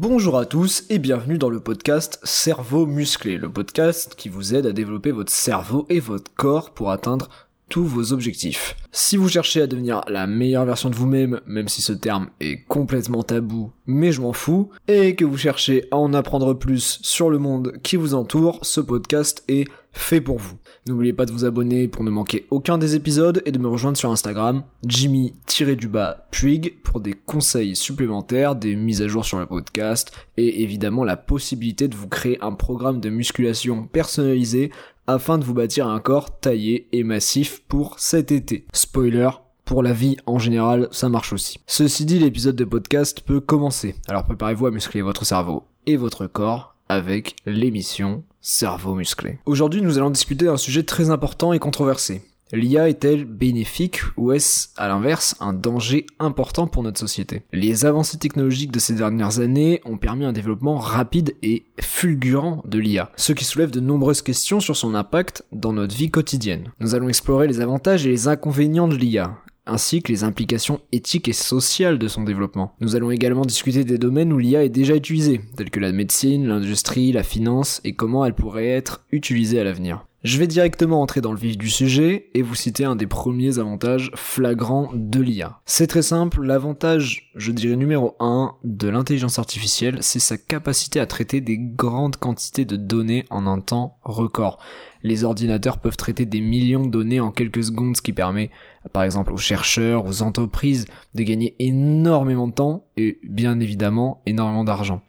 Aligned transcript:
Bonjour 0.00 0.38
à 0.38 0.46
tous 0.46 0.84
et 0.90 1.00
bienvenue 1.00 1.38
dans 1.38 1.50
le 1.50 1.58
podcast 1.58 2.20
Cerveau 2.22 2.86
musclé, 2.86 3.36
le 3.36 3.50
podcast 3.50 4.14
qui 4.16 4.28
vous 4.28 4.54
aide 4.54 4.66
à 4.66 4.72
développer 4.72 5.10
votre 5.10 5.32
cerveau 5.32 5.86
et 5.88 5.98
votre 5.98 6.32
corps 6.36 6.70
pour 6.70 6.92
atteindre 6.92 7.28
tous 7.68 7.82
vos 7.82 8.12
objectifs. 8.12 8.76
Si 8.92 9.16
vous 9.16 9.28
cherchez 9.28 9.60
à 9.60 9.66
devenir 9.66 10.02
la 10.06 10.28
meilleure 10.28 10.66
version 10.66 10.88
de 10.88 10.94
vous-même, 10.94 11.40
même 11.48 11.66
si 11.66 11.82
ce 11.82 11.92
terme 11.92 12.28
est 12.38 12.62
complètement 12.68 13.24
tabou, 13.24 13.72
mais 13.86 14.12
je 14.12 14.20
m'en 14.20 14.32
fous, 14.32 14.70
et 14.86 15.16
que 15.16 15.24
vous 15.24 15.36
cherchez 15.36 15.88
à 15.90 15.96
en 15.96 16.14
apprendre 16.14 16.54
plus 16.54 17.00
sur 17.02 17.28
le 17.28 17.38
monde 17.38 17.72
qui 17.82 17.96
vous 17.96 18.14
entoure, 18.14 18.60
ce 18.62 18.80
podcast 18.80 19.42
est 19.48 19.66
fait 19.98 20.20
pour 20.20 20.38
vous. 20.38 20.56
N'oubliez 20.86 21.12
pas 21.12 21.26
de 21.26 21.32
vous 21.32 21.44
abonner 21.44 21.88
pour 21.88 22.04
ne 22.04 22.10
manquer 22.10 22.46
aucun 22.50 22.78
des 22.78 22.94
épisodes 22.94 23.42
et 23.44 23.52
de 23.52 23.58
me 23.58 23.68
rejoindre 23.68 23.98
sur 23.98 24.10
Instagram, 24.10 24.64
Jimmy-Puig, 24.86 26.82
pour 26.82 27.00
des 27.00 27.12
conseils 27.12 27.76
supplémentaires, 27.76 28.56
des 28.56 28.76
mises 28.76 29.02
à 29.02 29.08
jour 29.08 29.24
sur 29.24 29.38
le 29.38 29.46
podcast 29.46 30.12
et 30.36 30.62
évidemment 30.62 31.04
la 31.04 31.16
possibilité 31.16 31.88
de 31.88 31.96
vous 31.96 32.08
créer 32.08 32.38
un 32.40 32.52
programme 32.52 33.00
de 33.00 33.10
musculation 33.10 33.86
personnalisé 33.86 34.70
afin 35.06 35.38
de 35.38 35.44
vous 35.44 35.54
bâtir 35.54 35.88
un 35.88 36.00
corps 36.00 36.38
taillé 36.38 36.88
et 36.92 37.02
massif 37.02 37.62
pour 37.68 37.98
cet 37.98 38.30
été. 38.30 38.66
Spoiler, 38.72 39.30
pour 39.64 39.82
la 39.82 39.92
vie 39.92 40.16
en 40.26 40.38
général, 40.38 40.88
ça 40.90 41.08
marche 41.08 41.32
aussi. 41.32 41.60
Ceci 41.66 42.04
dit, 42.06 42.18
l'épisode 42.18 42.56
de 42.56 42.64
podcast 42.64 43.20
peut 43.20 43.40
commencer. 43.40 43.94
Alors 44.06 44.24
préparez-vous 44.24 44.66
à 44.66 44.70
muscler 44.70 45.02
votre 45.02 45.26
cerveau 45.26 45.64
et 45.86 45.96
votre 45.96 46.26
corps 46.26 46.74
avec 46.88 47.36
l'émission 47.44 48.24
Cerveau 48.40 48.94
musclé. 48.94 49.38
Aujourd'hui, 49.46 49.82
nous 49.82 49.98
allons 49.98 50.10
discuter 50.10 50.44
d'un 50.44 50.56
sujet 50.56 50.82
très 50.82 51.10
important 51.10 51.52
et 51.52 51.58
controversé. 51.58 52.22
L'IA 52.52 52.88
est-elle 52.88 53.26
bénéfique 53.26 54.00
ou 54.16 54.32
est-ce 54.32 54.68
à 54.76 54.88
l'inverse 54.88 55.36
un 55.38 55.52
danger 55.52 56.06
important 56.18 56.66
pour 56.66 56.82
notre 56.82 56.98
société? 56.98 57.42
Les 57.52 57.84
avancées 57.84 58.16
technologiques 58.18 58.72
de 58.72 58.78
ces 58.78 58.94
dernières 58.94 59.40
années 59.40 59.82
ont 59.84 59.98
permis 59.98 60.24
un 60.24 60.32
développement 60.32 60.78
rapide 60.78 61.36
et 61.42 61.66
fulgurant 61.78 62.62
de 62.64 62.78
l'IA, 62.78 63.10
ce 63.16 63.32
qui 63.32 63.44
soulève 63.44 63.70
de 63.70 63.80
nombreuses 63.80 64.22
questions 64.22 64.60
sur 64.60 64.76
son 64.76 64.94
impact 64.94 65.44
dans 65.52 65.74
notre 65.74 65.94
vie 65.94 66.10
quotidienne. 66.10 66.72
Nous 66.80 66.94
allons 66.94 67.10
explorer 67.10 67.48
les 67.48 67.60
avantages 67.60 68.06
et 68.06 68.10
les 68.10 68.28
inconvénients 68.28 68.88
de 68.88 68.96
l'IA, 68.96 69.36
ainsi 69.68 70.02
que 70.02 70.10
les 70.10 70.24
implications 70.24 70.80
éthiques 70.92 71.28
et 71.28 71.32
sociales 71.32 71.98
de 71.98 72.08
son 72.08 72.24
développement. 72.24 72.74
Nous 72.80 72.96
allons 72.96 73.10
également 73.10 73.44
discuter 73.44 73.84
des 73.84 73.98
domaines 73.98 74.32
où 74.32 74.38
l'IA 74.38 74.64
est 74.64 74.68
déjà 74.68 74.96
utilisée, 74.96 75.40
tels 75.56 75.70
que 75.70 75.80
la 75.80 75.92
médecine, 75.92 76.48
l'industrie, 76.48 77.12
la 77.12 77.22
finance, 77.22 77.80
et 77.84 77.92
comment 77.92 78.24
elle 78.24 78.34
pourrait 78.34 78.68
être 78.68 79.04
utilisée 79.12 79.60
à 79.60 79.64
l'avenir. 79.64 80.06
Je 80.28 80.36
vais 80.36 80.46
directement 80.46 81.00
entrer 81.00 81.22
dans 81.22 81.32
le 81.32 81.38
vif 81.38 81.56
du 81.56 81.70
sujet 81.70 82.28
et 82.34 82.42
vous 82.42 82.54
citer 82.54 82.84
un 82.84 82.96
des 82.96 83.06
premiers 83.06 83.58
avantages 83.58 84.10
flagrants 84.14 84.90
de 84.92 85.22
l'IA. 85.22 85.58
C'est 85.64 85.86
très 85.86 86.02
simple, 86.02 86.42
l'avantage, 86.42 87.30
je 87.34 87.50
dirais 87.50 87.76
numéro 87.76 88.14
1 88.20 88.52
de 88.62 88.88
l'intelligence 88.88 89.38
artificielle, 89.38 89.96
c'est 90.02 90.18
sa 90.18 90.36
capacité 90.36 91.00
à 91.00 91.06
traiter 91.06 91.40
des 91.40 91.56
grandes 91.56 92.18
quantités 92.18 92.66
de 92.66 92.76
données 92.76 93.24
en 93.30 93.46
un 93.46 93.60
temps 93.60 93.96
record 94.02 94.58
les 95.02 95.24
ordinateurs 95.24 95.78
peuvent 95.78 95.96
traiter 95.96 96.26
des 96.26 96.40
millions 96.40 96.84
de 96.84 96.90
données 96.90 97.20
en 97.20 97.30
quelques 97.30 97.64
secondes, 97.64 97.96
ce 97.96 98.02
qui 98.02 98.12
permet 98.12 98.50
par 98.92 99.02
exemple 99.02 99.32
aux 99.32 99.38
chercheurs, 99.38 100.06
aux 100.06 100.22
entreprises 100.22 100.86
de 101.14 101.22
gagner 101.22 101.54
énormément 101.58 102.48
de 102.48 102.52
temps 102.52 102.86
et 102.98 103.20
bien 103.22 103.60
évidemment 103.60 104.22
énormément 104.26 104.64
d'argent. 104.64 105.02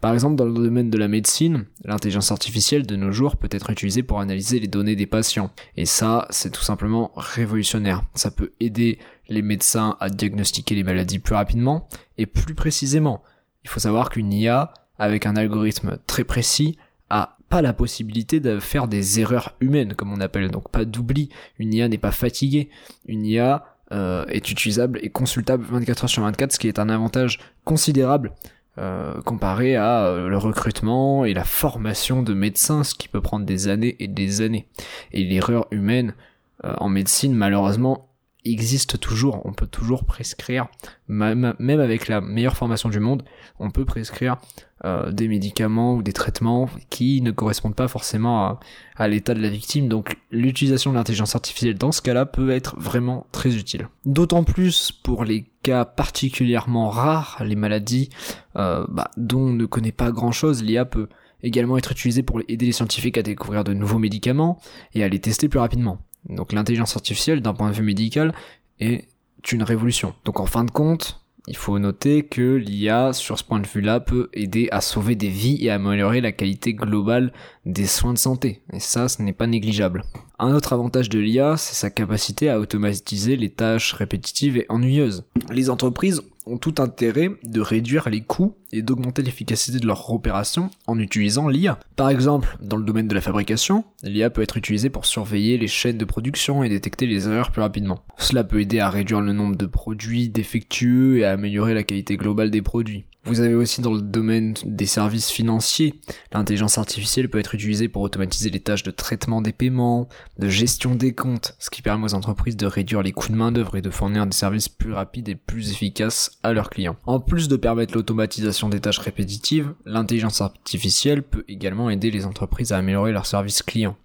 Par 0.00 0.14
exemple 0.14 0.36
dans 0.36 0.44
le 0.44 0.54
domaine 0.54 0.90
de 0.90 0.98
la 0.98 1.08
médecine, 1.08 1.66
l'intelligence 1.84 2.30
artificielle 2.30 2.86
de 2.86 2.94
nos 2.94 3.10
jours 3.10 3.36
peut 3.36 3.48
être 3.50 3.70
utilisée 3.70 4.04
pour 4.04 4.20
analyser 4.20 4.60
les 4.60 4.68
données 4.68 4.94
des 4.94 5.06
patients. 5.06 5.50
Et 5.76 5.84
ça, 5.84 6.28
c'est 6.30 6.52
tout 6.52 6.62
simplement 6.62 7.10
révolutionnaire. 7.16 8.04
Ça 8.14 8.30
peut 8.30 8.52
aider 8.60 8.98
les 9.28 9.42
médecins 9.42 9.96
à 9.98 10.08
diagnostiquer 10.08 10.76
les 10.76 10.84
maladies 10.84 11.18
plus 11.18 11.34
rapidement 11.34 11.88
et 12.16 12.26
plus 12.26 12.54
précisément. 12.54 13.22
Il 13.64 13.70
faut 13.70 13.80
savoir 13.80 14.10
qu'une 14.10 14.32
IA 14.32 14.72
avec 14.98 15.26
un 15.26 15.34
algorithme 15.34 15.98
très 16.06 16.24
précis 16.24 16.78
a 17.10 17.36
pas 17.48 17.60
la 17.60 17.72
possibilité 17.72 18.40
de 18.40 18.60
faire 18.60 18.88
des 18.88 19.20
erreurs 19.20 19.56
humaines, 19.60 19.94
comme 19.94 20.12
on 20.12 20.20
appelle, 20.20 20.50
donc 20.50 20.70
pas 20.70 20.84
d'oubli. 20.84 21.28
Une 21.58 21.74
IA 21.74 21.88
n'est 21.88 21.98
pas 21.98 22.12
fatiguée. 22.12 22.70
Une 23.06 23.26
IA 23.26 23.71
euh, 23.92 24.24
est 24.28 24.50
utilisable 24.50 24.98
et 25.02 25.10
consultable 25.10 25.64
24 25.70 26.04
heures 26.04 26.10
sur 26.10 26.22
24, 26.22 26.52
ce 26.52 26.58
qui 26.58 26.68
est 26.68 26.78
un 26.78 26.88
avantage 26.88 27.38
considérable 27.64 28.32
euh, 28.78 29.20
comparé 29.20 29.76
à 29.76 30.06
euh, 30.06 30.28
le 30.28 30.38
recrutement 30.38 31.26
et 31.26 31.34
la 31.34 31.44
formation 31.44 32.22
de 32.22 32.32
médecins, 32.32 32.84
ce 32.84 32.94
qui 32.94 33.08
peut 33.08 33.20
prendre 33.20 33.44
des 33.44 33.68
années 33.68 33.96
et 33.98 34.08
des 34.08 34.40
années. 34.40 34.66
Et 35.12 35.24
l'erreur 35.24 35.66
humaine 35.70 36.14
en 36.62 36.88
médecine, 36.88 37.34
malheureusement, 37.34 38.11
existe 38.44 38.98
toujours. 38.98 39.42
On 39.44 39.52
peut 39.52 39.66
toujours 39.66 40.04
prescrire, 40.04 40.66
même, 41.08 41.54
avec 41.60 42.08
la 42.08 42.20
meilleure 42.20 42.56
formation 42.56 42.88
du 42.88 43.00
monde, 43.00 43.22
on 43.58 43.70
peut 43.70 43.84
prescrire 43.84 44.36
euh, 44.84 45.12
des 45.12 45.28
médicaments 45.28 45.94
ou 45.94 46.02
des 46.02 46.12
traitements 46.12 46.68
qui 46.90 47.20
ne 47.22 47.30
correspondent 47.30 47.76
pas 47.76 47.88
forcément 47.88 48.58
à, 48.96 49.08
l'état 49.08 49.34
de 49.34 49.40
la 49.40 49.48
victime. 49.48 49.88
Donc 49.88 50.16
l'utilisation 50.30 50.90
de 50.90 50.96
l'intelligence 50.96 51.34
artificielle 51.34 51.74
dans 51.74 51.92
ce 51.92 52.02
cas-là 52.02 52.26
peut 52.26 52.50
être 52.50 52.74
vraiment 52.78 53.26
très 53.32 53.54
utile. 53.54 53.88
D'autant 54.04 54.44
plus 54.44 54.90
pour 54.90 55.24
les 55.24 55.44
cas 55.62 55.84
particulièrement 55.84 56.90
rares, 56.90 57.42
les 57.44 57.56
maladies 57.56 58.10
euh, 58.56 58.84
bah, 58.88 59.10
dont 59.16 59.42
on 59.42 59.52
ne 59.52 59.66
connaît 59.66 59.92
pas 59.92 60.10
grand-chose, 60.10 60.62
l'IA 60.62 60.84
peut 60.84 61.08
également 61.42 61.76
être 61.76 61.92
utilisée 61.92 62.22
pour 62.22 62.40
aider 62.48 62.66
les 62.66 62.72
scientifiques 62.72 63.18
à 63.18 63.22
découvrir 63.22 63.64
de 63.64 63.74
nouveaux 63.74 63.98
médicaments 63.98 64.60
et 64.94 65.04
à 65.04 65.08
les 65.08 65.20
tester 65.20 65.48
plus 65.48 65.58
rapidement. 65.58 65.98
Donc 66.28 66.52
l'intelligence 66.52 66.96
artificielle, 66.96 67.42
d'un 67.42 67.54
point 67.54 67.70
de 67.70 67.74
vue 67.74 67.82
médical, 67.82 68.34
est 68.80 69.08
une 69.50 69.62
révolution. 69.62 70.14
Donc 70.24 70.40
en 70.40 70.46
fin 70.46 70.64
de 70.64 70.70
compte, 70.70 71.22
il 71.48 71.56
faut 71.56 71.76
noter 71.80 72.22
que 72.22 72.54
l'IA, 72.54 73.12
sur 73.12 73.36
ce 73.36 73.42
point 73.42 73.58
de 73.58 73.66
vue-là, 73.66 73.98
peut 73.98 74.28
aider 74.32 74.68
à 74.70 74.80
sauver 74.80 75.16
des 75.16 75.28
vies 75.28 75.58
et 75.60 75.70
à 75.70 75.74
améliorer 75.74 76.20
la 76.20 76.30
qualité 76.30 76.72
globale 76.72 77.32
des 77.66 77.86
soins 77.86 78.12
de 78.12 78.18
santé. 78.18 78.62
Et 78.72 78.78
ça, 78.78 79.08
ce 79.08 79.22
n'est 79.22 79.32
pas 79.32 79.48
négligeable. 79.48 80.04
Un 80.38 80.54
autre 80.54 80.72
avantage 80.72 81.08
de 81.08 81.18
l'IA, 81.18 81.56
c'est 81.56 81.74
sa 81.74 81.90
capacité 81.90 82.48
à 82.48 82.60
automatiser 82.60 83.36
les 83.36 83.50
tâches 83.50 83.92
répétitives 83.92 84.56
et 84.56 84.66
ennuyeuses. 84.68 85.24
Les 85.50 85.68
entreprises 85.68 86.22
ont 86.46 86.58
tout 86.58 86.74
intérêt 86.78 87.30
de 87.44 87.60
réduire 87.60 88.08
les 88.08 88.20
coûts 88.20 88.56
et 88.72 88.82
d'augmenter 88.82 89.22
l'efficacité 89.22 89.78
de 89.78 89.86
leurs 89.86 90.10
opérations 90.12 90.70
en 90.86 90.98
utilisant 90.98 91.48
l'IA. 91.48 91.78
Par 91.96 92.08
exemple, 92.08 92.56
dans 92.60 92.76
le 92.76 92.84
domaine 92.84 93.08
de 93.08 93.14
la 93.14 93.20
fabrication, 93.20 93.84
l'IA 94.02 94.30
peut 94.30 94.42
être 94.42 94.56
utilisée 94.56 94.90
pour 94.90 95.06
surveiller 95.06 95.58
les 95.58 95.68
chaînes 95.68 95.98
de 95.98 96.04
production 96.04 96.64
et 96.64 96.68
détecter 96.68 97.06
les 97.06 97.28
erreurs 97.28 97.50
plus 97.50 97.62
rapidement. 97.62 98.04
Cela 98.18 98.44
peut 98.44 98.60
aider 98.60 98.80
à 98.80 98.90
réduire 98.90 99.20
le 99.20 99.32
nombre 99.32 99.56
de 99.56 99.66
produits 99.66 100.28
défectueux 100.28 101.18
et 101.18 101.24
à 101.24 101.32
améliorer 101.32 101.74
la 101.74 101.84
qualité 101.84 102.16
globale 102.16 102.50
des 102.50 102.62
produits. 102.62 103.04
Vous 103.24 103.40
avez 103.40 103.54
aussi 103.54 103.80
dans 103.80 103.92
le 103.92 104.02
domaine 104.02 104.54
des 104.64 104.86
services 104.86 105.30
financiers, 105.30 105.94
l'intelligence 106.32 106.76
artificielle 106.76 107.28
peut 107.28 107.38
être 107.38 107.54
utilisée 107.54 107.88
pour 107.88 108.02
automatiser 108.02 108.50
les 108.50 108.58
tâches 108.58 108.82
de 108.82 108.90
traitement 108.90 109.40
des 109.40 109.52
paiements, 109.52 110.08
de 110.40 110.48
gestion 110.48 110.96
des 110.96 111.14
comptes, 111.14 111.54
ce 111.60 111.70
qui 111.70 111.82
permet 111.82 112.06
aux 112.06 112.14
entreprises 112.14 112.56
de 112.56 112.66
réduire 112.66 113.00
les 113.00 113.12
coûts 113.12 113.28
de 113.28 113.36
main 113.36 113.52
d'œuvre 113.52 113.76
et 113.76 113.82
de 113.82 113.90
fournir 113.90 114.26
des 114.26 114.36
services 114.36 114.68
plus 114.68 114.92
rapides 114.92 115.28
et 115.28 115.36
plus 115.36 115.70
efficaces 115.70 116.32
à 116.42 116.52
leurs 116.52 116.68
clients. 116.68 116.96
En 117.06 117.20
plus 117.20 117.46
de 117.46 117.54
permettre 117.54 117.94
l'automatisation 117.94 118.68
des 118.68 118.80
tâches 118.80 118.98
répétitives, 118.98 119.72
l'intelligence 119.86 120.40
artificielle 120.40 121.22
peut 121.22 121.44
également 121.46 121.90
aider 121.90 122.10
les 122.10 122.26
entreprises 122.26 122.72
à 122.72 122.78
améliorer 122.78 123.12
leurs 123.12 123.26
services 123.26 123.62
clients. 123.62 123.96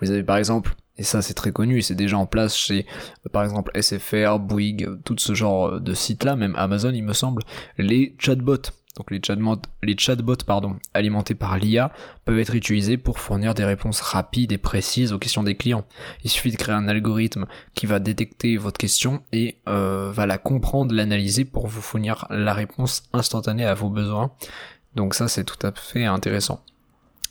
Vous 0.00 0.10
avez 0.10 0.24
par 0.24 0.36
exemple 0.36 0.74
et 0.96 1.02
ça, 1.02 1.22
c'est 1.22 1.34
très 1.34 1.52
connu 1.52 1.82
c'est 1.82 1.94
déjà 1.94 2.18
en 2.18 2.26
place 2.26 2.56
chez, 2.56 2.86
par 3.32 3.42
exemple, 3.42 3.72
SFR, 3.80 4.38
Bouygues, 4.38 4.88
tout 5.04 5.16
ce 5.18 5.34
genre 5.34 5.66
euh, 5.66 5.80
de 5.80 5.92
sites-là, 5.92 6.36
même 6.36 6.54
Amazon, 6.56 6.92
il 6.92 7.02
me 7.02 7.12
semble, 7.12 7.42
les 7.78 8.14
chatbots. 8.18 8.70
Donc 8.96 9.10
les 9.10 9.20
chatbots, 9.20 9.60
les 9.82 9.98
chatbots 9.98 10.44
pardon, 10.46 10.76
alimentés 10.94 11.34
par 11.34 11.58
l'IA 11.58 11.90
peuvent 12.24 12.38
être 12.38 12.54
utilisés 12.54 12.96
pour 12.96 13.18
fournir 13.18 13.52
des 13.52 13.64
réponses 13.64 14.00
rapides 14.00 14.52
et 14.52 14.58
précises 14.58 15.12
aux 15.12 15.18
questions 15.18 15.42
des 15.42 15.56
clients. 15.56 15.84
Il 16.22 16.30
suffit 16.30 16.52
de 16.52 16.56
créer 16.56 16.76
un 16.76 16.86
algorithme 16.86 17.46
qui 17.74 17.86
va 17.86 17.98
détecter 17.98 18.56
votre 18.56 18.78
question 18.78 19.24
et 19.32 19.58
euh, 19.68 20.12
va 20.12 20.26
la 20.26 20.38
comprendre, 20.38 20.94
l'analyser 20.94 21.44
pour 21.44 21.66
vous 21.66 21.82
fournir 21.82 22.26
la 22.30 22.54
réponse 22.54 23.02
instantanée 23.12 23.64
à 23.64 23.74
vos 23.74 23.90
besoins. 23.90 24.30
Donc 24.94 25.14
ça 25.14 25.26
c'est 25.26 25.42
tout 25.42 25.66
à 25.66 25.72
fait 25.72 26.04
intéressant. 26.04 26.62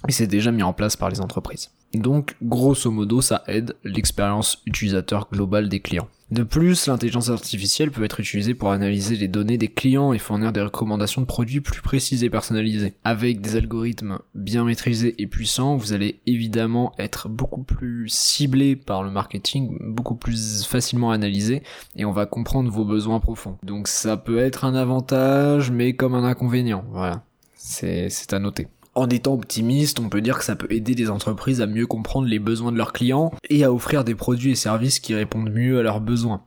Et 0.09 0.11
c'est 0.11 0.27
déjà 0.27 0.51
mis 0.51 0.63
en 0.63 0.73
place 0.73 0.97
par 0.97 1.09
les 1.09 1.21
entreprises. 1.21 1.71
Donc, 1.93 2.35
grosso 2.41 2.89
modo, 2.89 3.21
ça 3.21 3.43
aide 3.47 3.75
l'expérience 3.83 4.61
utilisateur 4.65 5.27
globale 5.31 5.69
des 5.69 5.79
clients. 5.79 6.07
De 6.31 6.41
plus, 6.41 6.87
l'intelligence 6.87 7.29
artificielle 7.29 7.91
peut 7.91 8.03
être 8.03 8.19
utilisée 8.19 8.55
pour 8.55 8.71
analyser 8.71 9.15
les 9.15 9.27
données 9.27 9.59
des 9.59 9.67
clients 9.67 10.13
et 10.13 10.17
fournir 10.17 10.51
des 10.51 10.63
recommandations 10.63 11.21
de 11.21 11.27
produits 11.27 11.61
plus 11.61 11.81
précises 11.83 12.23
et 12.23 12.29
personnalisées. 12.31 12.95
Avec 13.03 13.39
des 13.39 13.55
algorithmes 13.55 14.17
bien 14.33 14.63
maîtrisés 14.63 15.13
et 15.21 15.27
puissants, 15.27 15.77
vous 15.77 15.93
allez 15.93 16.21
évidemment 16.25 16.93
être 16.97 17.29
beaucoup 17.29 17.61
plus 17.61 18.09
ciblé 18.09 18.75
par 18.75 19.03
le 19.03 19.11
marketing, 19.11 19.77
beaucoup 19.79 20.15
plus 20.15 20.65
facilement 20.65 21.11
analysé, 21.11 21.61
et 21.95 22.05
on 22.05 22.11
va 22.11 22.25
comprendre 22.25 22.71
vos 22.71 22.85
besoins 22.85 23.19
profonds. 23.19 23.59
Donc 23.61 23.87
ça 23.87 24.17
peut 24.17 24.39
être 24.39 24.65
un 24.65 24.73
avantage, 24.73 25.69
mais 25.69 25.93
comme 25.93 26.15
un 26.15 26.23
inconvénient. 26.23 26.83
Voilà. 26.89 27.23
C'est 27.55 28.33
à 28.33 28.39
noter. 28.39 28.67
En 28.95 29.09
étant 29.09 29.33
optimiste, 29.33 29.99
on 29.99 30.09
peut 30.09 30.21
dire 30.21 30.37
que 30.37 30.43
ça 30.43 30.55
peut 30.55 30.71
aider 30.71 30.93
les 30.93 31.09
entreprises 31.09 31.61
à 31.61 31.65
mieux 31.65 31.87
comprendre 31.87 32.27
les 32.27 32.37
besoins 32.37 32.71
de 32.71 32.77
leurs 32.77 32.93
clients 32.93 33.33
et 33.49 33.63
à 33.63 33.73
offrir 33.73 34.03
des 34.03 34.13
produits 34.13 34.51
et 34.51 34.55
services 34.55 34.99
qui 34.99 35.15
répondent 35.15 35.51
mieux 35.51 35.79
à 35.79 35.83
leurs 35.83 35.99
besoins. 35.99 36.43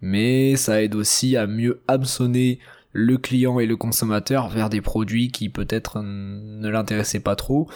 Mais 0.00 0.56
ça 0.56 0.82
aide 0.82 0.94
aussi 0.94 1.36
à 1.36 1.46
mieux 1.46 1.82
hameçonner 1.86 2.60
le 2.92 3.18
client 3.18 3.60
et 3.60 3.66
le 3.66 3.76
consommateur 3.76 4.48
vers 4.48 4.70
des 4.70 4.80
produits 4.80 5.30
qui 5.30 5.50
peut-être 5.50 6.00
ne 6.02 6.68
l'intéressaient 6.68 7.20
pas 7.20 7.36
trop 7.36 7.68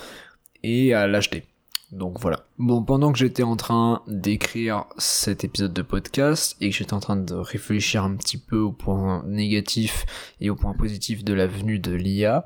et 0.62 0.94
à 0.94 1.06
l'acheter. 1.06 1.44
Donc 1.92 2.20
voilà. 2.20 2.44
Bon, 2.58 2.82
pendant 2.82 3.10
que 3.10 3.18
j'étais 3.18 3.42
en 3.42 3.56
train 3.56 4.02
d'écrire 4.06 4.84
cet 4.96 5.42
épisode 5.42 5.72
de 5.72 5.82
podcast 5.82 6.56
et 6.60 6.70
que 6.70 6.76
j'étais 6.76 6.94
en 6.94 7.00
train 7.00 7.16
de 7.16 7.34
réfléchir 7.34 8.04
un 8.04 8.14
petit 8.14 8.38
peu 8.38 8.58
aux 8.58 8.72
points 8.72 9.24
négatifs 9.26 10.06
et 10.40 10.50
aux 10.50 10.56
points 10.56 10.74
positifs 10.74 11.24
de 11.24 11.32
la 11.32 11.46
venue 11.48 11.80
de 11.80 11.92
l'IA, 11.92 12.44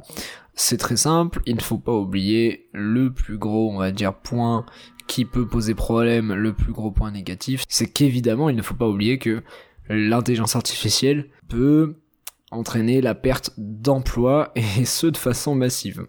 c'est 0.54 0.78
très 0.78 0.96
simple, 0.96 1.42
il 1.46 1.56
ne 1.56 1.60
faut 1.60 1.78
pas 1.78 1.92
oublier 1.92 2.68
le 2.72 3.12
plus 3.12 3.38
gros, 3.38 3.70
on 3.70 3.78
va 3.78 3.90
dire, 3.90 4.14
point 4.14 4.64
qui 5.06 5.24
peut 5.24 5.46
poser 5.46 5.74
problème, 5.74 6.32
le 6.32 6.54
plus 6.54 6.72
gros 6.72 6.90
point 6.90 7.10
négatif, 7.10 7.64
c'est 7.68 7.88
qu'évidemment, 7.88 8.48
il 8.48 8.56
ne 8.56 8.62
faut 8.62 8.74
pas 8.74 8.88
oublier 8.88 9.18
que 9.18 9.42
l'intelligence 9.88 10.56
artificielle 10.56 11.28
peut 11.48 11.96
entraîner 12.50 13.00
la 13.00 13.14
perte 13.14 13.52
d'emplois 13.58 14.52
et 14.54 14.84
ce 14.84 15.08
de 15.08 15.16
façon 15.16 15.54
massive. 15.54 16.06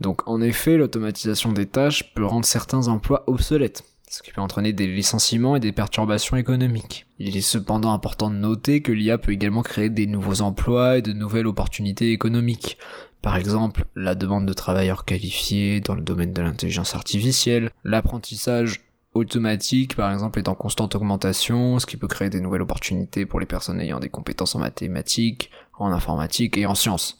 Donc 0.00 0.26
en 0.26 0.40
effet, 0.40 0.76
l'automatisation 0.76 1.52
des 1.52 1.66
tâches 1.66 2.14
peut 2.14 2.24
rendre 2.24 2.46
certains 2.46 2.88
emplois 2.88 3.24
obsolètes, 3.26 3.84
ce 4.08 4.22
qui 4.22 4.32
peut 4.32 4.40
entraîner 4.40 4.72
des 4.72 4.86
licenciements 4.86 5.56
et 5.56 5.60
des 5.60 5.72
perturbations 5.72 6.36
économiques. 6.36 7.06
Il 7.18 7.36
est 7.36 7.42
cependant 7.42 7.92
important 7.92 8.30
de 8.30 8.36
noter 8.36 8.80
que 8.80 8.92
l'IA 8.92 9.18
peut 9.18 9.32
également 9.32 9.62
créer 9.62 9.90
des 9.90 10.06
nouveaux 10.06 10.40
emplois 10.40 10.98
et 10.98 11.02
de 11.02 11.12
nouvelles 11.12 11.46
opportunités 11.46 12.12
économiques. 12.12 12.78
Par 13.20 13.36
exemple, 13.36 13.84
la 13.94 14.14
demande 14.14 14.46
de 14.46 14.52
travailleurs 14.54 15.04
qualifiés 15.04 15.80
dans 15.80 15.94
le 15.94 16.00
domaine 16.00 16.32
de 16.32 16.40
l'intelligence 16.40 16.94
artificielle, 16.94 17.70
l'apprentissage 17.84 18.80
automatique 19.12 19.96
par 19.96 20.12
exemple 20.12 20.38
est 20.38 20.48
en 20.48 20.54
constante 20.54 20.94
augmentation, 20.94 21.78
ce 21.78 21.86
qui 21.86 21.96
peut 21.96 22.06
créer 22.06 22.30
des 22.30 22.40
nouvelles 22.40 22.62
opportunités 22.62 23.26
pour 23.26 23.40
les 23.40 23.46
personnes 23.46 23.80
ayant 23.80 24.00
des 24.00 24.08
compétences 24.08 24.54
en 24.54 24.60
mathématiques, 24.60 25.50
en 25.78 25.92
informatique 25.92 26.56
et 26.56 26.66
en 26.66 26.74
sciences. 26.74 27.19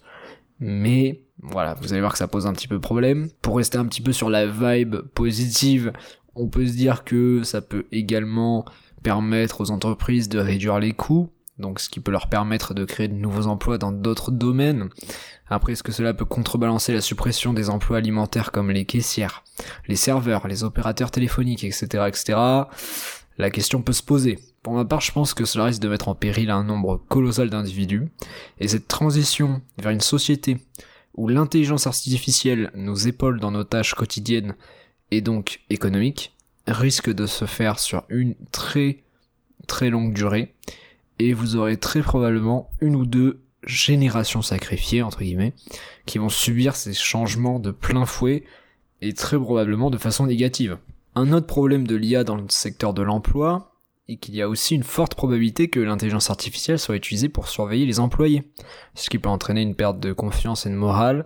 Mais 0.60 1.22
voilà, 1.42 1.74
vous 1.74 1.92
allez 1.92 2.00
voir 2.00 2.12
que 2.12 2.18
ça 2.18 2.28
pose 2.28 2.46
un 2.46 2.52
petit 2.52 2.68
peu 2.68 2.78
problème. 2.78 3.28
Pour 3.42 3.56
rester 3.56 3.78
un 3.78 3.86
petit 3.86 4.02
peu 4.02 4.12
sur 4.12 4.30
la 4.30 4.46
vibe 4.46 4.96
positive, 5.14 5.92
on 6.34 6.48
peut 6.48 6.66
se 6.66 6.72
dire 6.72 7.04
que 7.04 7.42
ça 7.42 7.60
peut 7.60 7.86
également 7.92 8.64
permettre 9.02 9.62
aux 9.62 9.70
entreprises 9.70 10.28
de 10.28 10.38
réduire 10.38 10.78
les 10.78 10.92
coûts, 10.92 11.30
donc 11.58 11.80
ce 11.80 11.88
qui 11.88 12.00
peut 12.00 12.10
leur 12.10 12.28
permettre 12.28 12.74
de 12.74 12.84
créer 12.84 13.08
de 13.08 13.14
nouveaux 13.14 13.46
emplois 13.46 13.78
dans 13.78 13.92
d'autres 13.92 14.30
domaines. 14.30 14.90
Après, 15.48 15.72
est-ce 15.72 15.82
que 15.82 15.92
cela 15.92 16.14
peut 16.14 16.24
contrebalancer 16.24 16.92
la 16.92 17.00
suppression 17.00 17.52
des 17.52 17.70
emplois 17.70 17.96
alimentaires 17.96 18.52
comme 18.52 18.70
les 18.70 18.84
caissières, 18.84 19.42
les 19.88 19.96
serveurs, 19.96 20.46
les 20.46 20.62
opérateurs 20.62 21.10
téléphoniques, 21.10 21.64
etc., 21.64 22.04
etc. 22.06 22.38
La 23.40 23.48
question 23.48 23.80
peut 23.80 23.94
se 23.94 24.02
poser. 24.02 24.38
Pour 24.62 24.74
ma 24.74 24.84
part, 24.84 25.00
je 25.00 25.12
pense 25.12 25.32
que 25.32 25.46
cela 25.46 25.64
risque 25.64 25.80
de 25.80 25.88
mettre 25.88 26.08
en 26.08 26.14
péril 26.14 26.50
un 26.50 26.62
nombre 26.62 27.02
colossal 27.08 27.48
d'individus, 27.48 28.06
et 28.58 28.68
cette 28.68 28.86
transition 28.86 29.62
vers 29.78 29.92
une 29.92 30.02
société 30.02 30.58
où 31.14 31.26
l'intelligence 31.26 31.86
artificielle 31.86 32.70
nous 32.74 33.08
épaule 33.08 33.40
dans 33.40 33.50
nos 33.50 33.64
tâches 33.64 33.94
quotidiennes 33.94 34.56
et 35.10 35.22
donc 35.22 35.62
économiques, 35.70 36.36
risque 36.66 37.10
de 37.10 37.24
se 37.24 37.46
faire 37.46 37.78
sur 37.78 38.04
une 38.10 38.34
très 38.52 39.04
très 39.66 39.88
longue 39.88 40.12
durée, 40.12 40.54
et 41.18 41.32
vous 41.32 41.56
aurez 41.56 41.78
très 41.78 42.02
probablement 42.02 42.68
une 42.82 42.94
ou 42.94 43.06
deux 43.06 43.40
générations 43.64 44.42
sacrifiées, 44.42 45.00
entre 45.00 45.20
guillemets, 45.20 45.54
qui 46.04 46.18
vont 46.18 46.28
subir 46.28 46.76
ces 46.76 46.92
changements 46.92 47.58
de 47.58 47.70
plein 47.70 48.04
fouet, 48.04 48.44
et 49.00 49.14
très 49.14 49.38
probablement 49.38 49.88
de 49.88 49.96
façon 49.96 50.26
négative. 50.26 50.76
Un 51.20 51.34
autre 51.34 51.46
problème 51.46 51.86
de 51.86 51.96
l'IA 51.96 52.24
dans 52.24 52.36
le 52.36 52.44
secteur 52.48 52.94
de 52.94 53.02
l'emploi, 53.02 53.74
et 54.08 54.16
qu'il 54.16 54.34
y 54.34 54.40
a 54.40 54.48
aussi 54.48 54.74
une 54.74 54.84
forte 54.84 55.14
probabilité 55.14 55.68
que 55.68 55.78
l'intelligence 55.78 56.30
artificielle 56.30 56.78
soit 56.78 56.96
utilisée 56.96 57.28
pour 57.28 57.48
surveiller 57.48 57.84
les 57.84 58.00
employés, 58.00 58.50
ce 58.94 59.10
qui 59.10 59.18
peut 59.18 59.28
entraîner 59.28 59.60
une 59.60 59.74
perte 59.74 60.00
de 60.00 60.14
confiance 60.14 60.64
et 60.64 60.70
de 60.70 60.74
morale, 60.74 61.24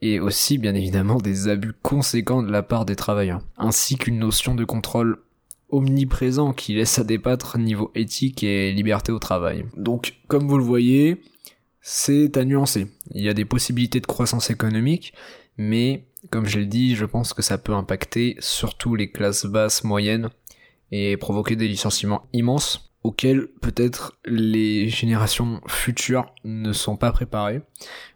et 0.00 0.20
aussi 0.20 0.56
bien 0.56 0.74
évidemment 0.74 1.18
des 1.18 1.48
abus 1.48 1.74
conséquents 1.82 2.42
de 2.42 2.50
la 2.50 2.62
part 2.62 2.86
des 2.86 2.96
travailleurs, 2.96 3.42
ainsi 3.58 3.96
qu'une 3.96 4.18
notion 4.18 4.54
de 4.54 4.64
contrôle 4.64 5.18
omniprésent 5.68 6.54
qui 6.54 6.72
laisse 6.74 6.98
à 6.98 7.04
débattre 7.04 7.58
niveau 7.58 7.90
éthique 7.94 8.42
et 8.42 8.72
liberté 8.72 9.12
au 9.12 9.18
travail. 9.18 9.66
Donc, 9.76 10.14
comme 10.28 10.48
vous 10.48 10.56
le 10.56 10.64
voyez, 10.64 11.20
c'est 11.82 12.38
à 12.38 12.46
nuancer. 12.46 12.86
Il 13.10 13.22
y 13.22 13.28
a 13.28 13.34
des 13.34 13.44
possibilités 13.44 14.00
de 14.00 14.06
croissance 14.06 14.48
économique, 14.48 15.12
mais 15.58 16.06
comme 16.28 16.46
je 16.46 16.58
l'ai 16.58 16.66
dit, 16.66 16.94
je 16.94 17.06
pense 17.06 17.32
que 17.32 17.42
ça 17.42 17.58
peut 17.58 17.74
impacter 17.74 18.36
surtout 18.40 18.94
les 18.94 19.10
classes 19.10 19.46
basses 19.46 19.84
moyennes 19.84 20.28
et 20.92 21.16
provoquer 21.16 21.56
des 21.56 21.68
licenciements 21.68 22.26
immenses 22.32 22.90
auxquels 23.02 23.48
peut-être 23.62 24.18
les 24.26 24.88
générations 24.88 25.60
futures 25.66 26.34
ne 26.44 26.72
sont 26.72 26.96
pas 26.96 27.12
préparées, 27.12 27.62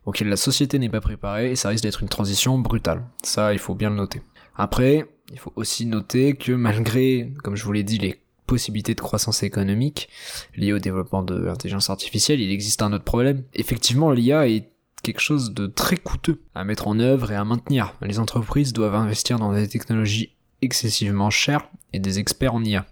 auxquels 0.04 0.28
la 0.28 0.36
société 0.36 0.78
n'est 0.78 0.90
pas 0.90 1.00
préparée, 1.00 1.52
et 1.52 1.56
ça 1.56 1.70
risque 1.70 1.84
d'être 1.84 2.02
une 2.02 2.08
transition 2.08 2.58
brutale. 2.58 3.06
Ça, 3.22 3.54
il 3.54 3.58
faut 3.58 3.74
bien 3.74 3.88
le 3.88 3.96
noter. 3.96 4.20
Après, 4.56 5.06
il 5.32 5.38
faut 5.38 5.52
aussi 5.56 5.86
noter 5.86 6.34
que 6.34 6.52
malgré, 6.52 7.32
comme 7.42 7.56
je 7.56 7.64
vous 7.64 7.72
l'ai 7.72 7.82
dit, 7.82 7.98
les 7.98 8.20
possibilités 8.46 8.94
de 8.94 9.00
croissance 9.00 9.42
économique 9.42 10.10
liées 10.54 10.74
au 10.74 10.78
développement 10.78 11.22
de 11.22 11.34
l'intelligence 11.34 11.88
artificielle, 11.88 12.42
il 12.42 12.52
existe 12.52 12.82
un 12.82 12.92
autre 12.92 13.04
problème. 13.04 13.44
Effectivement, 13.54 14.10
l'IA 14.10 14.48
est 14.48 14.70
quelque 15.04 15.20
chose 15.20 15.54
de 15.54 15.66
très 15.66 15.96
coûteux 15.96 16.42
à 16.54 16.64
mettre 16.64 16.88
en 16.88 16.98
œuvre 16.98 17.30
et 17.30 17.36
à 17.36 17.44
maintenir. 17.44 17.94
Les 18.02 18.18
entreprises 18.18 18.72
doivent 18.72 18.96
investir 18.96 19.38
dans 19.38 19.52
des 19.52 19.68
technologies 19.68 20.32
excessivement 20.62 21.30
chères 21.30 21.68
et 21.92 22.00
des 22.00 22.18
experts 22.18 22.54
en 22.54 22.64
IA 22.64 22.86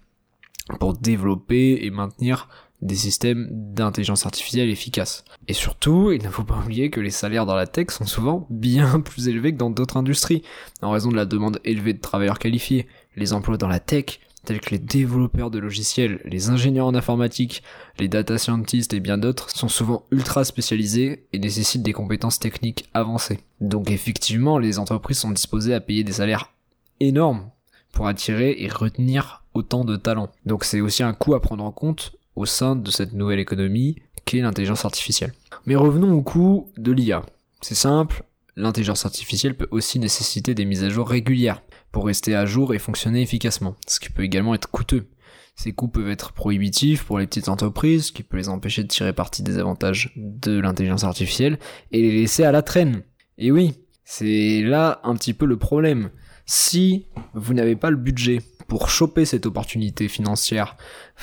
pour 0.78 0.94
développer 0.94 1.80
et 1.82 1.90
maintenir 1.90 2.48
des 2.82 2.96
systèmes 2.96 3.48
d'intelligence 3.50 4.26
artificielle 4.26 4.68
efficaces. 4.68 5.24
Et 5.48 5.54
surtout, 5.54 6.10
il 6.10 6.22
ne 6.22 6.28
faut 6.28 6.44
pas 6.44 6.58
oublier 6.58 6.90
que 6.90 7.00
les 7.00 7.10
salaires 7.10 7.46
dans 7.46 7.54
la 7.54 7.66
tech 7.66 7.90
sont 7.90 8.06
souvent 8.06 8.46
bien 8.50 9.00
plus 9.04 9.28
élevés 9.28 9.52
que 9.52 9.58
dans 9.58 9.70
d'autres 9.70 9.96
industries, 9.96 10.42
en 10.82 10.90
raison 10.90 11.10
de 11.10 11.16
la 11.16 11.24
demande 11.24 11.60
élevée 11.64 11.94
de 11.94 12.00
travailleurs 12.00 12.38
qualifiés. 12.38 12.86
Les 13.16 13.32
emplois 13.32 13.56
dans 13.56 13.68
la 13.68 13.80
tech, 13.80 14.20
tels 14.44 14.60
que 14.60 14.70
les 14.70 14.78
développeurs 14.78 15.50
de 15.50 15.58
logiciels, 15.58 16.20
les 16.24 16.50
ingénieurs 16.50 16.86
en 16.86 16.94
informatique, 16.94 17.62
les 17.98 18.08
data 18.08 18.38
scientists 18.38 18.92
et 18.92 19.00
bien 19.00 19.18
d'autres, 19.18 19.50
sont 19.50 19.68
souvent 19.68 20.04
ultra 20.10 20.44
spécialisés 20.44 21.26
et 21.32 21.38
nécessitent 21.38 21.82
des 21.82 21.92
compétences 21.92 22.38
techniques 22.38 22.88
avancées. 22.94 23.40
Donc 23.60 23.90
effectivement, 23.90 24.58
les 24.58 24.78
entreprises 24.78 25.18
sont 25.18 25.30
disposées 25.30 25.74
à 25.74 25.80
payer 25.80 26.04
des 26.04 26.12
salaires 26.12 26.52
énormes 27.00 27.50
pour 27.92 28.06
attirer 28.06 28.56
et 28.58 28.68
retenir 28.68 29.44
autant 29.54 29.84
de 29.84 29.96
talents. 29.96 30.32
Donc 30.46 30.64
c'est 30.64 30.80
aussi 30.80 31.02
un 31.02 31.12
coût 31.12 31.34
à 31.34 31.40
prendre 31.40 31.64
en 31.64 31.72
compte 31.72 32.12
au 32.36 32.46
sein 32.46 32.74
de 32.74 32.90
cette 32.90 33.12
nouvelle 33.12 33.38
économie 33.38 33.96
qu'est 34.24 34.40
l'intelligence 34.40 34.84
artificielle. 34.84 35.34
Mais 35.66 35.76
revenons 35.76 36.12
au 36.12 36.22
coût 36.22 36.70
de 36.78 36.92
l'IA. 36.92 37.24
C'est 37.60 37.74
simple, 37.74 38.24
l'intelligence 38.56 39.04
artificielle 39.04 39.56
peut 39.56 39.68
aussi 39.70 39.98
nécessiter 39.98 40.54
des 40.54 40.64
mises 40.64 40.84
à 40.84 40.88
jour 40.88 41.08
régulières 41.08 41.62
pour 41.92 42.06
rester 42.06 42.34
à 42.34 42.46
jour 42.46 42.74
et 42.74 42.78
fonctionner 42.78 43.22
efficacement, 43.22 43.76
ce 43.86 44.00
qui 44.00 44.08
peut 44.08 44.24
également 44.24 44.54
être 44.54 44.70
coûteux. 44.70 45.06
Ces 45.54 45.72
coûts 45.72 45.88
peuvent 45.88 46.10
être 46.10 46.32
prohibitifs 46.32 47.04
pour 47.04 47.18
les 47.18 47.26
petites 47.26 47.48
entreprises, 47.48 48.06
ce 48.06 48.12
qui 48.12 48.22
peut 48.22 48.38
les 48.38 48.48
empêcher 48.48 48.82
de 48.82 48.88
tirer 48.88 49.12
parti 49.12 49.42
des 49.42 49.58
avantages 49.58 50.12
de 50.16 50.58
l'intelligence 50.58 51.04
artificielle 51.04 51.58
et 51.92 52.00
les 52.00 52.22
laisser 52.22 52.44
à 52.44 52.52
la 52.52 52.62
traîne. 52.62 53.02
Et 53.36 53.50
oui, 53.50 53.74
c'est 54.04 54.62
là 54.62 55.00
un 55.04 55.14
petit 55.14 55.34
peu 55.34 55.44
le 55.44 55.58
problème. 55.58 56.10
Si 56.46 57.06
vous 57.34 57.54
n'avez 57.54 57.76
pas 57.76 57.90
le 57.90 57.96
budget 57.96 58.40
pour 58.66 58.88
choper 58.88 59.26
cette 59.26 59.44
opportunité 59.44 60.08
financière, 60.08 60.76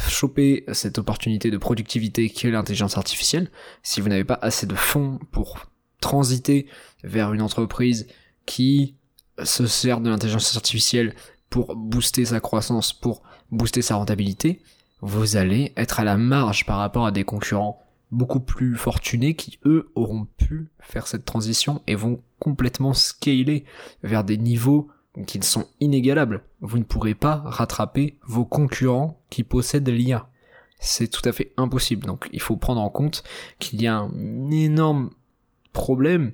choper 0.08 0.64
cette 0.74 1.00
opportunité 1.00 1.50
de 1.50 1.58
productivité 1.58 2.30
qui 2.30 2.46
est 2.46 2.52
l'intelligence 2.52 2.98
artificielle, 2.98 3.50
si 3.82 4.00
vous 4.00 4.10
n'avez 4.10 4.24
pas 4.24 4.40
assez 4.42 4.68
de 4.68 4.76
fonds 4.76 5.20
pour 5.32 5.66
transiter 6.00 6.68
vers 7.04 7.34
une 7.34 7.42
entreprise 7.42 8.08
qui 8.46 8.96
se 9.44 9.68
sert 9.68 10.02
de 10.02 10.10
l'intelligence 10.10 10.56
artificielle 10.56 11.16
pour 11.50 11.76
booster 11.76 12.26
sa 12.26 12.40
croissance, 12.40 12.94
pour 12.94 13.22
booster 13.52 13.82
sa 13.82 13.96
rentabilité, 13.96 14.62
vous 15.02 15.38
allez 15.38 15.74
être 15.78 16.00
à 16.00 16.04
la 16.04 16.18
marge 16.18 16.66
par 16.66 16.78
rapport 16.78 17.06
à 17.06 17.12
des 17.12 17.24
concurrents 17.24 17.82
beaucoup 18.12 18.40
plus 18.40 18.76
fortunés 18.76 19.36
qui 19.36 19.60
eux 19.66 19.92
auront 19.96 20.28
pu 20.38 20.70
faire 20.80 21.08
cette 21.08 21.26
transition 21.26 21.82
et 21.88 21.96
vont 21.96 22.22
complètement 22.40 22.94
scaler 22.94 23.66
vers 24.04 24.24
des 24.24 24.38
niveaux 24.38 24.88
qu'ils 25.26 25.44
sont 25.44 25.68
inégalables. 25.80 26.44
Vous 26.62 26.78
ne 26.78 26.84
pourrez 26.84 27.16
pas 27.16 27.42
rattraper 27.46 28.18
vos 28.24 28.46
concurrents 28.46 29.20
qui 29.30 29.44
possèdent 29.44 29.90
l'IA. 29.90 30.30
C'est 30.80 31.10
tout 31.10 31.28
à 31.28 31.32
fait 31.32 31.52
impossible. 31.58 32.08
Donc 32.08 32.30
il 32.32 32.42
faut 32.42 32.56
prendre 32.56 32.82
en 32.82 32.90
compte 32.90 33.24
qu'il 33.60 33.82
y 33.82 33.88
a 33.88 33.98
un 33.98 34.52
énorme 34.52 35.12
problème, 35.74 36.32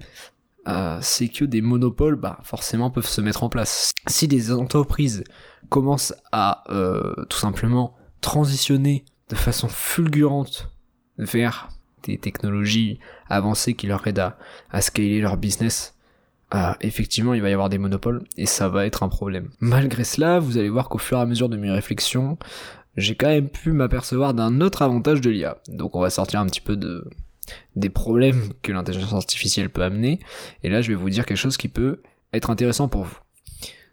euh, 0.67 0.97
c'est 1.01 1.27
que 1.27 1.45
des 1.45 1.61
monopoles, 1.61 2.15
bah, 2.15 2.39
forcément, 2.43 2.89
peuvent 2.89 3.07
se 3.07 3.21
mettre 3.21 3.43
en 3.43 3.49
place. 3.49 3.91
Si 4.07 4.27
des 4.27 4.51
entreprises 4.51 5.23
commencent 5.69 6.13
à 6.31 6.63
euh, 6.69 7.13
tout 7.29 7.37
simplement 7.37 7.95
transitionner 8.21 9.05
de 9.29 9.35
façon 9.35 9.67
fulgurante 9.67 10.71
vers 11.17 11.69
des 12.03 12.17
technologies 12.17 12.99
avancées 13.29 13.73
qui 13.73 13.87
leur 13.87 14.05
aident 14.07 14.19
à, 14.19 14.37
à 14.71 14.81
scaler 14.81 15.21
leur 15.21 15.37
business, 15.37 15.95
ah, 16.51 16.77
effectivement, 16.81 17.33
il 17.33 17.41
va 17.41 17.49
y 17.49 17.53
avoir 17.53 17.69
des 17.69 17.77
monopoles 17.77 18.23
et 18.37 18.45
ça 18.45 18.69
va 18.69 18.85
être 18.85 19.03
un 19.03 19.09
problème. 19.09 19.49
Malgré 19.59 20.03
cela, 20.03 20.39
vous 20.39 20.57
allez 20.57 20.69
voir 20.69 20.89
qu'au 20.89 20.99
fur 20.99 21.17
et 21.17 21.21
à 21.21 21.25
mesure 21.25 21.49
de 21.49 21.57
mes 21.57 21.71
réflexions, 21.71 22.37
j'ai 22.97 23.15
quand 23.15 23.27
même 23.27 23.49
pu 23.49 23.71
m'apercevoir 23.71 24.33
d'un 24.33 24.61
autre 24.61 24.81
avantage 24.81 25.21
de 25.21 25.29
l'IA. 25.29 25.57
Donc 25.67 25.95
on 25.95 25.99
va 25.99 26.09
sortir 26.09 26.39
un 26.39 26.45
petit 26.45 26.61
peu 26.61 26.77
de, 26.77 27.09
des 27.75 27.89
problèmes 27.89 28.53
que 28.61 28.71
l'intelligence 28.71 29.13
artificielle 29.13 29.69
peut 29.69 29.83
amener. 29.83 30.19
Et 30.63 30.69
là, 30.69 30.81
je 30.81 30.89
vais 30.89 30.95
vous 30.95 31.09
dire 31.09 31.25
quelque 31.25 31.37
chose 31.37 31.57
qui 31.57 31.67
peut 31.67 32.01
être 32.33 32.49
intéressant 32.49 32.87
pour 32.87 33.03
vous. 33.03 33.17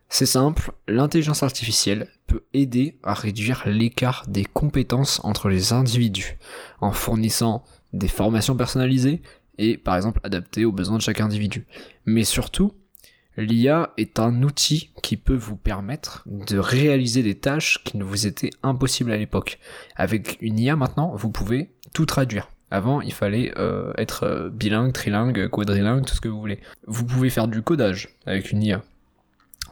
C'est 0.08 0.26
simple, 0.26 0.72
l'intelligence 0.86 1.42
artificielle 1.42 2.08
peut 2.26 2.44
aider 2.52 2.98
à 3.02 3.14
réduire 3.14 3.62
l'écart 3.64 4.24
des 4.28 4.44
compétences 4.44 5.20
entre 5.24 5.48
les 5.48 5.72
individus 5.72 6.36
en 6.82 6.92
fournissant 6.92 7.64
des 7.94 8.08
formations 8.08 8.54
personnalisées 8.54 9.22
et 9.56 9.78
par 9.78 9.96
exemple 9.96 10.20
adaptées 10.22 10.66
aux 10.66 10.72
besoins 10.72 10.98
de 10.98 11.02
chaque 11.02 11.22
individu. 11.22 11.66
Mais 12.04 12.24
surtout, 12.24 12.74
l'IA 13.38 13.94
est 13.96 14.18
un 14.18 14.42
outil 14.42 14.90
qui 15.02 15.16
peut 15.16 15.34
vous 15.34 15.56
permettre 15.56 16.24
de 16.26 16.58
réaliser 16.58 17.22
des 17.22 17.38
tâches 17.38 17.82
qui 17.82 17.96
ne 17.96 18.04
vous 18.04 18.26
étaient 18.26 18.50
impossibles 18.62 19.12
à 19.12 19.16
l'époque. 19.16 19.58
Avec 19.96 20.36
une 20.42 20.58
IA 20.58 20.76
maintenant, 20.76 21.14
vous 21.16 21.30
pouvez 21.30 21.70
tout 21.94 22.04
traduire. 22.04 22.51
Avant, 22.72 23.02
il 23.02 23.12
fallait 23.12 23.52
euh, 23.58 23.92
être 23.98 24.22
euh, 24.22 24.48
bilingue, 24.48 24.94
trilingue, 24.94 25.46
quadrilingue, 25.48 26.06
tout 26.06 26.14
ce 26.14 26.22
que 26.22 26.28
vous 26.28 26.40
voulez. 26.40 26.58
Vous 26.86 27.04
pouvez 27.04 27.28
faire 27.28 27.46
du 27.46 27.60
codage 27.60 28.16
avec 28.24 28.50
une 28.50 28.62
IA. 28.62 28.82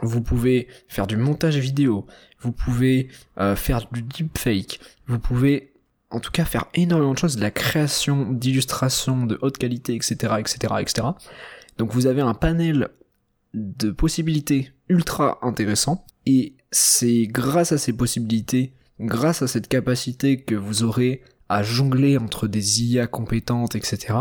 Vous 0.02 0.21
pouvez 0.21 0.69
faire 0.87 1.07
du 1.07 1.16
montage 1.16 1.57
vidéo. 1.57 2.07
Vous 2.40 2.52
pouvez 2.52 3.09
euh, 3.38 3.57
faire 3.57 3.88
du 3.90 4.02
deepfake. 4.02 4.80
Vous 5.07 5.19
pouvez, 5.19 5.73
en 6.11 6.21
tout 6.21 6.30
cas, 6.30 6.45
faire 6.45 6.66
énormément 6.75 7.14
de 7.14 7.19
choses, 7.19 7.37
de 7.37 7.40
la 7.40 7.50
création 7.50 8.30
d'illustrations 8.30 9.25
de 9.25 9.38
haute 9.40 9.57
qualité, 9.57 9.95
etc., 9.95 10.35
etc., 10.38 10.75
etc. 10.80 11.09
Donc 11.78 11.95
vous 11.95 12.07
avez 12.07 12.21
un 12.21 12.35
panel 12.35 12.90
de 13.54 13.92
possibilités 13.92 14.73
ultra 14.90 15.38
intéressant. 15.40 16.04
Et 16.26 16.52
c'est 16.71 17.26
grâce 17.26 17.73
à 17.73 17.78
ces 17.78 17.95
possibilités, 17.95 18.75
grâce 19.00 19.40
à 19.40 19.47
cette 19.47 19.69
capacité 19.69 20.42
que 20.42 20.54
vous 20.54 20.83
aurez 20.83 21.23
à 21.50 21.62
jongler 21.62 22.16
entre 22.16 22.47
des 22.47 22.83
IA 22.85 23.07
compétentes, 23.07 23.75
etc., 23.75 24.14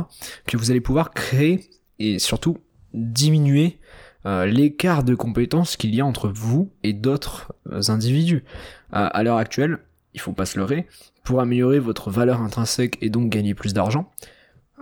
que 0.46 0.58
vous 0.58 0.72
allez 0.72 0.82
pouvoir 0.82 1.12
créer 1.12 1.70
et 2.00 2.20
surtout 2.20 2.58
diminuer 2.94 3.80
euh, 4.26 4.46
l'écart 4.46 5.04
de 5.04 5.16
compétences 5.16 5.78
qu'il 5.78 5.96
y 5.96 6.02
a 6.02 6.06
entre 6.06 6.28
vous 6.28 6.72
et 6.84 6.92
d'autres 6.92 7.54
euh, 7.72 7.82
individus. 7.88 8.44
à 8.92 9.24
l'heure 9.24 9.38
actuelle, 9.38 9.78
il 10.14 10.20
faut 10.20 10.34
pas 10.34 10.46
se 10.46 10.58
leurrer, 10.58 10.88
pour 11.24 11.42
améliorer 11.42 11.80
votre 11.80 12.10
valeur 12.10 12.42
intrinsèque 12.42 12.98
et 13.02 13.10
donc 13.10 13.30
gagner 13.30 13.54
plus 13.54 13.74
d'argent, 13.74 14.12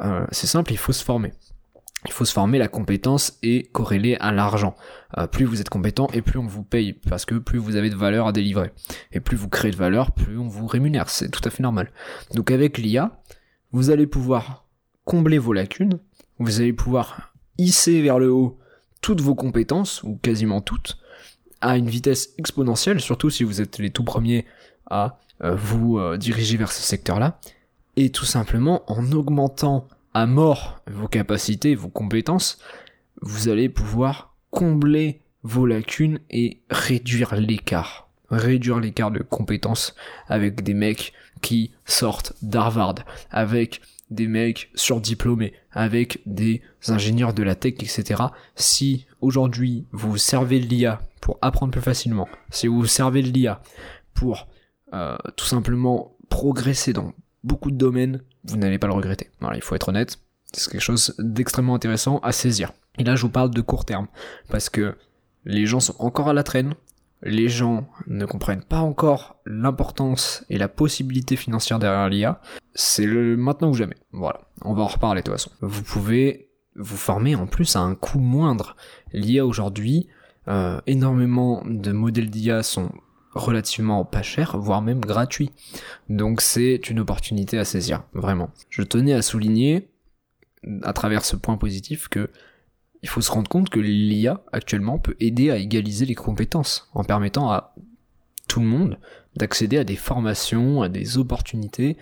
euh, 0.04 0.26
c'est 0.32 0.48
simple, 0.48 0.72
il 0.72 0.78
faut 0.78 0.94
se 0.94 1.04
former 1.04 1.34
il 2.06 2.12
faut 2.12 2.26
se 2.26 2.34
former, 2.34 2.58
la 2.58 2.68
compétence 2.68 3.38
est 3.42 3.72
corrélée 3.72 4.18
à 4.20 4.32
l'argent. 4.32 4.76
Euh, 5.18 5.28
plus 5.28 5.46
vous 5.46 5.62
êtes 5.62 5.70
compétent 5.70 6.08
et 6.14 6.22
plus 6.22 6.38
on 6.40 6.46
vous 6.46 6.64
paye, 6.64 6.94
parce 6.94 7.26
que 7.26 7.36
plus 7.36 7.58
vous 7.58 7.76
avez 7.76 7.90
de 7.90 7.96
valeur 7.96 8.28
à 8.28 8.32
délivrer. 8.32 8.72
Et 9.12 9.20
plus 9.20 9.36
vous 9.36 9.50
créez 9.50 9.72
de 9.72 9.76
valeur, 9.76 10.12
plus 10.12 10.38
on 10.38 10.48
vous 10.48 10.68
rémunère, 10.68 11.10
c'est 11.10 11.30
tout 11.30 11.42
à 11.44 11.50
fait 11.50 11.64
normal. 11.64 11.92
Donc 12.36 12.52
avec 12.52 12.78
l'IA, 12.78 13.20
vous 13.72 13.90
allez 13.90 14.08
pouvoir 14.08 14.66
combler 15.06 15.38
vos 15.38 15.54
lacunes, 15.54 16.00
vous 16.40 16.62
allez 16.62 16.74
pouvoir 16.74 17.34
hisser 17.58 18.02
vers 18.02 18.20
le 18.20 18.32
haut 18.32 18.60
toutes 19.02 19.22
vos 19.22 19.36
compétences, 19.36 20.04
ou 20.04 20.18
quasiment 20.18 20.62
toutes, 20.62 20.98
à 21.62 21.78
une 21.78 21.90
vitesse 21.90 22.34
exponentielle, 22.38 23.00
surtout 23.00 23.30
si 23.30 23.44
vous 23.44 23.62
êtes 23.62 23.80
les 23.80 23.90
tout 23.90 24.04
premiers 24.04 24.46
à 24.90 25.20
euh, 25.44 25.56
vous 25.56 25.98
euh, 25.98 26.18
diriger 26.18 26.58
vers 26.58 26.72
ce 26.72 26.82
secteur-là, 26.82 27.40
et 27.96 28.12
tout 28.12 28.26
simplement 28.26 28.84
en 28.92 29.12
augmentant 29.12 29.88
mort 30.26 30.82
vos 30.90 31.08
capacités, 31.08 31.76
vos 31.76 31.90
compétences, 31.90 32.60
vous 33.22 33.50
allez 33.50 33.70
pouvoir 33.70 34.36
combler 34.52 35.22
vos 35.44 35.66
lacunes 35.66 36.20
et 36.30 36.62
réduire 36.70 37.36
l'écart. 37.36 38.10
Réduire 38.30 38.80
l'écart 38.80 39.12
de 39.12 39.20
compétences 39.20 39.96
avec 40.28 40.62
des 40.62 40.74
mecs 40.74 41.14
qui 41.42 41.72
sortent 41.86 42.34
d'Harvard, 42.42 42.96
avec 43.32 43.82
des 44.10 44.28
mecs 44.28 44.70
surdiplômés, 44.76 45.54
avec 45.72 46.22
des 46.26 46.62
ingénieurs 46.88 47.34
de 47.34 47.44
la 47.44 47.56
tech, 47.56 47.76
etc. 47.76 48.24
Si 48.56 49.06
aujourd'hui 49.22 49.86
vous 49.92 50.18
servez 50.18 50.60
l'IA 50.60 51.02
pour 51.22 51.38
apprendre 51.42 51.72
plus 51.72 51.82
facilement, 51.82 52.28
si 52.50 52.68
vous 52.68 52.86
servez 52.86 53.22
l'IA 53.22 53.62
pour 54.14 54.48
euh, 54.94 55.18
tout 55.36 55.46
simplement 55.46 56.16
progresser 56.30 56.94
dans 56.94 57.14
beaucoup 57.48 57.72
de 57.72 57.78
domaines, 57.78 58.22
vous 58.44 58.58
n'allez 58.58 58.78
pas 58.78 58.88
le 58.88 58.94
regretter. 58.94 59.30
Voilà, 59.40 59.56
il 59.56 59.62
faut 59.62 59.76
être 59.76 59.90
honnête, 59.90 60.20
c'est 60.54 60.72
quelque 60.72 60.82
chose 60.82 61.16
d'extrêmement 61.20 61.76
intéressant 61.76 62.20
à 62.20 62.32
saisir. 62.32 62.74
Et 62.98 63.04
là, 63.04 63.16
je 63.16 63.22
vous 63.24 63.30
parle 63.30 63.52
de 63.52 63.62
court 63.62 63.86
terme, 63.86 64.08
parce 64.50 64.70
que 64.70 64.96
les 65.46 65.66
gens 65.66 65.80
sont 65.80 65.96
encore 66.00 66.30
à 66.30 66.34
la 66.34 66.44
traîne, 66.44 66.74
les 67.24 67.50
gens 67.50 67.88
ne 68.06 68.26
comprennent 68.26 68.64
pas 68.64 68.80
encore 68.80 69.38
l'importance 69.46 70.46
et 70.50 70.58
la 70.58 70.68
possibilité 70.68 71.36
financière 71.36 71.80
derrière 71.80 72.10
l'IA. 72.10 72.42
C'est 72.76 73.06
le 73.06 73.36
maintenant 73.38 73.70
ou 73.70 73.74
jamais. 73.74 73.98
Voilà, 74.12 74.42
on 74.62 74.74
va 74.74 74.84
en 74.84 74.88
reparler 74.88 75.22
de 75.22 75.26
toute 75.26 75.34
façon. 75.34 75.52
Vous 75.62 75.82
pouvez 75.82 76.50
vous 76.76 76.98
former 76.98 77.36
en 77.36 77.48
plus 77.48 77.76
à 77.76 77.80
un 77.80 77.96
coût 77.96 78.20
moindre. 78.20 78.76
L'IA 79.14 79.46
aujourd'hui, 79.46 80.08
euh, 80.48 80.80
énormément 80.86 81.64
de 81.66 81.92
modèles 81.92 82.30
d'IA 82.30 82.62
sont 82.62 82.92
relativement 83.38 84.04
pas 84.06 84.22
cher, 84.22 84.58
voire 84.58 84.82
même 84.82 85.02
gratuit. 85.02 85.52
Donc 86.10 86.42
c'est 86.42 86.90
une 86.90 87.00
opportunité 87.00 87.58
à 87.58 87.66
saisir, 87.66 88.04
vraiment. 88.14 88.50
Je 88.70 88.82
tenais 88.84 89.14
à 89.14 89.22
souligner, 89.22 89.90
à 90.84 90.94
travers 90.94 91.26
ce 91.26 91.36
point 91.36 91.58
positif, 91.58 92.08
que 92.08 92.30
il 93.04 93.10
faut 93.10 93.22
se 93.22 93.32
rendre 93.32 93.50
compte 93.50 93.70
que 93.70 93.80
l'IA 93.80 94.42
actuellement 94.52 94.98
peut 94.98 95.16
aider 95.20 95.52
à 95.52 95.58
égaliser 95.58 96.06
les 96.06 96.16
compétences, 96.16 96.90
en 96.94 97.04
permettant 97.04 97.52
à 97.52 97.76
tout 98.48 98.60
le 98.60 98.66
monde 98.66 98.98
d'accéder 99.36 99.78
à 99.78 99.84
des 99.84 99.96
formations, 99.96 100.82
à 100.82 100.90
des 100.90 101.18
opportunités 101.18 101.98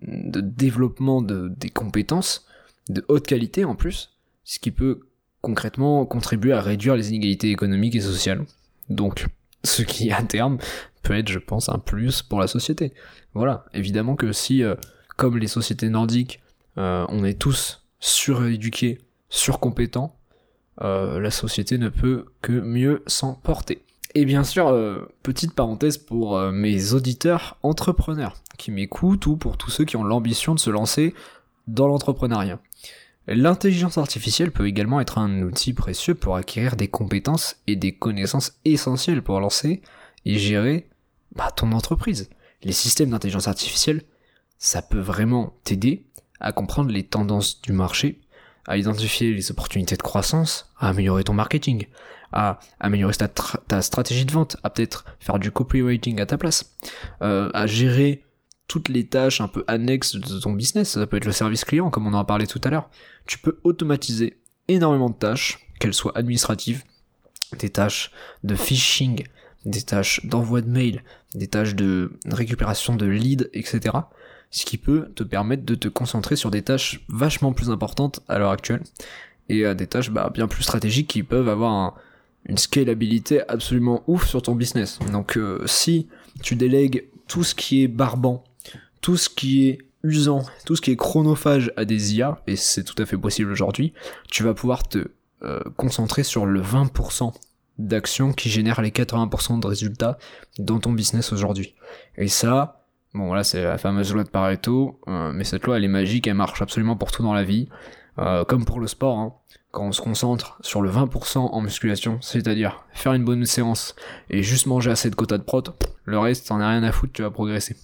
de 0.00 0.40
développement 0.40 1.22
de, 1.22 1.52
des 1.56 1.70
compétences 1.70 2.46
de 2.88 3.04
haute 3.08 3.26
qualité 3.26 3.64
en 3.64 3.74
plus, 3.74 4.16
ce 4.44 4.58
qui 4.58 4.70
peut 4.70 5.00
concrètement 5.40 6.06
contribuer 6.06 6.52
à 6.52 6.60
réduire 6.60 6.96
les 6.96 7.10
inégalités 7.10 7.50
économiques 7.50 7.94
et 7.94 8.00
sociales. 8.00 8.44
Donc 8.88 9.26
ce 9.76 9.82
qui 9.82 10.10
à 10.10 10.22
terme 10.22 10.58
peut 11.02 11.16
être, 11.16 11.28
je 11.28 11.38
pense, 11.38 11.68
un 11.68 11.78
plus 11.78 12.22
pour 12.22 12.40
la 12.40 12.46
société. 12.46 12.92
Voilà, 13.34 13.64
évidemment 13.74 14.16
que 14.16 14.32
si, 14.32 14.62
euh, 14.62 14.74
comme 15.16 15.38
les 15.38 15.46
sociétés 15.46 15.88
nordiques, 15.88 16.40
euh, 16.78 17.04
on 17.08 17.24
est 17.24 17.38
tous 17.38 17.86
suréduqués, 18.00 18.98
surcompétents, 19.28 20.16
euh, 20.80 21.20
la 21.20 21.30
société 21.30 21.78
ne 21.78 21.88
peut 21.88 22.26
que 22.40 22.52
mieux 22.52 23.02
s'en 23.06 23.34
porter. 23.34 23.84
Et 24.14 24.24
bien 24.24 24.42
sûr, 24.42 24.74
petite 25.22 25.54
parenthèse 25.54 25.98
pour 25.98 26.40
mes 26.50 26.94
auditeurs 26.94 27.58
entrepreneurs 27.62 28.36
qui 28.56 28.70
m'écoutent 28.70 29.26
ou 29.26 29.36
pour 29.36 29.58
tous 29.58 29.70
ceux 29.70 29.84
qui 29.84 29.96
ont 29.96 30.02
l'ambition 30.02 30.54
de 30.54 30.58
se 30.58 30.70
lancer 30.70 31.14
dans 31.66 31.86
l'entrepreneuriat. 31.86 32.58
L'intelligence 33.30 33.98
artificielle 33.98 34.52
peut 34.52 34.66
également 34.66 35.02
être 35.02 35.18
un 35.18 35.42
outil 35.42 35.74
précieux 35.74 36.14
pour 36.14 36.36
acquérir 36.36 36.76
des 36.76 36.88
compétences 36.88 37.56
et 37.66 37.76
des 37.76 37.92
connaissances 37.92 38.58
essentielles 38.64 39.22
pour 39.22 39.38
lancer 39.38 39.82
et 40.24 40.38
gérer 40.38 40.88
bah, 41.36 41.50
ton 41.54 41.72
entreprise. 41.72 42.30
Les 42.62 42.72
systèmes 42.72 43.10
d'intelligence 43.10 43.46
artificielle, 43.46 44.02
ça 44.56 44.80
peut 44.80 44.98
vraiment 44.98 45.52
t'aider 45.62 46.06
à 46.40 46.52
comprendre 46.52 46.90
les 46.90 47.04
tendances 47.04 47.60
du 47.60 47.72
marché, 47.72 48.18
à 48.66 48.78
identifier 48.78 49.34
les 49.34 49.50
opportunités 49.50 49.96
de 49.96 50.02
croissance, 50.02 50.72
à 50.78 50.88
améliorer 50.88 51.24
ton 51.24 51.34
marketing, 51.34 51.86
à 52.32 52.60
améliorer 52.80 53.14
ta, 53.14 53.82
stratégie 53.82 54.24
de 54.24 54.32
vente, 54.32 54.56
à 54.62 54.70
peut-être 54.70 55.04
faire 55.20 55.38
du 55.38 55.50
copywriting 55.50 56.18
à 56.18 56.24
ta 56.24 56.38
place, 56.38 56.74
euh, 57.20 57.50
à 57.52 57.66
gérer 57.66 58.24
toutes 58.68 58.90
les 58.90 59.06
tâches 59.06 59.40
un 59.40 59.48
peu 59.48 59.64
annexes 59.66 60.14
de 60.16 60.38
ton 60.38 60.52
business, 60.52 60.90
ça 60.90 61.06
peut 61.06 61.16
être 61.16 61.24
le 61.24 61.32
service 61.32 61.64
client 61.64 61.90
comme 61.90 62.06
on 62.06 62.14
en 62.14 62.18
a 62.18 62.24
parlé 62.24 62.46
tout 62.46 62.60
à 62.62 62.70
l'heure, 62.70 62.90
tu 63.26 63.38
peux 63.38 63.58
automatiser 63.64 64.38
énormément 64.68 65.08
de 65.08 65.14
tâches, 65.14 65.66
qu'elles 65.80 65.94
soient 65.94 66.16
administratives, 66.16 66.84
des 67.58 67.70
tâches 67.70 68.12
de 68.44 68.54
phishing, 68.54 69.24
des 69.64 69.82
tâches 69.82 70.24
d'envoi 70.26 70.60
de 70.60 70.68
mail, 70.68 71.02
des 71.34 71.48
tâches 71.48 71.74
de 71.74 72.12
récupération 72.26 72.94
de 72.94 73.06
leads, 73.06 73.48
etc. 73.54 73.96
Ce 74.50 74.64
qui 74.64 74.78
peut 74.78 75.10
te 75.14 75.22
permettre 75.22 75.64
de 75.64 75.74
te 75.74 75.88
concentrer 75.88 76.36
sur 76.36 76.50
des 76.50 76.62
tâches 76.62 77.00
vachement 77.08 77.52
plus 77.52 77.70
importantes 77.70 78.20
à 78.28 78.38
l'heure 78.38 78.50
actuelle 78.50 78.82
et 79.48 79.64
à 79.64 79.74
des 79.74 79.86
tâches 79.86 80.10
bah, 80.10 80.30
bien 80.32 80.46
plus 80.46 80.62
stratégiques 80.62 81.08
qui 81.08 81.22
peuvent 81.22 81.48
avoir 81.48 81.96
une 82.46 82.58
scalabilité 82.58 83.46
absolument 83.48 84.02
ouf 84.06 84.26
sur 84.26 84.42
ton 84.42 84.54
business. 84.54 84.98
Donc 85.12 85.36
euh, 85.36 85.62
si 85.66 86.08
tu 86.42 86.54
délègues 86.54 87.08
tout 87.26 87.44
ce 87.44 87.54
qui 87.54 87.82
est 87.82 87.88
barbant 87.88 88.44
tout 89.00 89.16
ce 89.16 89.28
qui 89.28 89.68
est 89.68 89.78
usant, 90.02 90.44
tout 90.64 90.76
ce 90.76 90.80
qui 90.80 90.90
est 90.90 90.96
chronophage 90.96 91.72
à 91.76 91.84
des 91.84 92.14
IA, 92.14 92.40
et 92.46 92.56
c'est 92.56 92.84
tout 92.84 93.00
à 93.00 93.06
fait 93.06 93.16
possible 93.16 93.50
aujourd'hui, 93.50 93.92
tu 94.30 94.42
vas 94.42 94.54
pouvoir 94.54 94.86
te 94.86 95.08
euh, 95.42 95.60
concentrer 95.76 96.22
sur 96.22 96.46
le 96.46 96.60
20% 96.60 97.32
d'actions 97.78 98.32
qui 98.32 98.48
génèrent 98.48 98.82
les 98.82 98.90
80% 98.90 99.60
de 99.60 99.66
résultats 99.66 100.18
dans 100.58 100.80
ton 100.80 100.92
business 100.92 101.32
aujourd'hui. 101.32 101.74
Et 102.16 102.28
ça, 102.28 102.84
bon 103.14 103.26
voilà, 103.26 103.44
c'est 103.44 103.62
la 103.62 103.78
fameuse 103.78 104.12
loi 104.12 104.24
de 104.24 104.28
Pareto, 104.28 105.00
euh, 105.08 105.32
mais 105.32 105.44
cette 105.44 105.64
loi 105.64 105.76
elle 105.76 105.84
est 105.84 105.88
magique, 105.88 106.26
elle 106.26 106.34
marche 106.34 106.60
absolument 106.60 106.96
pour 106.96 107.12
tout 107.12 107.22
dans 107.22 107.34
la 107.34 107.44
vie, 107.44 107.68
euh, 108.18 108.44
comme 108.44 108.64
pour 108.64 108.80
le 108.80 108.88
sport. 108.88 109.18
Hein. 109.18 109.34
Quand 109.70 109.84
on 109.84 109.92
se 109.92 110.00
concentre 110.00 110.58
sur 110.62 110.80
le 110.80 110.90
20% 110.90 111.38
en 111.38 111.60
musculation, 111.60 112.18
c'est-à-dire 112.20 112.84
faire 112.92 113.12
une 113.12 113.24
bonne 113.24 113.44
séance 113.44 113.94
et 114.30 114.42
juste 114.42 114.66
manger 114.66 114.90
assez 114.90 115.10
de 115.10 115.14
quotas 115.14 115.38
de 115.38 115.42
prot, 115.42 115.62
le 116.04 116.18
reste, 116.18 116.48
t'en 116.48 116.58
as 116.58 116.68
rien 116.68 116.82
à 116.82 116.90
foutre, 116.90 117.12
tu 117.12 117.22
vas 117.22 117.30
progresser. 117.30 117.76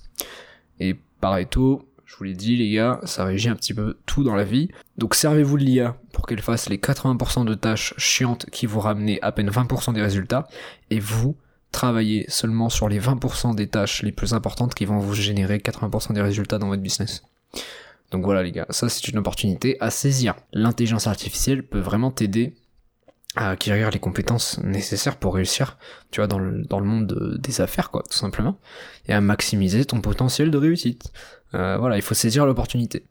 Et 0.80 0.96
Pareto, 1.20 1.88
Je 2.14 2.16
vous 2.16 2.24
l'ai 2.24 2.34
dit 2.34 2.56
les 2.56 2.70
gars, 2.70 3.00
ça 3.04 3.24
régit 3.24 3.48
un 3.48 3.56
petit 3.56 3.74
peu 3.74 3.96
tout 4.06 4.22
dans 4.24 4.34
la 4.34 4.44
vie. 4.44 4.68
Donc 4.98 5.14
servez-vous 5.14 5.58
de 5.58 5.64
l'IA 5.64 5.96
pour 6.12 6.26
qu'elle 6.26 6.42
fasse 6.42 6.68
les 6.68 6.76
80% 6.76 7.44
de 7.44 7.54
tâches 7.54 7.94
chiantes 7.96 8.46
qui 8.50 8.66
vous 8.66 8.80
ramenez 8.80 9.20
à 9.22 9.32
peine 9.32 9.50
20% 9.50 9.94
des 9.94 10.02
résultats, 10.02 10.46
et 10.90 11.00
vous 11.00 11.36
travaillez 11.72 12.26
seulement 12.28 12.68
sur 12.68 12.88
les 12.88 13.00
20% 13.00 13.54
des 13.54 13.66
tâches 13.66 14.02
les 14.02 14.12
plus 14.12 14.32
importantes 14.34 14.74
qui 14.74 14.84
vont 14.84 14.98
vous 14.98 15.14
générer 15.14 15.58
80% 15.58 16.12
des 16.12 16.22
résultats 16.22 16.58
dans 16.58 16.68
votre 16.68 16.82
business. 16.82 17.24
Donc 18.10 18.24
voilà 18.24 18.42
les 18.42 18.52
gars, 18.52 18.66
ça 18.70 18.88
c'est 18.88 19.08
une 19.08 19.18
opportunité 19.18 19.76
à 19.80 19.90
saisir. 19.90 20.36
L'intelligence 20.52 21.06
artificielle 21.06 21.64
peut 21.64 21.80
vraiment 21.80 22.10
t'aider 22.10 22.54
à 23.36 23.50
acquérir 23.50 23.90
les 23.90 23.98
compétences 23.98 24.58
nécessaires 24.62 25.16
pour 25.16 25.34
réussir, 25.34 25.76
tu 26.10 26.20
vois, 26.20 26.26
dans 26.26 26.38
le, 26.38 26.62
dans 26.62 26.80
le 26.80 26.86
monde 26.86 27.38
des 27.40 27.60
affaires, 27.60 27.90
quoi, 27.90 28.02
tout 28.08 28.16
simplement, 28.16 28.58
et 29.08 29.12
à 29.12 29.20
maximiser 29.20 29.84
ton 29.84 30.00
potentiel 30.00 30.50
de 30.50 30.58
réussite. 30.58 31.12
Euh, 31.54 31.76
voilà, 31.78 31.96
il 31.96 32.02
faut 32.02 32.14
saisir 32.14 32.46
l'opportunité. 32.46 33.06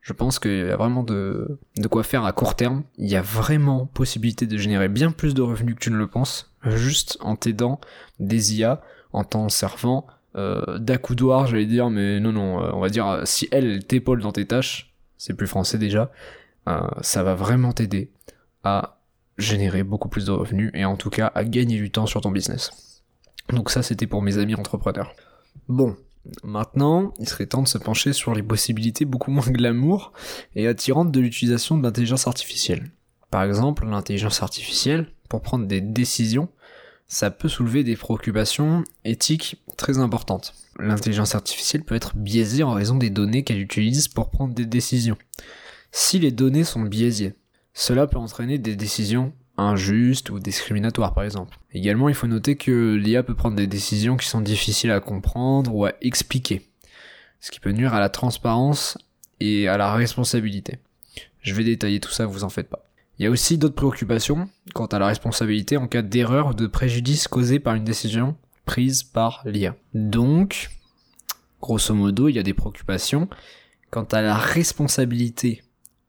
Je 0.00 0.12
pense 0.12 0.38
qu'il 0.38 0.66
y 0.66 0.70
a 0.70 0.76
vraiment 0.76 1.02
de, 1.02 1.58
de 1.76 1.88
quoi 1.88 2.02
faire 2.02 2.24
à 2.24 2.32
court 2.32 2.54
terme. 2.54 2.82
Il 2.96 3.08
y 3.08 3.16
a 3.16 3.22
vraiment 3.22 3.86
possibilité 3.86 4.46
de 4.46 4.56
générer 4.56 4.88
bien 4.88 5.10
plus 5.10 5.34
de 5.34 5.42
revenus 5.42 5.74
que 5.74 5.80
tu 5.80 5.90
ne 5.90 5.96
le 5.96 6.06
penses, 6.06 6.54
juste 6.64 7.18
en 7.20 7.36
t'aidant 7.36 7.80
des 8.18 8.58
IA, 8.58 8.80
en 9.12 9.24
t'en 9.24 9.48
servant 9.48 10.06
euh, 10.36 10.78
d'accoudoir, 10.78 11.46
j'allais 11.46 11.66
dire, 11.66 11.90
mais 11.90 12.20
non, 12.20 12.32
non, 12.32 12.62
euh, 12.62 12.70
on 12.72 12.80
va 12.80 12.88
dire, 12.90 13.22
si 13.24 13.48
elle 13.50 13.84
t'épaule 13.84 14.20
dans 14.20 14.32
tes 14.32 14.46
tâches, 14.46 14.94
c'est 15.16 15.34
plus 15.34 15.46
français 15.46 15.78
déjà, 15.78 16.12
euh, 16.68 16.80
ça 17.00 17.22
va 17.22 17.34
vraiment 17.34 17.72
t'aider 17.72 18.10
à 18.62 18.97
générer 19.38 19.84
beaucoup 19.84 20.08
plus 20.08 20.26
de 20.26 20.32
revenus 20.32 20.70
et 20.74 20.84
en 20.84 20.96
tout 20.96 21.10
cas 21.10 21.32
à 21.34 21.44
gagner 21.44 21.76
du 21.76 21.90
temps 21.90 22.06
sur 22.06 22.20
ton 22.20 22.30
business. 22.30 23.02
Donc 23.50 23.70
ça 23.70 23.82
c'était 23.82 24.06
pour 24.06 24.22
mes 24.22 24.38
amis 24.38 24.54
entrepreneurs. 24.54 25.14
Bon, 25.68 25.96
maintenant 26.42 27.14
il 27.18 27.28
serait 27.28 27.46
temps 27.46 27.62
de 27.62 27.68
se 27.68 27.78
pencher 27.78 28.12
sur 28.12 28.34
les 28.34 28.42
possibilités 28.42 29.04
beaucoup 29.04 29.30
moins 29.30 29.46
glamour 29.46 30.12
et 30.54 30.66
attirantes 30.66 31.12
de 31.12 31.20
l'utilisation 31.20 31.78
de 31.78 31.82
l'intelligence 31.82 32.26
artificielle. 32.26 32.90
Par 33.30 33.42
exemple, 33.42 33.86
l'intelligence 33.86 34.42
artificielle, 34.42 35.12
pour 35.28 35.42
prendre 35.42 35.66
des 35.66 35.82
décisions, 35.82 36.48
ça 37.08 37.30
peut 37.30 37.48
soulever 37.48 37.84
des 37.84 37.96
préoccupations 37.96 38.84
éthiques 39.04 39.62
très 39.76 39.98
importantes. 39.98 40.54
L'intelligence 40.78 41.34
artificielle 41.34 41.84
peut 41.84 41.94
être 41.94 42.16
biaisée 42.16 42.62
en 42.62 42.72
raison 42.72 42.96
des 42.96 43.10
données 43.10 43.44
qu'elle 43.44 43.60
utilise 43.60 44.08
pour 44.08 44.30
prendre 44.30 44.54
des 44.54 44.66
décisions. 44.66 45.16
Si 45.92 46.18
les 46.18 46.30
données 46.30 46.64
sont 46.64 46.82
biaisées, 46.82 47.34
cela 47.78 48.08
peut 48.08 48.18
entraîner 48.18 48.58
des 48.58 48.74
décisions 48.74 49.32
injustes 49.56 50.30
ou 50.30 50.40
discriminatoires 50.40 51.14
par 51.14 51.22
exemple. 51.22 51.56
Également, 51.72 52.08
il 52.08 52.14
faut 52.16 52.26
noter 52.26 52.56
que 52.56 52.96
l'IA 52.96 53.22
peut 53.22 53.36
prendre 53.36 53.54
des 53.54 53.68
décisions 53.68 54.16
qui 54.16 54.26
sont 54.26 54.40
difficiles 54.40 54.90
à 54.90 54.98
comprendre 54.98 55.72
ou 55.72 55.84
à 55.84 55.92
expliquer, 56.00 56.68
ce 57.38 57.52
qui 57.52 57.60
peut 57.60 57.70
nuire 57.70 57.94
à 57.94 58.00
la 58.00 58.08
transparence 58.08 58.98
et 59.38 59.68
à 59.68 59.76
la 59.76 59.92
responsabilité. 59.94 60.78
Je 61.40 61.54
vais 61.54 61.62
détailler 61.62 62.00
tout 62.00 62.10
ça, 62.10 62.26
vous 62.26 62.42
en 62.42 62.48
faites 62.48 62.68
pas. 62.68 62.84
Il 63.20 63.22
y 63.22 63.26
a 63.28 63.30
aussi 63.30 63.58
d'autres 63.58 63.76
préoccupations 63.76 64.48
quant 64.74 64.86
à 64.86 64.98
la 64.98 65.06
responsabilité 65.06 65.76
en 65.76 65.86
cas 65.86 66.02
d'erreur 66.02 66.48
ou 66.48 66.54
de 66.54 66.66
préjudice 66.66 67.28
causé 67.28 67.60
par 67.60 67.76
une 67.76 67.84
décision 67.84 68.34
prise 68.64 69.04
par 69.04 69.42
l'IA. 69.46 69.76
Donc, 69.94 70.70
grosso 71.60 71.94
modo, 71.94 72.26
il 72.26 72.34
y 72.34 72.40
a 72.40 72.44
des 72.44 72.54
préoccupations 72.54 73.28
quant 73.92 74.04
à 74.10 74.20
la 74.20 74.34
responsabilité 74.34 75.62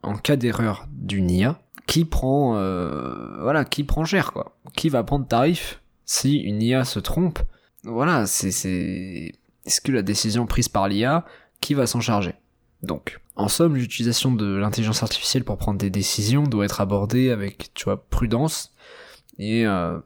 en 0.03 0.15
cas 0.15 0.36
d'erreur 0.36 0.88
d'une 0.91 1.29
IA, 1.29 1.60
qui 1.88 2.06
prend, 2.06 2.56
euh, 2.58 3.41
voilà, 3.41 3.65
qui 3.65 3.84
prend 3.84 4.06
cher, 4.06 4.32
quoi. 4.32 4.58
Qui 4.75 4.89
va 4.89 5.03
prendre 5.03 5.27
tarif 5.27 5.82
si 6.06 6.38
une 6.38 6.62
IA 6.62 6.86
se 6.86 7.00
trompe? 7.00 7.39
Voilà, 7.84 8.25
c'est, 8.25 8.51
c'est, 8.51 9.34
est-ce 9.65 9.82
que 9.82 9.91
la 9.91 10.01
décision 10.01 10.46
prise 10.46 10.70
par 10.70 10.88
l'IA, 10.88 11.25
qui 11.62 11.74
va 11.74 11.88
s'en 11.88 12.01
charger? 12.01 12.36
Donc, 12.84 13.20
en 13.36 13.48
somme, 13.48 13.75
l'utilisation 13.75 14.32
de 14.32 14.56
l'intelligence 14.56 15.03
artificielle 15.03 15.44
pour 15.44 15.58
prendre 15.58 15.79
des 15.79 15.89
décisions 15.89 16.44
doit 16.44 16.65
être 16.65 16.82
abordée 16.82 17.29
avec, 17.29 17.74
tu 17.74 17.86
vois, 17.86 18.06
prudence 18.10 18.74
et 19.38 19.65
euh, 19.65 19.98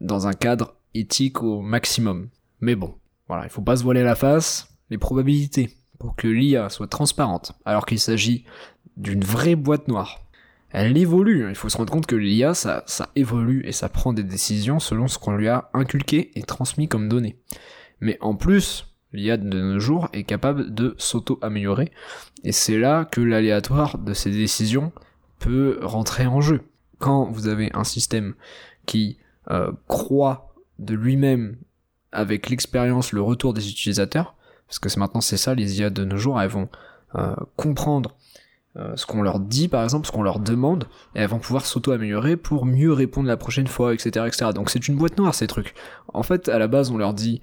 dans 0.00 0.26
un 0.26 0.32
cadre 0.32 0.74
éthique 0.94 1.42
au 1.42 1.60
maximum. 1.60 2.28
Mais 2.60 2.74
bon, 2.74 2.94
voilà, 3.28 3.44
il 3.44 3.50
faut 3.50 3.62
pas 3.62 3.76
se 3.76 3.84
voiler 3.84 4.02
la 4.02 4.14
face. 4.14 4.68
Les 4.90 4.98
probabilités 4.98 5.76
pour 5.98 6.16
que 6.16 6.26
l'IA 6.26 6.70
soit 6.70 6.88
transparente, 6.88 7.52
alors 7.64 7.84
qu'il 7.84 8.00
s'agit 8.00 8.44
d'une 8.96 9.24
vraie 9.24 9.56
boîte 9.56 9.88
noire. 9.88 10.20
Elle 10.70 10.96
évolue, 10.96 11.48
il 11.48 11.56
faut 11.56 11.68
se 11.68 11.76
rendre 11.76 11.92
compte 11.92 12.06
que 12.06 12.14
l'IA, 12.14 12.54
ça, 12.54 12.84
ça 12.86 13.10
évolue 13.16 13.62
et 13.66 13.72
ça 13.72 13.88
prend 13.88 14.12
des 14.12 14.22
décisions 14.22 14.78
selon 14.78 15.08
ce 15.08 15.18
qu'on 15.18 15.34
lui 15.34 15.48
a 15.48 15.68
inculqué 15.74 16.30
et 16.36 16.42
transmis 16.42 16.86
comme 16.86 17.08
données. 17.08 17.36
Mais 18.00 18.16
en 18.20 18.36
plus, 18.36 18.86
l'IA 19.12 19.36
de 19.36 19.60
nos 19.60 19.80
jours 19.80 20.08
est 20.12 20.22
capable 20.22 20.72
de 20.72 20.94
s'auto-améliorer, 20.96 21.90
et 22.44 22.52
c'est 22.52 22.78
là 22.78 23.04
que 23.04 23.20
l'aléatoire 23.20 23.98
de 23.98 24.14
ces 24.14 24.30
décisions 24.30 24.92
peut 25.40 25.80
rentrer 25.82 26.26
en 26.26 26.40
jeu. 26.40 26.60
Quand 26.98 27.30
vous 27.30 27.48
avez 27.48 27.70
un 27.74 27.84
système 27.84 28.34
qui 28.86 29.18
euh, 29.50 29.72
croit 29.88 30.54
de 30.78 30.94
lui-même 30.94 31.56
avec 32.12 32.48
l'expérience 32.48 33.12
le 33.12 33.22
retour 33.22 33.54
des 33.54 33.68
utilisateurs, 33.68 34.36
parce 34.68 34.78
que 34.78 34.88
c'est 34.88 35.00
maintenant 35.00 35.20
c'est 35.20 35.36
ça 35.36 35.54
les 35.54 35.80
IA 35.80 35.90
de 35.90 36.04
nos 36.04 36.16
jours, 36.16 36.40
elles 36.40 36.48
vont 36.48 36.68
euh, 37.16 37.34
comprendre 37.56 38.16
euh, 38.76 38.94
ce 38.94 39.04
qu'on 39.04 39.22
leur 39.22 39.40
dit 39.40 39.68
par 39.68 39.82
exemple, 39.82 40.06
ce 40.06 40.12
qu'on 40.12 40.22
leur 40.22 40.38
demande, 40.38 40.84
et 41.14 41.20
elles 41.20 41.28
vont 41.28 41.38
pouvoir 41.38 41.66
s'auto-améliorer 41.66 42.36
pour 42.36 42.66
mieux 42.66 42.92
répondre 42.92 43.26
la 43.26 43.36
prochaine 43.36 43.66
fois, 43.66 43.92
etc., 43.92 44.26
etc. 44.26 44.50
Donc 44.54 44.70
c'est 44.70 44.86
une 44.86 44.96
boîte 44.96 45.18
noire 45.18 45.34
ces 45.34 45.46
trucs. 45.46 45.74
En 46.12 46.22
fait, 46.22 46.48
à 46.48 46.58
la 46.58 46.68
base, 46.68 46.90
on 46.90 46.96
leur 46.96 47.14
dit, 47.14 47.40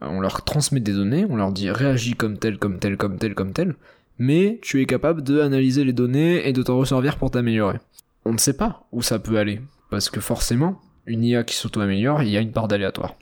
on 0.00 0.20
leur 0.20 0.44
transmet 0.44 0.80
des 0.80 0.92
données, 0.92 1.26
on 1.28 1.36
leur 1.36 1.52
dit 1.52 1.70
réagis 1.70 2.14
comme 2.14 2.38
tel, 2.38 2.58
comme 2.58 2.78
tel, 2.78 2.96
comme 2.96 3.18
tel, 3.18 3.34
comme 3.34 3.52
tel, 3.52 3.74
mais 4.18 4.58
tu 4.62 4.80
es 4.80 4.86
capable 4.86 5.22
de 5.22 5.40
analyser 5.40 5.84
les 5.84 5.92
données 5.92 6.48
et 6.48 6.52
de 6.52 6.62
t'en 6.62 6.78
resservir 6.78 7.18
pour 7.18 7.30
t'améliorer. 7.30 7.78
On 8.24 8.32
ne 8.32 8.38
sait 8.38 8.56
pas 8.56 8.86
où 8.92 9.02
ça 9.02 9.18
peut 9.18 9.38
aller, 9.38 9.60
parce 9.90 10.08
que 10.08 10.20
forcément, 10.20 10.80
une 11.06 11.22
IA 11.22 11.44
qui 11.44 11.54
s'auto-améliore, 11.54 12.22
il 12.22 12.30
y 12.30 12.36
a 12.36 12.40
une 12.40 12.52
part 12.52 12.66
d'aléatoire. 12.66 13.14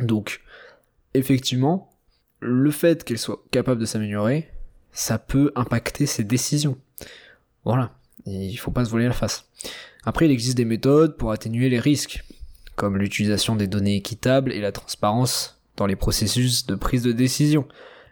Donc, 0.00 0.40
effectivement, 1.12 1.90
le 2.40 2.70
fait 2.70 3.04
qu'elle 3.04 3.18
soit 3.18 3.42
capable 3.50 3.80
de 3.80 3.86
s'améliorer, 3.86 4.48
ça 4.94 5.18
peut 5.18 5.52
impacter 5.56 6.06
ses 6.06 6.24
décisions. 6.24 6.78
Voilà, 7.64 7.90
il 8.24 8.56
faut 8.56 8.70
pas 8.70 8.86
se 8.86 8.90
voler 8.90 9.06
la 9.06 9.12
face. 9.12 9.46
Après, 10.04 10.26
il 10.26 10.30
existe 10.30 10.56
des 10.56 10.64
méthodes 10.64 11.16
pour 11.16 11.32
atténuer 11.32 11.68
les 11.68 11.80
risques, 11.80 12.24
comme 12.76 12.96
l'utilisation 12.96 13.56
des 13.56 13.66
données 13.66 13.96
équitables 13.96 14.52
et 14.52 14.60
la 14.60 14.72
transparence 14.72 15.60
dans 15.76 15.86
les 15.86 15.96
processus 15.96 16.66
de 16.66 16.74
prise 16.74 17.02
de 17.02 17.12
décision. 17.12 17.66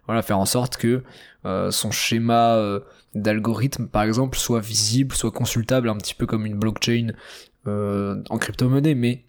Voilà, 0.06 0.22
faire 0.22 0.38
en 0.38 0.46
sorte 0.46 0.76
que 0.76 1.02
euh, 1.44 1.70
son 1.70 1.90
schéma 1.90 2.56
euh, 2.56 2.80
d'algorithme, 3.14 3.86
par 3.86 4.02
exemple, 4.02 4.36
soit 4.36 4.60
visible, 4.60 5.14
soit 5.14 5.30
consultable, 5.30 5.88
un 5.88 5.96
petit 5.96 6.14
peu 6.14 6.26
comme 6.26 6.46
une 6.46 6.58
blockchain 6.58 7.12
euh, 7.68 8.22
en 8.28 8.38
crypto-monnaie, 8.38 8.94
mais 8.94 9.24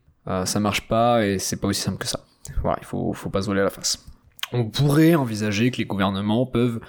ça 0.45 0.61
marche 0.61 0.87
pas 0.87 1.25
et 1.25 1.37
c'est 1.37 1.57
pas 1.57 1.67
aussi 1.67 1.81
simple 1.81 1.97
que 1.97 2.07
ça. 2.07 2.21
Voilà, 2.61 2.77
il 2.81 2.85
faut, 2.85 3.11
faut 3.11 3.29
pas 3.29 3.41
se 3.41 3.47
voler 3.47 3.61
la 3.61 3.69
face. 3.69 4.05
On 4.53 4.69
pourrait 4.69 5.15
envisager 5.15 5.69
que 5.69 5.77
les 5.77 5.85
gouvernements 5.85 6.45
peuvent 6.45 6.79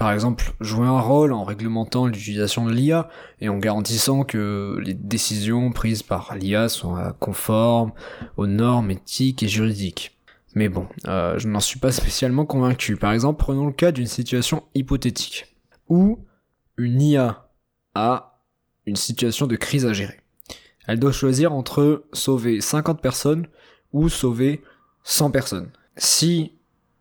par 0.00 0.12
exemple, 0.12 0.54
jouer 0.60 0.86
un 0.86 0.98
rôle 0.98 1.34
en 1.34 1.44
réglementant 1.44 2.06
l'utilisation 2.06 2.64
de 2.64 2.72
l'IA 2.72 3.10
et 3.42 3.50
en 3.50 3.58
garantissant 3.58 4.24
que 4.24 4.78
les 4.82 4.94
décisions 4.94 5.72
prises 5.72 6.02
par 6.02 6.34
l'IA 6.36 6.70
soient 6.70 7.14
conformes 7.20 7.92
aux 8.38 8.46
normes 8.46 8.90
éthiques 8.90 9.42
et 9.42 9.48
juridiques. 9.48 10.18
Mais 10.54 10.70
bon, 10.70 10.88
euh, 11.06 11.38
je 11.38 11.48
n'en 11.48 11.60
suis 11.60 11.78
pas 11.78 11.92
spécialement 11.92 12.46
convaincu. 12.46 12.96
Par 12.96 13.12
exemple, 13.12 13.38
prenons 13.38 13.66
le 13.66 13.74
cas 13.74 13.92
d'une 13.92 14.06
situation 14.06 14.62
hypothétique 14.74 15.54
où 15.90 16.24
une 16.78 17.02
IA 17.02 17.50
a 17.94 18.40
une 18.86 18.96
situation 18.96 19.46
de 19.46 19.56
crise 19.56 19.84
à 19.84 19.92
gérer. 19.92 20.18
Elle 20.86 20.98
doit 20.98 21.12
choisir 21.12 21.52
entre 21.52 22.04
sauver 22.14 22.62
50 22.62 23.02
personnes 23.02 23.48
ou 23.92 24.08
sauver 24.08 24.62
100 25.04 25.30
personnes. 25.30 25.70
Si, 25.98 26.54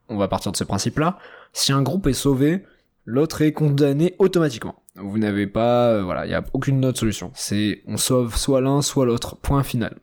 on 0.10 0.18
va 0.18 0.28
partir 0.28 0.52
de 0.52 0.58
ce 0.58 0.66
principe-là, 0.66 1.18
si 1.54 1.72
un 1.72 1.82
groupe 1.82 2.06
est 2.06 2.14
sauvé, 2.14 2.66
l'autre 3.10 3.42
est 3.42 3.54
condamné 3.54 4.16
automatiquement. 4.20 4.76
Vous 4.96 5.18
n'avez 5.18 5.48
pas, 5.48 5.90
euh, 5.90 6.04
voilà, 6.04 6.26
il 6.26 6.30
n'y 6.30 6.36
a 6.36 6.44
aucune 6.54 6.86
autre 6.86 7.00
solution. 7.00 7.32
C'est 7.34 7.82
on 7.88 7.98
sauve 7.98 8.36
soit 8.36 8.62
l'un, 8.62 8.82
soit 8.82 9.06
l'autre. 9.06 9.36
Point 9.38 9.64
final. 9.64 9.98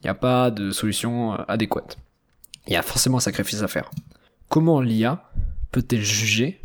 Il 0.00 0.06
n'y 0.06 0.10
a 0.10 0.14
pas 0.14 0.50
de 0.50 0.70
solution 0.70 1.34
euh, 1.34 1.38
adéquate. 1.48 1.98
Il 2.68 2.72
y 2.72 2.76
a 2.76 2.82
forcément 2.82 3.16
un 3.16 3.20
sacrifice 3.20 3.62
à 3.62 3.68
faire. 3.68 3.90
Comment 4.48 4.80
l'IA 4.80 5.28
peut-elle 5.72 6.02
juger 6.02 6.62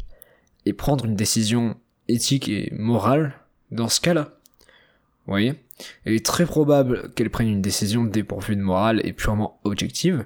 et 0.66 0.74
prendre 0.74 1.06
une 1.06 1.16
décision 1.16 1.78
éthique 2.08 2.48
et 2.48 2.72
morale 2.76 3.34
dans 3.72 3.90
ce 3.90 4.00
cas-là? 4.02 4.38
Vous 5.26 5.34
voyez? 5.34 5.56
Il 6.06 6.14
est 6.14 6.26
très 6.26 6.46
probable 6.46 7.12
qu'elle 7.16 7.32
prenne 7.32 7.48
une 7.48 7.62
décision 7.62 8.04
dépourvue 8.04 8.56
de 8.56 8.62
morale 8.62 9.02
et 9.04 9.14
purement 9.14 9.60
objective. 9.64 10.26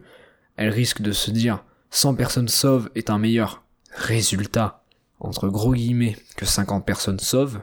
Elle 0.57 0.69
risque 0.69 1.01
de 1.01 1.13
se 1.13 1.31
dire 1.31 1.63
100 1.91 2.15
personnes 2.15 2.49
sauvent 2.49 2.89
est 2.95 3.09
un 3.09 3.17
meilleur 3.19 3.63
résultat 3.93 4.80
entre 5.21 5.47
gros 5.47 5.73
guillemets, 5.73 6.17
que 6.35 6.45
50 6.45 6.85
personnes 6.85 7.19
sauvent, 7.19 7.61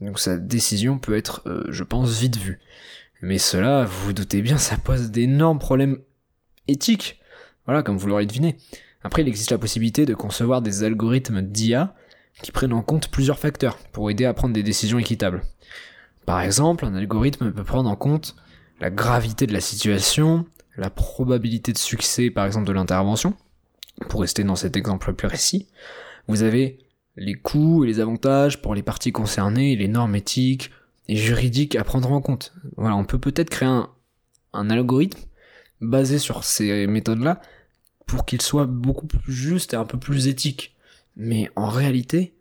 donc 0.00 0.18
sa 0.18 0.36
décision 0.36 0.98
peut 0.98 1.16
être, 1.16 1.42
euh, 1.46 1.64
je 1.70 1.84
pense, 1.84 2.18
vite 2.18 2.36
vue. 2.36 2.60
Mais 3.22 3.38
cela, 3.38 3.84
vous 3.84 4.06
vous 4.06 4.12
doutez 4.12 4.42
bien, 4.42 4.58
ça 4.58 4.76
pose 4.76 5.10
d'énormes 5.10 5.58
problèmes 5.58 5.98
éthiques. 6.68 7.20
Voilà, 7.66 7.82
comme 7.82 7.96
vous 7.96 8.06
l'aurez 8.06 8.26
deviné. 8.26 8.56
Après, 9.02 9.22
il 9.22 9.28
existe 9.28 9.50
la 9.50 9.58
possibilité 9.58 10.06
de 10.06 10.14
concevoir 10.14 10.62
des 10.62 10.84
algorithmes 10.84 11.42
d'IA 11.42 11.94
qui 12.42 12.52
prennent 12.52 12.72
en 12.72 12.82
compte 12.82 13.08
plusieurs 13.08 13.38
facteurs 13.38 13.78
pour 13.92 14.10
aider 14.10 14.24
à 14.24 14.34
prendre 14.34 14.54
des 14.54 14.62
décisions 14.62 14.98
équitables. 14.98 15.42
Par 16.26 16.40
exemple, 16.40 16.84
un 16.84 16.94
algorithme 16.94 17.52
peut 17.52 17.64
prendre 17.64 17.90
en 17.90 17.96
compte 17.96 18.36
la 18.80 18.90
gravité 18.90 19.46
de 19.46 19.52
la 19.52 19.60
situation, 19.60 20.46
la 20.76 20.90
probabilité 20.90 21.72
de 21.72 21.78
succès 21.78 22.30
par 22.30 22.46
exemple 22.46 22.66
de 22.66 22.72
l'intervention, 22.72 23.34
pour 24.08 24.20
rester 24.20 24.44
dans 24.44 24.54
cet 24.54 24.76
exemple 24.76 25.12
plus 25.12 25.28
précis, 25.28 25.66
vous 26.28 26.42
avez 26.42 26.78
les 27.18 27.34
coûts 27.34 27.84
et 27.84 27.86
les 27.86 28.00
avantages 28.00 28.62
pour 28.62 28.74
les 28.74 28.82
parties 28.82 29.12
concernées, 29.12 29.76
les 29.76 29.88
normes 29.88 30.14
éthiques 30.14 30.70
et 31.08 31.16
juridiques 31.16 31.76
à 31.76 31.84
prendre 31.84 32.12
en 32.12 32.20
compte. 32.20 32.54
Voilà, 32.76 32.96
on 32.96 33.04
peut 33.04 33.18
peut-être 33.18 33.50
créer 33.50 33.68
un, 33.68 33.90
un 34.52 34.70
algorithme 34.70 35.20
basé 35.80 36.18
sur 36.18 36.44
ces 36.44 36.86
méthodes-là 36.86 37.40
pour 38.06 38.24
qu'il 38.24 38.40
soit 38.40 38.66
beaucoup 38.66 39.06
plus 39.06 39.32
juste 39.32 39.74
et 39.74 39.76
un 39.76 39.84
peu 39.84 39.98
plus 39.98 40.28
éthique. 40.28 40.76
Mais 41.16 41.50
en 41.56 41.68
réalité, 41.68 42.34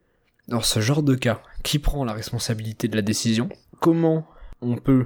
dans 0.48 0.62
ce 0.62 0.80
genre 0.80 1.04
de 1.04 1.16
cas, 1.16 1.42
qui 1.64 1.80
prend 1.80 2.06
la 2.06 2.14
responsabilité 2.14 2.88
de 2.88 2.96
la 2.96 3.02
décision? 3.02 3.50
Comment 3.80 4.28
on 4.62 4.78
peut 4.78 5.06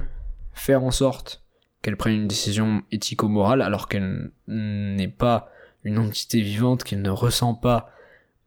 faire 0.53 0.83
en 0.83 0.91
sorte 0.91 1.43
qu'elle 1.81 1.97
prenne 1.97 2.13
une 2.13 2.27
décision 2.27 2.83
éthico-morale 2.91 3.61
alors 3.61 3.87
qu'elle 3.87 4.31
n'est 4.47 5.07
pas 5.07 5.49
une 5.83 5.97
entité 5.97 6.41
vivante, 6.41 6.83
qu'elle 6.83 7.01
ne 7.01 7.09
ressent 7.09 7.55
pas 7.55 7.89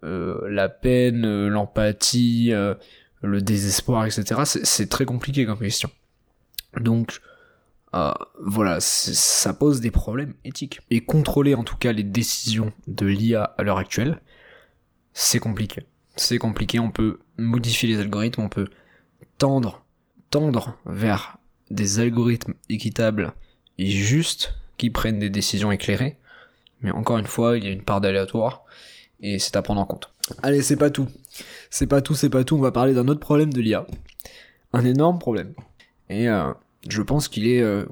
la 0.05 0.69
peine, 0.69 1.25
euh, 1.25 1.49
l'empathie, 1.49 2.53
euh, 2.53 2.75
le 3.23 3.41
désespoir, 3.41 4.07
etc. 4.07 4.43
C'est 4.45 4.89
très 4.89 5.05
compliqué 5.05 5.47
comme 5.47 5.59
question. 5.59 5.91
Donc, 6.81 7.21
voilà, 8.41 8.81
ça 8.81 9.55
pose 9.55 9.81
des 9.81 9.93
problèmes 9.93 10.35
éthiques. 10.45 10.81
Et 10.91 11.01
contrôler 11.01 11.55
en 11.55 11.63
tout 11.63 11.77
cas 11.77 11.93
les 11.93 12.03
décisions 12.03 12.73
de 12.89 13.07
l'IA 13.07 13.45
à 13.45 13.63
l'heure 13.63 13.79
actuelle, 13.79 14.21
c'est 15.13 15.39
compliqué. 15.39 15.85
C'est 16.17 16.39
compliqué, 16.39 16.81
on 16.81 16.91
peut 16.91 17.21
modifier 17.39 17.89
les 17.89 18.01
algorithmes, 18.01 18.43
on 18.43 18.49
peut 18.49 18.69
tendre, 19.39 19.85
tendre 20.31 20.77
vers 20.85 21.39
des 21.71 22.01
algorithmes 22.01 22.55
équitables 22.69 23.33
et 23.79 23.89
justes 23.91 24.55
qui 24.77 24.91
prennent 24.91 25.21
des 25.21 25.31
décisions 25.31 25.73
éclairées. 25.73 26.19
Mais 26.81 26.91
encore 26.91 27.19
une 27.19 27.27
fois, 27.27 27.57
il 27.57 27.65
y 27.65 27.69
a 27.69 27.71
une 27.71 27.83
part 27.83 28.01
d'aléatoire 28.01 28.65
et 29.25 29.39
c'est 29.39 29.57
à 29.57 29.63
prendre 29.63 29.81
en 29.81 29.87
compte. 29.87 30.11
Allez, 30.43 30.61
c'est 30.61 30.77
pas 30.77 30.91
tout. 30.91 31.09
C'est 31.71 31.87
pas 31.87 32.03
tout, 32.03 32.15
c'est 32.15 32.29
pas 32.29 32.45
tout. 32.45 32.57
On 32.57 32.61
va 32.61 32.73
parler 32.73 32.93
d'un 32.93 33.09
autre 33.09 33.21
problème 33.21 33.53
de 33.53 33.61
l'IA. 33.61 33.87
Un 34.75 34.85
énorme 34.85 35.19
problème. 35.19 35.55
Et 36.11 36.29
euh, 36.29 36.53
je 36.89 37.01
pense 37.01 37.29
qu'il 37.29 37.49
est 37.49 37.63
euh, 37.63 37.87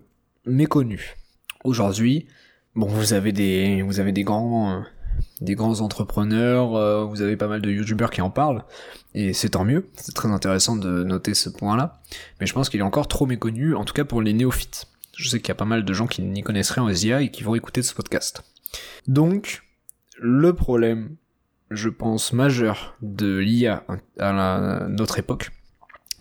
méconnu. 0.44 1.16
Aujourd'hui, 1.64 2.26
bon, 2.74 2.86
vous 2.86 3.14
avez 3.14 3.32
des, 3.32 3.80
vous 3.80 3.98
avez 3.98 4.12
des 4.12 4.24
grands, 4.24 4.72
euh, 4.72 4.80
des 5.40 5.54
grands 5.54 5.80
entrepreneurs, 5.80 7.08
vous 7.08 7.22
avez 7.22 7.36
pas 7.36 7.48
mal 7.48 7.62
de 7.62 7.70
youtubeurs 7.70 8.10
qui 8.10 8.20
en 8.20 8.30
parlent, 8.30 8.64
et 9.14 9.32
c'est 9.32 9.50
tant 9.50 9.64
mieux. 9.64 9.88
C'est 9.96 10.14
très 10.14 10.28
intéressant 10.28 10.76
de 10.76 11.02
noter 11.02 11.32
ce 11.32 11.48
point-là. 11.48 12.02
Mais 12.40 12.46
je 12.46 12.52
pense 12.52 12.68
qu'il 12.68 12.80
est 12.80 12.84
encore 12.84 13.08
trop 13.08 13.24
méconnu, 13.24 13.74
en 13.74 13.84
tout 13.84 13.94
cas 13.94 14.04
pour 14.04 14.20
les 14.20 14.34
néophytes. 14.34 14.86
Je 15.16 15.28
sais 15.28 15.40
qu'il 15.40 15.48
y 15.48 15.52
a 15.52 15.56
pas 15.56 15.64
mal 15.64 15.84
de 15.84 15.92
gens 15.92 16.06
qui 16.06 16.22
n'y 16.22 16.42
connaissent 16.42 16.70
rien 16.70 16.84
aux 16.84 16.90
IA 16.90 17.22
et 17.22 17.30
qui 17.30 17.42
vont 17.42 17.54
écouter 17.54 17.82
ce 17.82 17.94
podcast. 17.94 18.42
Donc, 19.06 19.62
le 20.18 20.52
problème, 20.54 21.16
je 21.74 21.88
pense, 21.88 22.32
majeur 22.32 22.96
de 23.02 23.38
l'IA 23.38 23.84
à 24.18 24.86
notre 24.88 25.18
époque, 25.18 25.50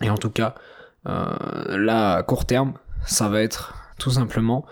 et 0.02 0.10
en 0.10 0.16
tout 0.16 0.30
cas, 0.30 0.54
euh, 1.06 1.78
là, 1.78 2.14
à 2.14 2.22
court 2.22 2.44
terme, 2.44 2.74
ça 3.06 3.28
va 3.28 3.42
être 3.42 3.74
tout 3.98 4.10
simplement 4.10 4.64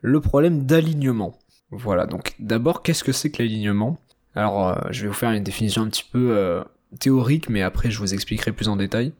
le 0.00 0.20
problème 0.20 0.64
d'alignement. 0.66 1.38
Voilà, 1.70 2.06
donc 2.06 2.34
d'abord, 2.38 2.82
qu'est-ce 2.82 3.04
que 3.04 3.12
c'est 3.12 3.30
que 3.30 3.42
l'alignement? 3.42 3.98
Alors, 4.34 4.68
euh, 4.68 4.74
je 4.90 5.02
vais 5.02 5.08
vous 5.08 5.14
faire 5.14 5.32
une 5.32 5.42
définition 5.42 5.82
un 5.82 5.88
petit 5.88 6.04
peu 6.10 6.36
euh, 6.36 6.62
théorique, 7.00 7.48
mais 7.48 7.62
après, 7.62 7.90
je 7.90 7.98
vous 7.98 8.14
expliquerai 8.14 8.52
plus 8.52 8.68
en 8.68 8.76
détail. 8.76 9.12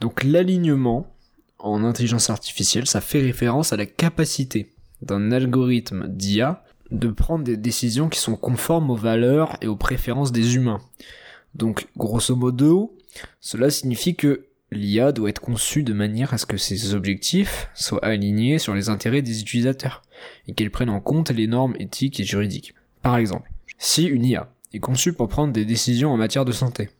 Donc, 0.00 0.22
l'alignement 0.22 1.12
en 1.58 1.84
intelligence 1.84 2.30
artificielle, 2.30 2.86
ça 2.86 3.00
fait 3.00 3.20
référence 3.20 3.72
à 3.72 3.76
la 3.76 3.86
capacité 3.86 4.72
d'un 5.02 5.32
algorithme 5.32 6.06
d'IA 6.08 6.62
de 6.90 7.08
prendre 7.08 7.44
des 7.44 7.56
décisions 7.56 8.08
qui 8.08 8.18
sont 8.18 8.36
conformes 8.36 8.90
aux 8.90 8.96
valeurs 8.96 9.56
et 9.60 9.66
aux 9.66 9.76
préférences 9.76 10.32
des 10.32 10.56
humains. 10.56 10.80
Donc, 11.54 11.88
grosso 11.96 12.34
modo, 12.36 12.96
cela 13.40 13.70
signifie 13.70 14.14
que 14.14 14.46
l'IA 14.72 15.12
doit 15.12 15.30
être 15.30 15.40
conçue 15.40 15.82
de 15.82 15.92
manière 15.92 16.32
à 16.32 16.38
ce 16.38 16.46
que 16.46 16.56
ses 16.56 16.94
objectifs 16.94 17.68
soient 17.74 18.04
alignés 18.04 18.58
sur 18.58 18.74
les 18.74 18.88
intérêts 18.88 19.22
des 19.22 19.40
utilisateurs 19.40 20.02
et 20.46 20.54
qu'elle 20.54 20.70
prenne 20.70 20.90
en 20.90 21.00
compte 21.00 21.30
les 21.30 21.46
normes 21.46 21.74
éthiques 21.78 22.20
et 22.20 22.24
juridiques. 22.24 22.74
Par 23.02 23.16
exemple, 23.16 23.50
si 23.78 24.04
une 24.04 24.24
IA 24.24 24.52
est 24.72 24.78
conçue 24.78 25.12
pour 25.12 25.28
prendre 25.28 25.52
des 25.52 25.64
décisions 25.64 26.12
en 26.12 26.16
matière 26.16 26.44
de 26.44 26.52
santé, 26.52 26.90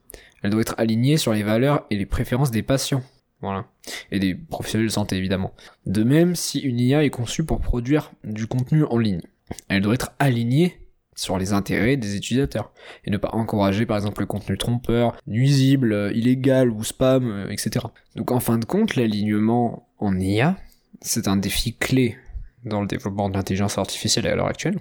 elle 0.43 0.51
doit 0.51 0.63
être 0.63 0.75
alignée 0.79 1.17
sur 1.17 1.33
les 1.33 1.43
valeurs 1.43 1.87
et 1.91 1.97
les 1.97 2.07
préférences 2.07 2.51
des 2.51 2.63
patients. 2.63 3.03
Voilà. 3.43 3.67
Et 4.11 4.19
des 4.19 4.35
professionnels 4.35 4.89
de 4.89 4.93
santé 4.93 5.17
évidemment. 5.17 5.55
De 5.87 6.03
même, 6.03 6.37
si 6.37 6.59
une 6.59 6.79
IA 6.79 7.05
est 7.05 7.11
conçue 7.11 7.45
pour 7.45 7.61
produire 7.61 8.13
du 8.25 8.47
contenu 8.47 8.85
en 8.85 8.99
ligne, 8.99 9.23
elle 9.69 9.83
doit 9.83 9.95
être 9.95 10.13
alignée 10.19 10.81
sur 11.21 11.39
les 11.39 11.53
intérêts 11.53 11.97
des 11.97 12.17
utilisateurs 12.17 12.73
et 13.05 13.11
ne 13.11 13.19
pas 13.19 13.31
encourager 13.33 13.85
par 13.85 13.99
exemple 13.99 14.23
le 14.23 14.27
contenu 14.27 14.57
trompeur, 14.57 15.15
nuisible, 15.27 16.13
illégal 16.15 16.71
ou 16.71 16.83
spam, 16.83 17.31
euh, 17.31 17.51
etc. 17.51 17.87
Donc 18.17 18.31
en 18.31 18.41
fin 18.41 18.59
de 18.59 18.65
compte, 18.65 18.97
l'alignement 18.97 19.89
en 19.99 20.19
IA, 20.19 20.57
c'est 21.03 21.29
un 21.29 21.37
défi 21.37 21.75
clé 21.75 22.17
dans 22.65 22.81
le 22.81 22.87
développement 22.87 23.29
de 23.29 23.35
l'intelligence 23.35 23.79
artificielle 23.79 24.27
à 24.27 24.35
l'heure 24.35 24.47
actuelle, 24.47 24.79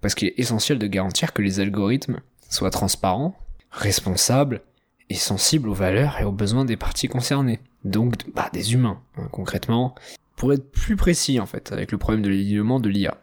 parce 0.00 0.14
qu'il 0.14 0.28
est 0.28 0.38
essentiel 0.38 0.78
de 0.78 0.86
garantir 0.86 1.32
que 1.32 1.42
les 1.42 1.60
algorithmes 1.60 2.20
soient 2.48 2.70
transparents, 2.70 3.36
responsables 3.70 4.62
et 5.08 5.14
sensibles 5.14 5.68
aux 5.68 5.74
valeurs 5.74 6.18
et 6.20 6.24
aux 6.24 6.32
besoins 6.32 6.64
des 6.64 6.76
parties 6.76 7.08
concernées, 7.08 7.60
donc 7.84 8.14
bah, 8.34 8.50
des 8.52 8.72
humains 8.72 9.00
hein, 9.18 9.28
concrètement, 9.30 9.94
pour 10.36 10.52
être 10.52 10.70
plus 10.70 10.96
précis 10.96 11.40
en 11.40 11.46
fait 11.46 11.72
avec 11.72 11.92
le 11.92 11.98
problème 11.98 12.22
de 12.22 12.28
l'alignement 12.28 12.80
de 12.80 12.88
l'IA 12.88 13.18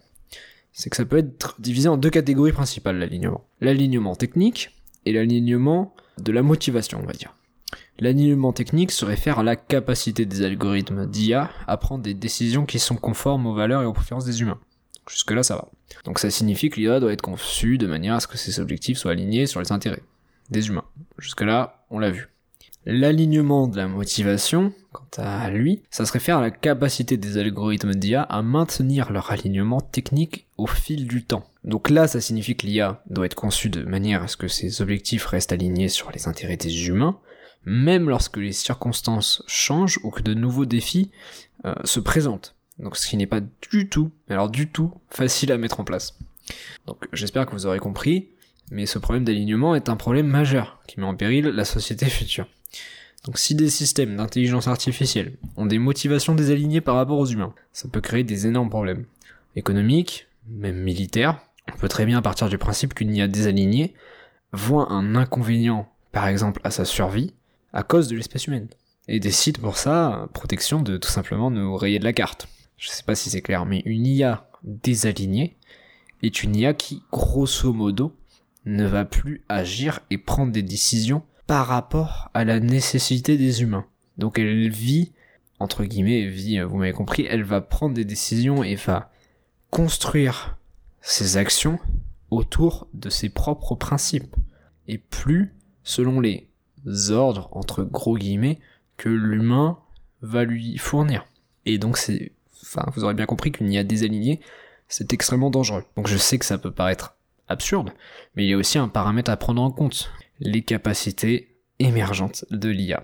c'est 0.73 0.89
que 0.89 0.97
ça 0.97 1.05
peut 1.05 1.17
être 1.17 1.55
divisé 1.59 1.87
en 1.87 1.97
deux 1.97 2.09
catégories 2.09 2.51
principales, 2.51 2.97
l'alignement. 2.97 3.45
L'alignement 3.61 4.15
technique 4.15 4.71
et 5.05 5.13
l'alignement 5.13 5.93
de 6.17 6.31
la 6.31 6.41
motivation, 6.41 6.99
on 7.01 7.05
va 7.05 7.13
dire. 7.13 7.35
L'alignement 7.99 8.53
technique 8.53 8.91
se 8.91 9.05
réfère 9.05 9.39
à 9.39 9.43
la 9.43 9.55
capacité 9.55 10.25
des 10.25 10.43
algorithmes 10.43 11.05
d'IA 11.05 11.49
à 11.67 11.77
prendre 11.77 12.03
des 12.03 12.13
décisions 12.13 12.65
qui 12.65 12.79
sont 12.79 12.95
conformes 12.95 13.45
aux 13.45 13.53
valeurs 13.53 13.83
et 13.83 13.85
aux 13.85 13.93
préférences 13.93 14.25
des 14.25 14.41
humains. 14.41 14.59
Jusque 15.07 15.31
là, 15.31 15.43
ça 15.43 15.55
va. 15.55 15.69
Donc 16.05 16.19
ça 16.19 16.31
signifie 16.31 16.69
que 16.69 16.79
l'IA 16.79 16.99
doit 16.99 17.13
être 17.13 17.21
conçue 17.21 17.77
de 17.77 17.87
manière 17.87 18.15
à 18.15 18.19
ce 18.19 18.27
que 18.27 18.37
ses 18.37 18.59
objectifs 18.59 18.97
soient 18.97 19.11
alignés 19.11 19.45
sur 19.45 19.59
les 19.59 19.71
intérêts 19.71 20.01
des 20.49 20.67
humains. 20.67 20.85
Jusque 21.19 21.41
là, 21.41 21.85
on 21.89 21.99
l'a 21.99 22.09
vu. 22.09 22.29
L'alignement 22.85 23.67
de 23.67 23.77
la 23.77 23.87
motivation, 23.87 24.73
quant 24.91 25.07
à 25.17 25.49
lui, 25.49 25.83
ça 25.89 26.05
se 26.05 26.11
réfère 26.11 26.39
à 26.39 26.41
la 26.41 26.51
capacité 26.51 27.15
des 27.15 27.37
algorithmes 27.37 27.95
d'IA 27.95 28.23
à 28.23 28.41
maintenir 28.41 29.11
leur 29.11 29.31
alignement 29.31 29.79
technique 29.79 30.47
au 30.63 30.67
fil 30.67 31.07
du 31.07 31.25
temps. 31.25 31.45
Donc 31.65 31.89
là, 31.89 32.07
ça 32.07 32.21
signifie 32.21 32.55
que 32.55 32.65
l'IA 32.65 33.03
doit 33.09 33.25
être 33.25 33.35
conçue 33.35 33.69
de 33.69 33.83
manière 33.83 34.23
à 34.23 34.27
ce 34.29 34.37
que 34.37 34.47
ses 34.47 34.81
objectifs 34.81 35.25
restent 35.25 35.51
alignés 35.51 35.89
sur 35.89 36.09
les 36.11 36.27
intérêts 36.27 36.55
des 36.55 36.87
humains, 36.87 37.19
même 37.65 38.07
lorsque 38.07 38.37
les 38.37 38.53
circonstances 38.53 39.43
changent 39.45 39.99
ou 40.03 40.09
que 40.09 40.21
de 40.21 40.33
nouveaux 40.33 40.65
défis 40.65 41.11
euh, 41.65 41.75
se 41.83 41.99
présentent. 41.99 42.55
Donc 42.79 42.95
ce 42.95 43.07
qui 43.07 43.17
n'est 43.17 43.27
pas 43.27 43.41
du 43.71 43.89
tout, 43.89 44.11
alors 44.29 44.49
du 44.49 44.69
tout, 44.69 44.93
facile 45.09 45.51
à 45.51 45.57
mettre 45.57 45.81
en 45.81 45.83
place. 45.83 46.17
Donc 46.87 47.07
j'espère 47.11 47.45
que 47.45 47.51
vous 47.51 47.65
aurez 47.65 47.79
compris, 47.79 48.29
mais 48.71 48.85
ce 48.85 48.99
problème 48.99 49.25
d'alignement 49.25 49.75
est 49.75 49.89
un 49.89 49.97
problème 49.97 50.27
majeur 50.27 50.81
qui 50.87 50.99
met 51.01 51.05
en 51.05 51.15
péril 51.15 51.47
la 51.47 51.65
société 51.65 52.05
future. 52.05 52.47
Donc 53.25 53.37
si 53.37 53.53
des 53.53 53.69
systèmes 53.69 54.15
d'intelligence 54.15 54.67
artificielle 54.67 55.33
ont 55.57 55.65
des 55.65 55.79
motivations 55.79 56.35
désalignées 56.35 56.81
par 56.81 56.95
rapport 56.95 57.19
aux 57.19 57.25
humains, 57.25 57.53
ça 57.73 57.89
peut 57.89 58.01
créer 58.01 58.23
des 58.23 58.47
énormes 58.47 58.69
problèmes. 58.69 59.05
Économiques, 59.55 60.27
même 60.47 60.77
militaires. 60.77 61.39
On 61.73 61.77
peut 61.77 61.87
très 61.87 62.05
bien 62.05 62.21
partir 62.21 62.49
du 62.49 62.57
principe 62.57 62.93
qu'une 62.93 63.15
IA 63.15 63.27
désalignée 63.27 63.93
voit 64.51 64.91
un 64.91 65.15
inconvénient, 65.15 65.89
par 66.11 66.27
exemple 66.27 66.61
à 66.63 66.71
sa 66.71 66.85
survie, 66.85 67.33
à 67.71 67.83
cause 67.83 68.07
de 68.07 68.15
l'espèce 68.15 68.47
humaine. 68.47 68.67
Et 69.07 69.19
décide 69.19 69.57
pour 69.57 69.77
ça, 69.77 70.29
protection 70.33 70.81
de 70.81 70.97
tout 70.97 71.09
simplement 71.09 71.51
nous 71.51 71.75
rayer 71.75 71.99
de 71.99 72.03
la 72.03 72.13
carte. 72.13 72.47
Je 72.77 72.89
sais 72.89 73.03
pas 73.03 73.15
si 73.15 73.29
c'est 73.29 73.41
clair, 73.41 73.65
mais 73.65 73.81
une 73.85 74.05
IA 74.05 74.49
désalignée 74.63 75.57
est 76.21 76.43
une 76.43 76.55
IA 76.55 76.73
qui, 76.73 77.03
grosso 77.11 77.73
modo, 77.73 78.15
ne 78.65 78.85
va 78.85 79.05
plus 79.05 79.43
agir 79.49 79.99
et 80.09 80.17
prendre 80.17 80.51
des 80.51 80.63
décisions 80.63 81.23
par 81.47 81.67
rapport 81.67 82.29
à 82.33 82.45
la 82.45 82.59
nécessité 82.59 83.37
des 83.37 83.61
humains. 83.61 83.85
Donc 84.17 84.39
elle 84.39 84.69
vit, 84.69 85.11
entre 85.59 85.83
guillemets, 85.83 86.27
vit, 86.27 86.61
vous 86.61 86.77
m'avez 86.77 86.93
compris, 86.93 87.25
elle 87.29 87.43
va 87.43 87.61
prendre 87.61 87.93
des 87.93 88.05
décisions 88.05 88.63
et 88.63 88.75
va 88.75 89.11
construire 89.73 90.55
ses 91.01 91.35
actions 91.35 91.79
autour 92.29 92.87
de 92.93 93.09
ses 93.09 93.29
propres 93.29 93.73
principes. 93.73 94.35
Et 94.87 94.99
plus 94.99 95.55
selon 95.83 96.19
les 96.19 96.47
ordres, 97.09 97.49
entre 97.53 97.83
gros 97.83 98.15
guillemets, 98.15 98.59
que 98.97 99.09
l'humain 99.09 99.79
va 100.21 100.43
lui 100.43 100.77
fournir. 100.77 101.25
Et 101.65 101.79
donc 101.79 101.97
c'est, 101.97 102.33
enfin, 102.61 102.85
vous 102.95 103.03
aurez 103.03 103.15
bien 103.15 103.25
compris 103.25 103.51
qu'une 103.51 103.71
IA 103.71 103.83
désalignée, 103.83 104.41
c'est 104.89 105.11
extrêmement 105.11 105.49
dangereux. 105.49 105.83
Donc 105.97 106.07
je 106.07 106.17
sais 106.17 106.37
que 106.37 106.45
ça 106.45 106.59
peut 106.59 106.71
paraître 106.71 107.15
absurde, 107.47 107.89
mais 108.35 108.45
il 108.45 108.49
y 108.49 108.53
a 108.53 108.57
aussi 108.57 108.77
un 108.77 108.89
paramètre 108.89 109.31
à 109.31 109.37
prendre 109.37 109.61
en 109.63 109.71
compte 109.71 110.11
les 110.39 110.61
capacités 110.61 111.57
émergentes 111.79 112.45
de 112.51 112.69
l'IA. 112.69 113.03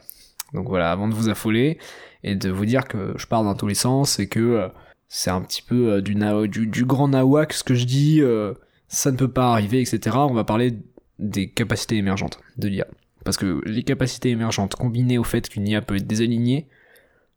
Donc 0.54 0.68
voilà, 0.68 0.92
avant 0.92 1.08
de 1.08 1.16
vous 1.16 1.30
affoler 1.30 1.80
et 2.24 2.36
de 2.36 2.52
vous 2.52 2.66
dire 2.66 2.88
que 2.88 3.16
je 3.18 3.26
pars 3.26 3.44
dans 3.44 3.56
tous 3.56 3.68
les 3.68 3.76
sens 3.76 4.20
et 4.20 4.30
que 4.30 4.40
euh, 4.40 4.68
c'est 5.10 5.32
un 5.32 5.42
petit 5.42 5.64
peu 5.64 5.94
euh, 5.94 6.48
du, 6.48 6.86
grand 6.86 7.10
nawak 7.10 7.54
ce 7.54 7.64
que 7.64 7.74
je 7.74 7.86
dis, 7.86 8.22
euh, 8.22 8.54
ça 8.88 9.12
ne 9.12 9.18
peut 9.18 9.32
pas 9.32 9.52
arriver, 9.52 9.82
etc. 9.82 10.16
On 10.20 10.34
va 10.34 10.44
parler 10.44 10.78
des 11.18 11.50
capacités 11.50 11.98
émergentes 11.98 12.40
de 12.58 12.68
l'IA. 12.68 12.88
Parce 13.26 13.36
que 13.36 13.62
les 13.66 13.84
capacités 13.84 14.30
émergentes 14.30 14.76
combinées 14.76 15.18
au 15.18 15.24
fait 15.24 15.50
qu'une 15.50 15.68
IA 15.68 15.82
peut 15.82 15.98
être 15.98 16.08
désalignée, 16.08 16.68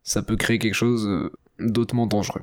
ça 0.04 0.22
peut 0.22 0.37
créer 0.37 0.58
quelque 0.58 0.74
chose 0.74 1.30
d'autrement 1.58 2.06
dangereux. 2.06 2.42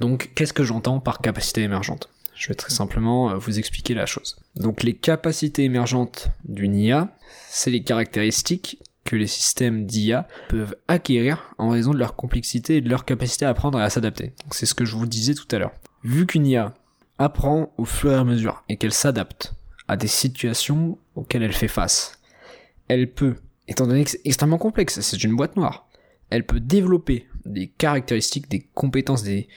Donc 0.00 0.30
qu'est-ce 0.34 0.54
que 0.54 0.64
j'entends 0.64 1.00
par 1.00 1.18
capacité 1.18 1.62
émergente? 1.62 2.08
Je 2.34 2.48
vais 2.48 2.54
très 2.54 2.70
simplement 2.70 3.36
vous 3.36 3.58
expliquer 3.58 3.94
la 3.94 4.06
chose. 4.06 4.36
Donc 4.56 4.82
les 4.82 4.94
capacités 4.94 5.64
émergentes 5.64 6.30
d'une 6.44 6.74
IA, 6.74 7.14
c'est 7.50 7.70
les 7.70 7.82
caractéristiques 7.82 8.78
que 9.08 9.16
les 9.16 9.26
systèmes 9.26 9.86
d'IA 9.86 10.28
peuvent 10.50 10.76
acquérir 10.86 11.54
en 11.56 11.70
raison 11.70 11.92
de 11.92 11.98
leur 11.98 12.14
complexité 12.14 12.76
et 12.76 12.80
de 12.82 12.90
leur 12.90 13.06
capacité 13.06 13.46
à 13.46 13.48
apprendre 13.48 13.80
et 13.80 13.82
à 13.82 13.88
s'adapter. 13.88 14.34
C'est 14.50 14.66
ce 14.66 14.74
que 14.74 14.84
je 14.84 14.96
vous 14.96 15.06
disais 15.06 15.32
tout 15.32 15.48
à 15.50 15.58
l'heure. 15.58 15.72
Vu 16.04 16.26
qu'une 16.26 16.46
IA 16.46 16.74
apprend 17.18 17.72
au 17.78 17.86
fur 17.86 18.12
et 18.12 18.16
à 18.16 18.24
mesure 18.24 18.62
et 18.68 18.76
qu'elle 18.76 18.92
s'adapte 18.92 19.54
à 19.88 19.96
des 19.96 20.08
situations 20.08 20.98
auxquelles 21.14 21.42
elle 21.42 21.54
fait 21.54 21.68
face, 21.68 22.20
elle 22.88 23.10
peut, 23.10 23.36
étant 23.66 23.86
donné 23.86 24.04
que 24.04 24.10
c'est 24.10 24.20
extrêmement 24.26 24.58
complexe, 24.58 25.00
c'est 25.00 25.24
une 25.24 25.36
boîte 25.36 25.56
noire, 25.56 25.88
elle 26.28 26.44
peut 26.44 26.60
développer 26.60 27.26
des 27.46 27.68
caractéristiques, 27.68 28.50
des 28.50 28.68
compétences, 28.74 29.22
des, 29.22 29.48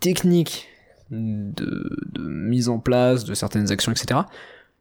techniques 0.00 0.66
de 1.10 2.28
mise 2.28 2.68
en 2.68 2.80
place 2.80 3.24
de 3.24 3.34
certaines 3.34 3.70
actions, 3.70 3.92
etc., 3.92 4.22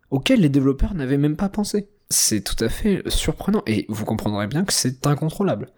auxquelles 0.10 0.42
les 0.42 0.50
développeurs 0.50 0.96
n'avaient 0.96 1.20
même 1.20 1.36
pas 1.36 1.50
pensé 1.50 1.90
c'est 2.14 2.42
tout 2.42 2.62
à 2.64 2.70
fait 2.70 3.02
surprenant. 3.10 3.64
Et 3.66 3.86
vous 3.90 4.06
comprendrez 4.06 4.48
bien 4.48 4.64
que 4.64 4.74
c'est 4.74 5.06
incontrôlable. 5.08 5.70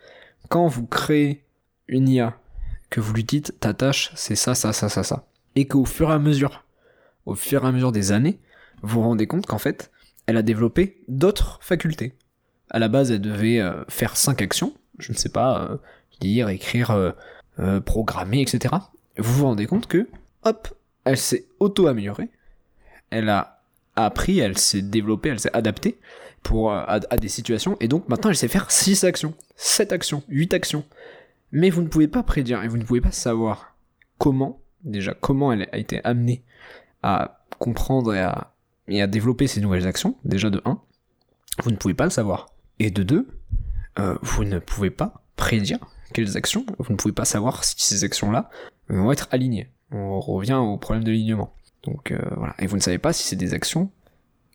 Quand 0.49 0.67
vous 0.67 0.85
créez 0.85 1.43
une 1.87 2.09
IA, 2.09 2.37
que 2.89 2.99
vous 2.99 3.13
lui 3.13 3.23
dites 3.23 3.59
ta 3.59 3.73
tâche 3.73 4.11
c'est 4.15 4.35
ça, 4.35 4.55
ça, 4.55 4.73
ça, 4.73 4.89
ça, 4.89 5.03
ça, 5.03 5.27
et 5.55 5.67
qu'au 5.67 5.85
fur 5.85 6.09
et 6.09 6.13
à 6.13 6.19
mesure, 6.19 6.63
au 7.25 7.35
fur 7.35 7.63
et 7.63 7.67
à 7.67 7.71
mesure 7.71 7.91
des 7.91 8.11
années, 8.11 8.39
vous 8.81 9.01
vous 9.01 9.07
rendez 9.07 9.27
compte 9.27 9.45
qu'en 9.45 9.57
fait, 9.57 9.91
elle 10.27 10.37
a 10.37 10.41
développé 10.41 11.03
d'autres 11.07 11.59
facultés. 11.61 12.13
À 12.69 12.79
la 12.79 12.87
base, 12.87 13.11
elle 13.11 13.21
devait 13.21 13.59
euh, 13.59 13.83
faire 13.87 14.17
cinq 14.17 14.41
actions, 14.41 14.73
je 14.99 15.11
ne 15.11 15.17
sais 15.17 15.29
pas, 15.29 15.61
euh, 15.61 15.77
lire, 16.21 16.49
écrire, 16.49 16.91
euh, 17.59 17.79
programmer, 17.81 18.41
etc. 18.41 18.75
Vous 19.17 19.33
vous 19.33 19.45
rendez 19.45 19.65
compte 19.65 19.87
que, 19.87 20.07
hop, 20.43 20.67
elle 21.03 21.17
s'est 21.17 21.45
auto-améliorée, 21.59 22.29
elle 23.11 23.29
a 23.29 23.61
appris, 23.95 24.39
elle 24.39 24.57
s'est 24.57 24.81
développée, 24.81 25.29
elle 25.29 25.39
s'est 25.39 25.55
adaptée, 25.55 25.99
pour, 26.45 26.71
euh, 26.71 26.83
à, 26.85 27.17
des 27.17 27.27
situations, 27.27 27.75
et 27.79 27.87
donc 27.87 28.07
maintenant 28.07 28.29
elle 28.29 28.35
sait 28.35 28.47
faire 28.47 28.69
6 28.69 29.03
actions, 29.03 29.33
7 29.55 29.91
actions, 29.91 30.21
8 30.29 30.53
actions. 30.53 30.85
Mais 31.51 31.71
vous 31.71 31.81
ne 31.81 31.87
pouvez 31.87 32.07
pas 32.07 32.21
prédire 32.21 32.63
et 32.63 32.67
vous 32.67 32.77
ne 32.77 32.83
pouvez 32.83 33.01
pas 33.01 33.11
savoir 33.11 33.75
comment, 34.19 34.61
déjà 34.83 35.15
comment 35.15 35.51
elle 35.51 35.67
a 35.71 35.77
été 35.77 36.01
amenée 36.03 36.43
à 37.01 37.43
comprendre 37.57 38.13
et 38.13 38.19
à, 38.19 38.53
à 38.89 39.07
développer 39.07 39.47
ces 39.47 39.59
nouvelles 39.59 39.87
actions, 39.87 40.17
déjà 40.23 40.51
de 40.51 40.61
1, 40.65 40.79
vous 41.63 41.71
ne 41.71 41.77
pouvez 41.77 41.95
pas 41.95 42.03
le 42.03 42.11
savoir. 42.11 42.51
Et 42.77 42.91
de 42.91 43.01
2, 43.01 43.27
euh, 43.97 44.15
vous 44.21 44.43
ne 44.43 44.59
pouvez 44.59 44.91
pas 44.91 45.23
prédire 45.37 45.79
quelles 46.13 46.37
actions, 46.37 46.63
vous 46.77 46.93
ne 46.93 46.97
pouvez 46.97 47.13
pas 47.13 47.25
savoir 47.25 47.63
si 47.63 47.75
ces 47.79 48.03
actions-là 48.03 48.51
vont 48.89 49.11
être 49.11 49.27
alignées. 49.31 49.71
On 49.91 50.19
revient 50.19 50.53
au 50.53 50.77
problème 50.77 51.03
de 51.03 51.09
l'alignement. 51.09 51.55
Donc 51.81 52.11
euh, 52.11 52.19
voilà. 52.37 52.53
Et 52.59 52.67
vous 52.67 52.75
ne 52.75 52.81
savez 52.81 52.99
pas 52.99 53.13
si 53.13 53.23
c'est 53.23 53.35
des 53.35 53.55
actions 53.55 53.89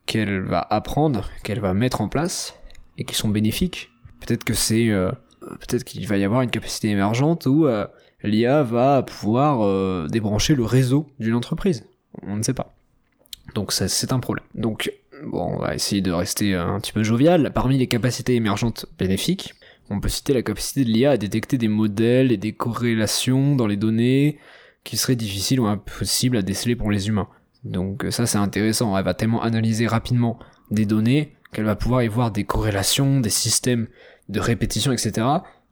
qu'elle 0.07 0.41
va 0.41 0.67
apprendre, 0.71 1.31
qu'elle 1.43 1.61
va 1.61 1.75
mettre 1.75 2.01
en 2.01 2.09
place 2.09 2.55
et 2.99 3.05
qui 3.05 3.15
sont 3.15 3.29
bénéfiques. 3.29 3.91
Peut-être 4.21 4.45
que 4.45 4.55
c'est, 4.55 4.91
euh, 4.91 5.11
peut-être 5.41 5.85
qu'il 5.85 6.07
va 6.07 6.17
y 6.17 6.25
avoir 6.25 6.43
une 6.43 6.51
capacité 6.51 6.89
émergente 6.89 7.47
où 7.47 7.67
euh, 7.67 7.87
l'IA 8.23 8.63
va 8.63 9.03
pouvoir 9.03 9.63
euh, 9.63 10.07
débrancher 10.09 10.55
le 10.55 10.65
réseau 10.65 11.07
d'une 11.19 11.35
entreprise. 11.35 11.87
On 12.23 12.37
ne 12.37 12.43
sait 12.43 12.55
pas. 12.55 12.75
Donc 13.55 13.73
c'est 13.73 14.13
un 14.13 14.21
problème. 14.21 14.45
Donc 14.55 14.93
bon, 15.25 15.55
on 15.55 15.59
va 15.59 15.75
essayer 15.75 16.03
de 16.03 16.13
rester 16.13 16.55
un 16.55 16.79
petit 16.81 16.93
peu 16.93 17.03
jovial. 17.03 17.53
Parmi 17.53 17.79
les 17.79 17.87
capacités 17.87 18.35
émergentes 18.35 18.87
bénéfiques, 18.99 19.55
on 19.91 20.01
peut 20.01 20.09
citer 20.09 20.33
la 20.33 20.43
capacité 20.43 20.85
de 20.85 20.91
l'IA 20.91 21.13
à 21.13 21.17
détecter 21.17 21.59
des 21.59 21.69
modèles 21.69 22.31
et 22.31 22.37
des 22.37 22.53
corrélations 22.53 23.57
dans 23.57 23.67
les 23.67 23.77
données 23.77 24.39
qui 24.85 24.97
seraient 24.97 25.17
difficiles 25.17 25.61
ou 25.61 25.67
impossibles 25.67 26.37
à 26.37 26.43
déceler 26.43 26.77
pour 26.77 26.91
les 26.91 27.09
humains. 27.09 27.29
Donc 27.65 28.07
ça 28.11 28.27
c'est 28.27 28.39
intéressant, 28.39 28.97
elle 28.97 29.05
va 29.05 29.15
tellement 29.15 29.43
analyser 29.43 29.87
rapidement 29.87 30.39
des 30.71 30.87
données 30.87 31.35
qu'elle 31.53 31.65
va 31.65 31.77
pouvoir 31.77 32.03
y 32.03 32.09
voir 32.09 32.31
des 32.31 32.45
corrélations, 32.45 33.21
des 33.21 33.31
systèmes 33.31 33.89
de 34.29 34.41
répétition, 34.41 34.93
etc. 34.93 35.27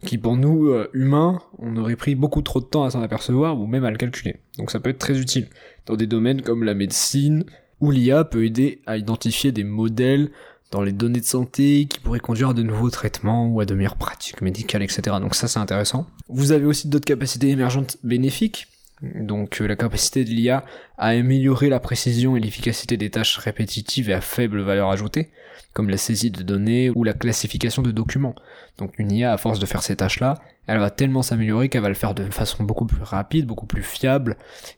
qui 0.05 0.19
pour 0.19 0.37
nous 0.37 0.69
euh, 0.69 0.91
humains, 0.93 1.41
on 1.59 1.77
aurait 1.77 1.97
pris 1.97 2.15
beaucoup 2.15 2.43
trop 2.43 2.61
de 2.61 2.67
temps 2.67 2.85
à 2.85 2.91
s'en 2.91 3.03
apercevoir 3.03 3.59
ou 3.59 3.67
même 3.67 3.85
à 3.85 3.91
le 3.91 3.97
calculer. 3.97 4.41
Donc 4.59 4.71
ça 4.71 4.81
peut 4.81 4.91
être 4.91 4.99
très 4.99 5.19
utile 5.19 5.49
dans 5.87 5.97
des 5.97 6.07
domaines 6.07 6.43
comme 6.43 6.65
la 6.65 6.75
médecine, 6.75 7.45
où 7.81 7.91
l'IA 7.91 8.25
peut 8.25 8.45
aider 8.45 8.83
à 8.87 8.97
identifier 8.97 9.53
des 9.53 9.65
modèles 9.65 10.31
dans 10.71 10.83
les 10.83 10.93
données 10.93 11.21
de 11.21 11.25
santé 11.25 11.87
qui 11.89 12.01
pourraient 12.01 12.21
conduire 12.21 12.51
à 12.51 12.55
de 12.55 12.63
nouveaux 12.63 12.91
traitements 12.91 13.49
ou 13.49 13.61
à 13.61 13.65
de 13.65 13.75
meilleures 13.75 13.97
pratiques 13.97 14.43
médicales, 14.43 14.83
etc. 14.83 15.17
Donc 15.21 15.35
ça 15.35 15.49
c'est 15.49 15.59
intéressant. 15.59 16.07
Vous 16.29 16.53
avez 16.53 16.67
aussi 16.67 16.89
d'autres 16.89 17.07
capacités 17.07 17.49
émergentes 17.49 17.97
bénéfiques, 18.03 18.67
donc 19.03 19.61
euh, 19.61 19.67
la 19.67 19.77
capacité 19.77 20.25
de 20.25 20.31
l'IA 20.31 20.65
à 20.97 21.09
améliorer 21.09 21.69
la 21.69 21.81
précision 21.81 22.37
et 22.37 22.41
l'efficacité 22.41 22.97
des 22.97 23.11
tâches 23.11 23.37
répétitives 23.37 24.11
et 24.11 24.15
à 24.15 24.21
faible 24.21 24.61
valeur 24.61 24.91
ajoutée, 24.91 25.31
comme 25.73 25.91
la 25.91 25.97
saisie 25.97 26.31
de 26.31 26.43
données 26.43 26.91
ou 26.91 27.05
la 27.05 27.13
classification 27.13 27.83
de 27.83 27.91
documents. 27.91 28.35
Donc 28.79 28.99
une 28.99 29.13
IA, 29.13 29.33
à 29.33 29.37
force 29.37 29.59
de 29.59 29.67
faire 29.67 29.83
ces 29.83 29.97
tâches-là, 29.97 30.35
elle 30.67 30.79
va 30.79 30.91
tellement 30.91 31.23
s'améliorer 31.23 31.69
qu'elle 31.69 31.83
va 31.83 31.89
le 31.89 31.95
faire 31.95 32.15
de 32.15 32.25
façon 32.25 32.63
beaucoup 32.65 32.87
plus 32.87 33.03
rapide, 33.03 33.47
beaucoup 33.47 33.67
plus 33.67 33.83
fiable, 33.83 34.37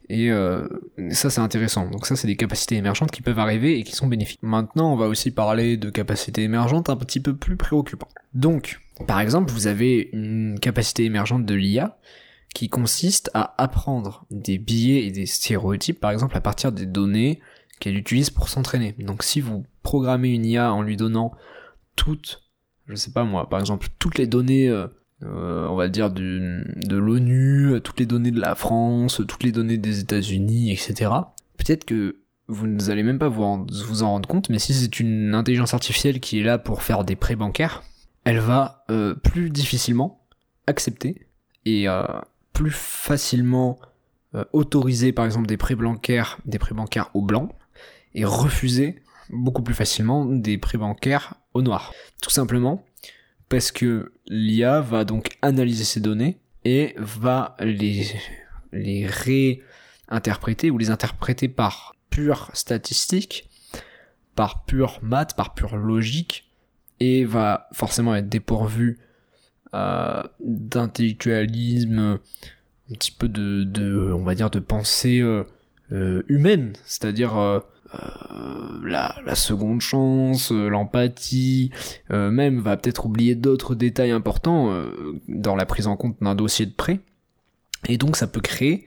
et 0.09 0.30
euh, 0.30 0.68
ça 1.11 1.30
c'est 1.30 1.40
intéressant. 1.40 1.88
Donc 1.90 2.06
ça 2.06 2.14
c'est 2.14 2.28
des 2.28 2.37
capacités 2.37 2.76
émergentes 2.76 3.11
qui 3.11 3.22
peuvent 3.22 3.38
arriver 3.38 3.78
et 3.78 3.83
qui 3.83 3.92
sont 3.92 4.06
bénéfiques. 4.06 4.42
Maintenant 4.42 4.92
on 4.92 4.96
va 4.96 5.06
aussi 5.06 5.30
parler 5.30 5.76
de 5.76 5.90
capacités 5.90 6.42
émergentes 6.42 6.90
un 6.90 6.96
petit 6.96 7.20
peu 7.20 7.35
plus 7.35 7.56
préoccupantes. 7.56 8.14
Donc, 8.35 8.80
par 9.06 9.20
exemple, 9.20 9.50
vous 9.50 9.66
avez 9.66 10.11
une 10.12 10.59
capacité 10.61 11.04
émergente 11.04 11.44
de 11.44 11.54
l'IA 11.54 11.96
qui 12.54 12.68
consiste 12.68 13.30
à 13.34 13.54
apprendre 13.62 14.26
des 14.30 14.58
biais 14.58 15.06
et 15.06 15.10
des 15.10 15.26
stéréotypes, 15.26 16.00
par 16.00 16.10
exemple, 16.10 16.36
à 16.36 16.40
partir 16.40 16.72
des 16.72 16.86
données 16.86 17.40
qu'elle 17.78 17.96
utilise 17.96 18.30
pour 18.30 18.48
s'entraîner. 18.48 18.94
Donc 18.98 19.22
si 19.22 19.40
vous 19.40 19.64
programmez 19.82 20.30
une 20.30 20.44
IA 20.44 20.72
en 20.72 20.82
lui 20.82 20.96
donnant 20.96 21.32
toutes, 21.96 22.42
je 22.86 22.94
sais 22.94 23.12
pas 23.12 23.24
moi, 23.24 23.48
par 23.48 23.60
exemple, 23.60 23.88
toutes 23.98 24.18
les 24.18 24.26
données, 24.26 24.68
euh, 24.68 24.86
euh, 25.22 25.66
on 25.68 25.76
va 25.76 25.88
dire, 25.88 26.10
de 26.10 26.96
l'ONU, 26.96 27.80
toutes 27.82 28.00
les 28.00 28.06
données 28.06 28.30
de 28.30 28.40
la 28.40 28.54
France, 28.54 29.22
toutes 29.26 29.42
les 29.42 29.52
données 29.52 29.78
des 29.78 30.00
États-Unis, 30.00 30.72
etc., 30.72 31.10
peut-être 31.56 31.84
que 31.84 32.16
vous 32.48 32.66
n'allez 32.66 33.04
même 33.04 33.18
pas 33.18 33.28
vous 33.28 33.44
en, 33.44 33.64
vous 33.86 34.02
en 34.02 34.10
rendre 34.10 34.28
compte, 34.28 34.50
mais 34.50 34.58
si 34.58 34.74
c'est 34.74 34.98
une 34.98 35.34
intelligence 35.34 35.72
artificielle 35.72 36.20
qui 36.20 36.40
est 36.40 36.42
là 36.42 36.58
pour 36.58 36.82
faire 36.82 37.04
des 37.04 37.16
prêts 37.16 37.36
bancaires, 37.36 37.84
elle 38.24 38.40
va 38.40 38.84
euh, 38.90 39.14
plus 39.14 39.50
difficilement 39.50 40.26
accepter 40.66 41.26
et 41.64 41.86
facilement 42.68 43.79
euh, 44.35 44.44
autoriser 44.53 45.12
par 45.12 45.25
exemple 45.25 45.46
des 45.46 45.57
prêts 45.57 45.75
bancaires, 45.75 46.38
des 46.44 46.59
prêts 46.59 46.75
bancaires 46.75 47.11
au 47.14 47.23
blanc 47.23 47.49
et 48.14 48.27
refuser 48.27 49.03
beaucoup 49.31 49.62
plus 49.62 49.75
facilement 49.75 50.27
des 50.27 50.59
prêts 50.59 50.77
bancaires 50.77 51.37
au 51.55 51.62
noir. 51.62 51.94
Tout 52.20 52.31
simplement 52.31 52.85
parce 53.49 53.73
que 53.73 54.12
l'IA 54.29 54.81
va 54.81 55.05
donc 55.05 55.38
analyser 55.42 55.85
ces 55.85 56.01
données 56.01 56.38
et 56.64 56.94
va 56.99 57.57
les, 57.61 58.07
les 58.73 59.07
réinterpréter 59.07 60.70
ou 60.70 60.79
les 60.79 60.90
interpréter 60.90 61.49
par 61.49 61.94
pure 62.11 62.51
statistique, 62.53 63.49
par 64.35 64.64
pure 64.64 64.99
maths, 65.03 65.35
par 65.35 65.55
pure 65.55 65.77
logique 65.77 66.51
et 67.01 67.25
va 67.25 67.68
forcément 67.73 68.14
être 68.14 68.29
dépourvu 68.29 68.99
d'intellectualisme, 69.72 72.18
un 72.90 72.94
petit 72.94 73.12
peu 73.12 73.28
de, 73.28 73.64
de, 73.64 74.12
on 74.12 74.24
va 74.24 74.35
dire, 74.35 74.50
de 74.50 74.59
pensée 74.59 75.20
euh, 75.20 75.44
euh 75.92 76.22
humaine, 76.28 76.72
c'est-à-dire 76.85 77.37
euh, 77.37 77.61
la, 78.85 79.16
la, 79.24 79.35
seconde 79.35 79.80
chance, 79.80 80.52
l'empathie, 80.52 81.72
même 82.09 82.61
va 82.61 82.76
peut-être 82.76 83.06
oublier 83.06 83.35
d'autres 83.35 83.74
détails 83.74 84.12
importants 84.12 84.85
dans 85.26 85.56
la 85.56 85.66
prise 85.66 85.88
en 85.88 85.96
compte 85.96 86.16
d'un 86.20 86.37
dossier 86.37 86.66
de 86.66 86.72
prêt. 86.72 87.00
Et 87.88 87.98
donc 87.98 88.16
ça 88.16 88.28
peut 88.28 88.40
créer 88.40 88.87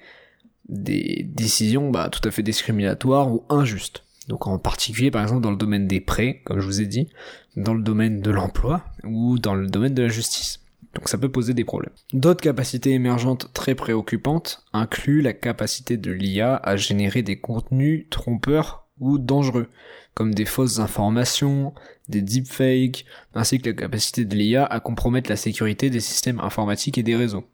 des 0.69 1.25
décisions 1.27 1.91
bah, 1.91 2.09
tout 2.09 2.25
à 2.27 2.31
fait 2.31 2.43
discriminatoires 2.43 3.31
ou 3.31 3.43
injustes. 3.49 4.03
Donc 4.29 4.47
en 4.47 4.57
particulier 4.57 5.11
par 5.11 5.21
exemple 5.21 5.41
dans 5.41 5.51
le 5.51 5.57
domaine 5.57 5.87
des 5.87 5.99
prêts, 5.99 6.41
comme 6.45 6.59
je 6.59 6.65
vous 6.65 6.81
ai 6.81 6.85
dit, 6.85 7.09
dans 7.57 7.73
le 7.73 7.83
domaine 7.83 8.21
de 8.21 8.31
l'emploi 8.31 8.85
ou 9.03 9.37
dans 9.37 9.55
le 9.55 9.67
domaine 9.67 9.93
de 9.93 10.03
la 10.03 10.09
justice. 10.09 10.62
Donc 10.93 11.09
ça 11.09 11.17
peut 11.17 11.31
poser 11.31 11.53
des 11.53 11.63
problèmes. 11.63 11.93
D'autres 12.13 12.41
capacités 12.41 12.91
émergentes 12.91 13.51
très 13.53 13.75
préoccupantes 13.75 14.63
incluent 14.73 15.21
la 15.21 15.33
capacité 15.33 15.97
de 15.97 16.11
l'IA 16.11 16.55
à 16.55 16.75
générer 16.75 17.23
des 17.23 17.39
contenus 17.39 18.05
trompeurs 18.09 18.87
ou 18.99 19.17
dangereux, 19.17 19.69
comme 20.13 20.35
des 20.35 20.45
fausses 20.45 20.79
informations, 20.79 21.73
des 22.09 22.21
deepfakes, 22.21 23.05
ainsi 23.33 23.59
que 23.59 23.69
la 23.69 23.75
capacité 23.75 24.23
de 24.23 24.35
l'IA 24.35 24.65
à 24.65 24.79
compromettre 24.79 25.29
la 25.29 25.35
sécurité 25.35 25.89
des 25.89 25.99
systèmes 25.99 26.39
informatiques 26.39 26.97
et 26.97 27.03
des 27.03 27.15
réseaux. 27.15 27.45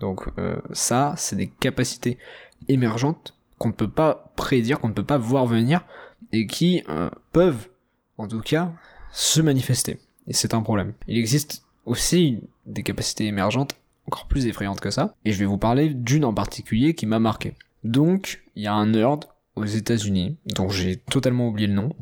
Donc 0.00 0.28
euh, 0.38 0.56
ça, 0.72 1.14
c'est 1.16 1.36
des 1.36 1.48
capacités 1.48 2.18
émergentes 2.68 3.34
qu'on 3.58 3.68
ne 3.68 3.74
peut 3.74 3.90
pas 3.90 4.32
prédire, 4.36 4.80
qu'on 4.80 4.88
ne 4.88 4.94
peut 4.94 5.04
pas 5.04 5.18
voir 5.18 5.46
venir, 5.46 5.84
et 6.32 6.46
qui 6.46 6.82
euh, 6.88 7.10
peuvent, 7.32 7.68
en 8.16 8.28
tout 8.28 8.40
cas, 8.40 8.72
se 9.12 9.40
manifester. 9.40 9.98
Et 10.26 10.32
c'est 10.32 10.54
un 10.54 10.62
problème. 10.62 10.92
Il 11.06 11.16
existe 11.18 11.64
aussi 11.86 12.40
des 12.68 12.82
capacités 12.82 13.26
émergentes 13.26 13.74
encore 14.08 14.26
plus 14.26 14.46
effrayantes 14.46 14.80
que 14.80 14.90
ça, 14.90 15.14
et 15.24 15.32
je 15.32 15.38
vais 15.38 15.44
vous 15.44 15.58
parler 15.58 15.90
d'une 15.92 16.24
en 16.24 16.32
particulier 16.32 16.94
qui 16.94 17.06
m'a 17.06 17.18
marqué. 17.18 17.54
Donc, 17.84 18.42
il 18.56 18.62
y 18.62 18.66
a 18.66 18.72
un 18.72 18.86
nerd 18.86 19.24
aux 19.54 19.66
États-Unis, 19.66 20.38
dont 20.46 20.68
j'ai 20.68 20.96
totalement 20.96 21.48
oublié 21.48 21.68
le 21.68 21.74
nom, 21.74 21.94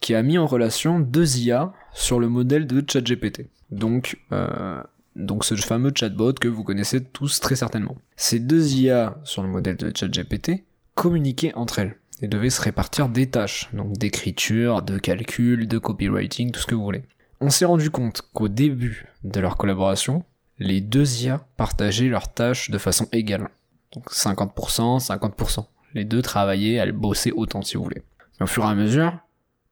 qui 0.00 0.14
a 0.14 0.22
mis 0.22 0.38
en 0.38 0.46
relation 0.46 1.00
deux 1.00 1.38
IA 1.38 1.72
sur 1.92 2.20
le 2.20 2.28
modèle 2.28 2.66
de 2.66 2.84
ChatGPT. 2.86 3.48
Donc, 3.70 4.18
euh, 4.32 4.80
donc 5.16 5.44
ce 5.44 5.56
fameux 5.56 5.92
chatbot 5.94 6.34
que 6.34 6.48
vous 6.48 6.62
connaissez 6.62 7.02
tous 7.02 7.40
très 7.40 7.56
certainement. 7.56 7.96
Ces 8.16 8.38
deux 8.38 8.74
IA 8.74 9.18
sur 9.24 9.42
le 9.42 9.48
modèle 9.48 9.76
de 9.76 9.92
ChatGPT 9.94 10.64
communiquaient 10.94 11.54
entre 11.54 11.80
elles 11.80 11.96
et 12.22 12.28
devaient 12.28 12.50
se 12.50 12.60
répartir 12.60 13.08
des 13.08 13.28
tâches, 13.28 13.68
donc 13.72 13.94
d'écriture, 13.94 14.82
de 14.82 14.98
calcul, 14.98 15.66
de 15.66 15.78
copywriting, 15.78 16.52
tout 16.52 16.60
ce 16.60 16.66
que 16.66 16.74
vous 16.74 16.84
voulez. 16.84 17.02
On 17.44 17.50
s'est 17.50 17.66
rendu 17.66 17.90
compte 17.90 18.22
qu'au 18.32 18.48
début 18.48 19.12
de 19.22 19.38
leur 19.38 19.58
collaboration, 19.58 20.24
les 20.58 20.80
deux 20.80 21.20
IA 21.20 21.46
partageaient 21.58 22.08
leurs 22.08 22.32
tâches 22.32 22.70
de 22.70 22.78
façon 22.78 23.06
égale. 23.12 23.50
Donc 23.92 24.10
50%, 24.10 25.06
50%. 25.08 25.66
Les 25.92 26.06
deux 26.06 26.22
travaillaient, 26.22 26.76
elles 26.76 26.92
bossaient 26.92 27.32
autant 27.32 27.60
si 27.60 27.76
vous 27.76 27.82
voulez. 27.82 28.02
Mais 28.40 28.44
au 28.44 28.46
fur 28.46 28.64
et 28.64 28.68
à 28.68 28.74
mesure, 28.74 29.18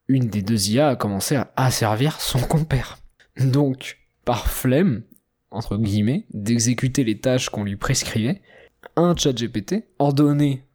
une 0.06 0.28
des 0.28 0.42
deux 0.42 0.68
IA 0.68 0.90
a 0.90 0.96
commencé 0.96 1.35
à 1.35 1.50
asservir 1.56 2.20
son 2.20 2.40
compère. 2.40 2.98
Donc, 3.38 4.00
par 4.26 4.48
flemme, 4.48 5.00
entre 5.50 5.78
guillemets, 5.78 6.26
d'exécuter 6.35 7.04
les 7.04 7.20
tâches 7.20 7.48
qu'on 7.48 7.64
lui 7.64 7.76
prescrivait, 7.76 8.42
un 8.96 9.16
chat 9.16 9.32
GPT 9.32 9.87
ordonnait 9.98 10.66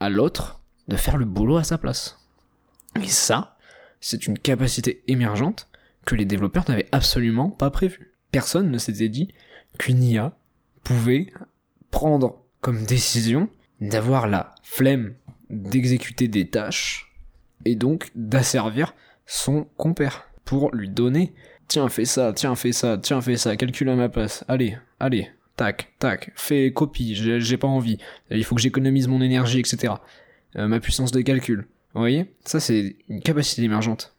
à 0.00 0.10
l'autre 0.10 0.60
de 0.88 0.96
faire 0.96 1.18
le 1.18 1.24
boulot 1.24 1.58
à 1.58 1.62
sa 1.62 1.78
place. 1.78 2.18
Et 3.00 3.06
ça, 3.06 3.56
c'est 4.00 4.26
une 4.26 4.40
capacité 4.40 5.04
émergente 5.06 5.68
que 6.04 6.14
les 6.14 6.24
développeurs 6.24 6.64
n'avaient 6.68 6.88
absolument 6.92 7.50
pas 7.50 7.70
prévue. 7.70 8.12
Personne 8.30 8.70
ne 8.70 8.78
s'était 8.78 9.08
dit 9.08 9.28
qu'une 9.78 10.02
IA 10.02 10.36
pouvait 10.84 11.32
prendre 11.90 12.42
comme 12.60 12.84
décision 12.84 13.48
d'avoir 13.80 14.26
la 14.26 14.54
flemme 14.62 15.14
d'exécuter 15.50 16.28
des 16.28 16.48
tâches 16.48 17.12
et 17.64 17.76
donc 17.76 18.10
d'asservir 18.14 18.94
son 19.26 19.64
compère 19.76 20.28
pour 20.44 20.74
lui 20.74 20.88
donner 20.88 21.34
tiens 21.72 21.88
fais 21.88 22.04
ça, 22.04 22.34
tiens 22.34 22.54
fais 22.54 22.72
ça, 22.72 22.98
tiens 22.98 23.22
fais 23.22 23.38
ça, 23.38 23.56
calcule 23.56 23.88
à 23.88 23.96
ma 23.96 24.10
place, 24.10 24.44
allez, 24.46 24.76
allez, 25.00 25.30
tac, 25.56 25.94
tac, 25.98 26.30
fais 26.36 26.70
copie, 26.70 27.14
j'ai 27.14 27.56
pas 27.56 27.66
envie, 27.66 27.96
il 28.30 28.44
faut 28.44 28.54
que 28.54 28.60
j'économise 28.60 29.08
mon 29.08 29.22
énergie, 29.22 29.60
etc. 29.60 29.94
Euh, 30.56 30.68
ma 30.68 30.80
puissance 30.80 31.12
de 31.12 31.22
calcul. 31.22 31.66
Vous 31.94 32.00
voyez? 32.00 32.26
Ça, 32.44 32.60
c'est 32.60 32.96
une 33.08 33.22
capacité 33.22 33.62
émergente. 33.62 34.14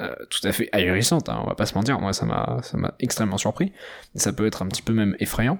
Euh, 0.00 0.12
tout 0.28 0.46
à 0.46 0.52
fait 0.52 0.68
ahurissante, 0.72 1.28
hein, 1.28 1.40
on 1.44 1.46
va 1.46 1.54
pas 1.54 1.66
se 1.66 1.74
mentir. 1.74 2.00
Moi, 2.00 2.12
ça 2.12 2.26
m'a, 2.26 2.94
extrêmement 2.98 3.38
surpris. 3.38 3.72
Ça 4.14 4.32
peut 4.32 4.46
être 4.46 4.62
un 4.62 4.66
petit 4.66 4.82
peu 4.82 4.92
même 4.92 5.16
effrayant. 5.20 5.58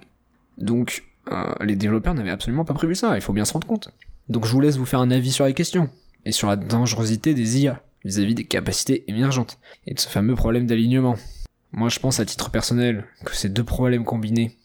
Donc, 0.58 1.04
euh, 1.30 1.52
les 1.60 1.76
développeurs 1.76 2.14
n'avaient 2.14 2.30
absolument 2.30 2.64
pas 2.64 2.74
prévu 2.74 2.94
ça. 2.94 3.16
Il 3.16 3.20
faut 3.20 3.32
bien 3.32 3.44
se 3.44 3.52
rendre 3.52 3.66
compte. 3.66 3.90
Donc, 4.28 4.44
je 4.46 4.52
vous 4.52 4.60
laisse 4.60 4.76
vous 4.76 4.86
faire 4.86 5.00
un 5.00 5.10
avis 5.10 5.30
sur 5.30 5.44
la 5.44 5.52
question 5.52 5.88
et 6.24 6.32
sur 6.32 6.48
la 6.48 6.56
dangerosité 6.56 7.34
des 7.34 7.60
IA 7.60 7.82
vis-à-vis 8.04 8.34
des 8.34 8.44
capacités 8.44 9.04
émergentes 9.08 9.58
et 9.86 9.94
de 9.94 10.00
ce 10.00 10.08
fameux 10.08 10.34
problème 10.34 10.66
d'alignement. 10.66 11.16
Moi, 11.72 11.88
je 11.88 11.98
pense 11.98 12.20
à 12.20 12.24
titre 12.24 12.50
personnel 12.50 13.04
que 13.24 13.34
ces 13.34 13.48
deux 13.48 13.64
problèmes 13.64 14.04
combinés 14.04 14.56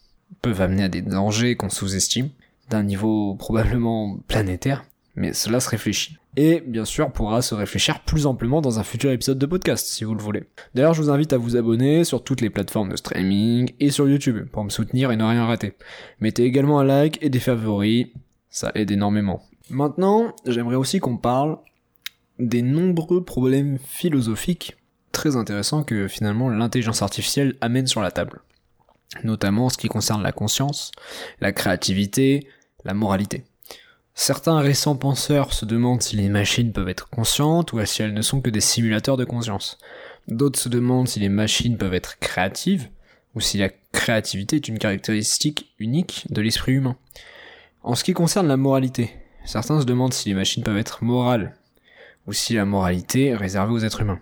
peuvent 0.42 0.60
amener 0.60 0.84
à 0.84 0.88
des 0.88 1.02
dangers 1.02 1.56
qu'on 1.56 1.70
sous-estime, 1.70 2.30
d'un 2.68 2.82
niveau 2.82 3.34
probablement 3.34 4.18
planétaire, 4.28 4.84
mais 5.16 5.32
cela 5.32 5.60
se 5.60 5.68
réfléchit. 5.68 6.16
Et 6.36 6.60
bien 6.60 6.84
sûr 6.84 7.12
pourra 7.12 7.42
se 7.42 7.54
réfléchir 7.54 8.00
plus 8.00 8.26
amplement 8.26 8.60
dans 8.60 8.78
un 8.78 8.84
futur 8.84 9.10
épisode 9.10 9.38
de 9.38 9.46
podcast 9.46 9.86
si 9.86 10.04
vous 10.04 10.14
le 10.14 10.22
voulez. 10.22 10.44
D'ailleurs 10.74 10.94
je 10.94 11.02
vous 11.02 11.10
invite 11.10 11.32
à 11.32 11.38
vous 11.38 11.56
abonner 11.56 12.04
sur 12.04 12.22
toutes 12.22 12.40
les 12.40 12.50
plateformes 12.50 12.90
de 12.90 12.96
streaming 12.96 13.72
et 13.80 13.90
sur 13.90 14.08
YouTube 14.08 14.48
pour 14.52 14.64
me 14.64 14.70
soutenir 14.70 15.10
et 15.10 15.16
ne 15.16 15.24
rien 15.24 15.46
rater. 15.46 15.74
Mettez 16.20 16.44
également 16.44 16.78
un 16.78 16.84
like 16.84 17.18
et 17.22 17.30
des 17.30 17.40
favoris, 17.40 18.06
ça 18.48 18.70
aide 18.74 18.90
énormément. 18.90 19.42
Maintenant 19.68 20.34
j'aimerais 20.46 20.76
aussi 20.76 21.00
qu'on 21.00 21.16
parle 21.16 21.58
des 22.38 22.62
nombreux 22.62 23.24
problèmes 23.24 23.78
philosophiques 23.78 24.76
très 25.12 25.36
intéressants 25.36 25.82
que 25.82 26.08
finalement 26.08 26.48
l'intelligence 26.48 27.02
artificielle 27.02 27.56
amène 27.60 27.86
sur 27.86 28.00
la 28.00 28.10
table. 28.10 28.40
Notamment 29.24 29.66
en 29.66 29.68
ce 29.68 29.76
qui 29.78 29.88
concerne 29.88 30.22
la 30.22 30.32
conscience, 30.32 30.92
la 31.40 31.50
créativité, 31.52 32.46
la 32.84 32.94
moralité. 32.94 33.44
Certains 34.14 34.58
récents 34.58 34.96
penseurs 34.96 35.52
se 35.52 35.64
demandent 35.64 36.02
si 36.02 36.16
les 36.16 36.28
machines 36.28 36.72
peuvent 36.72 36.88
être 36.88 37.08
conscientes 37.08 37.72
ou 37.72 37.84
si 37.86 38.02
elles 38.02 38.12
ne 38.12 38.22
sont 38.22 38.40
que 38.40 38.50
des 38.50 38.60
simulateurs 38.60 39.16
de 39.16 39.24
conscience. 39.24 39.78
D'autres 40.28 40.58
se 40.58 40.68
demandent 40.68 41.08
si 41.08 41.20
les 41.20 41.28
machines 41.28 41.78
peuvent 41.78 41.94
être 41.94 42.18
créatives 42.18 42.88
ou 43.34 43.40
si 43.40 43.58
la 43.58 43.70
créativité 43.92 44.56
est 44.56 44.68
une 44.68 44.78
caractéristique 44.78 45.72
unique 45.78 46.26
de 46.30 46.42
l'esprit 46.42 46.72
humain. 46.72 46.96
En 47.82 47.94
ce 47.94 48.04
qui 48.04 48.12
concerne 48.12 48.48
la 48.48 48.56
moralité, 48.56 49.14
certains 49.44 49.80
se 49.80 49.86
demandent 49.86 50.12
si 50.12 50.28
les 50.28 50.34
machines 50.34 50.62
peuvent 50.62 50.76
être 50.76 51.02
morales 51.02 51.56
ou 52.26 52.32
si 52.32 52.54
la 52.54 52.64
moralité 52.64 53.26
est 53.26 53.36
réservée 53.36 53.72
aux 53.72 53.84
êtres 53.84 54.02
humains. 54.02 54.20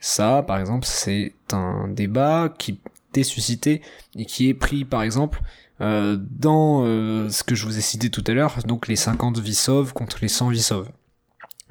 Ça, 0.00 0.42
par 0.42 0.58
exemple, 0.58 0.84
c'est 0.86 1.32
un 1.52 1.88
débat 1.88 2.52
qui 2.58 2.80
est 3.14 3.22
suscité 3.22 3.82
et 4.16 4.26
qui 4.26 4.48
est 4.48 4.54
pris, 4.54 4.84
par 4.84 5.02
exemple, 5.02 5.40
euh, 5.82 6.16
dans 6.20 6.84
euh, 6.84 7.28
ce 7.28 7.42
que 7.42 7.54
je 7.54 7.66
vous 7.66 7.76
ai 7.76 7.80
cité 7.80 8.08
tout 8.08 8.22
à 8.26 8.32
l'heure, 8.32 8.56
donc 8.66 8.86
les 8.86 8.96
50 8.96 9.38
vies 9.38 9.54
sauves 9.54 9.92
contre 9.92 10.18
les 10.22 10.28
100 10.28 10.50
vies 10.50 10.62
sauves. 10.62 10.90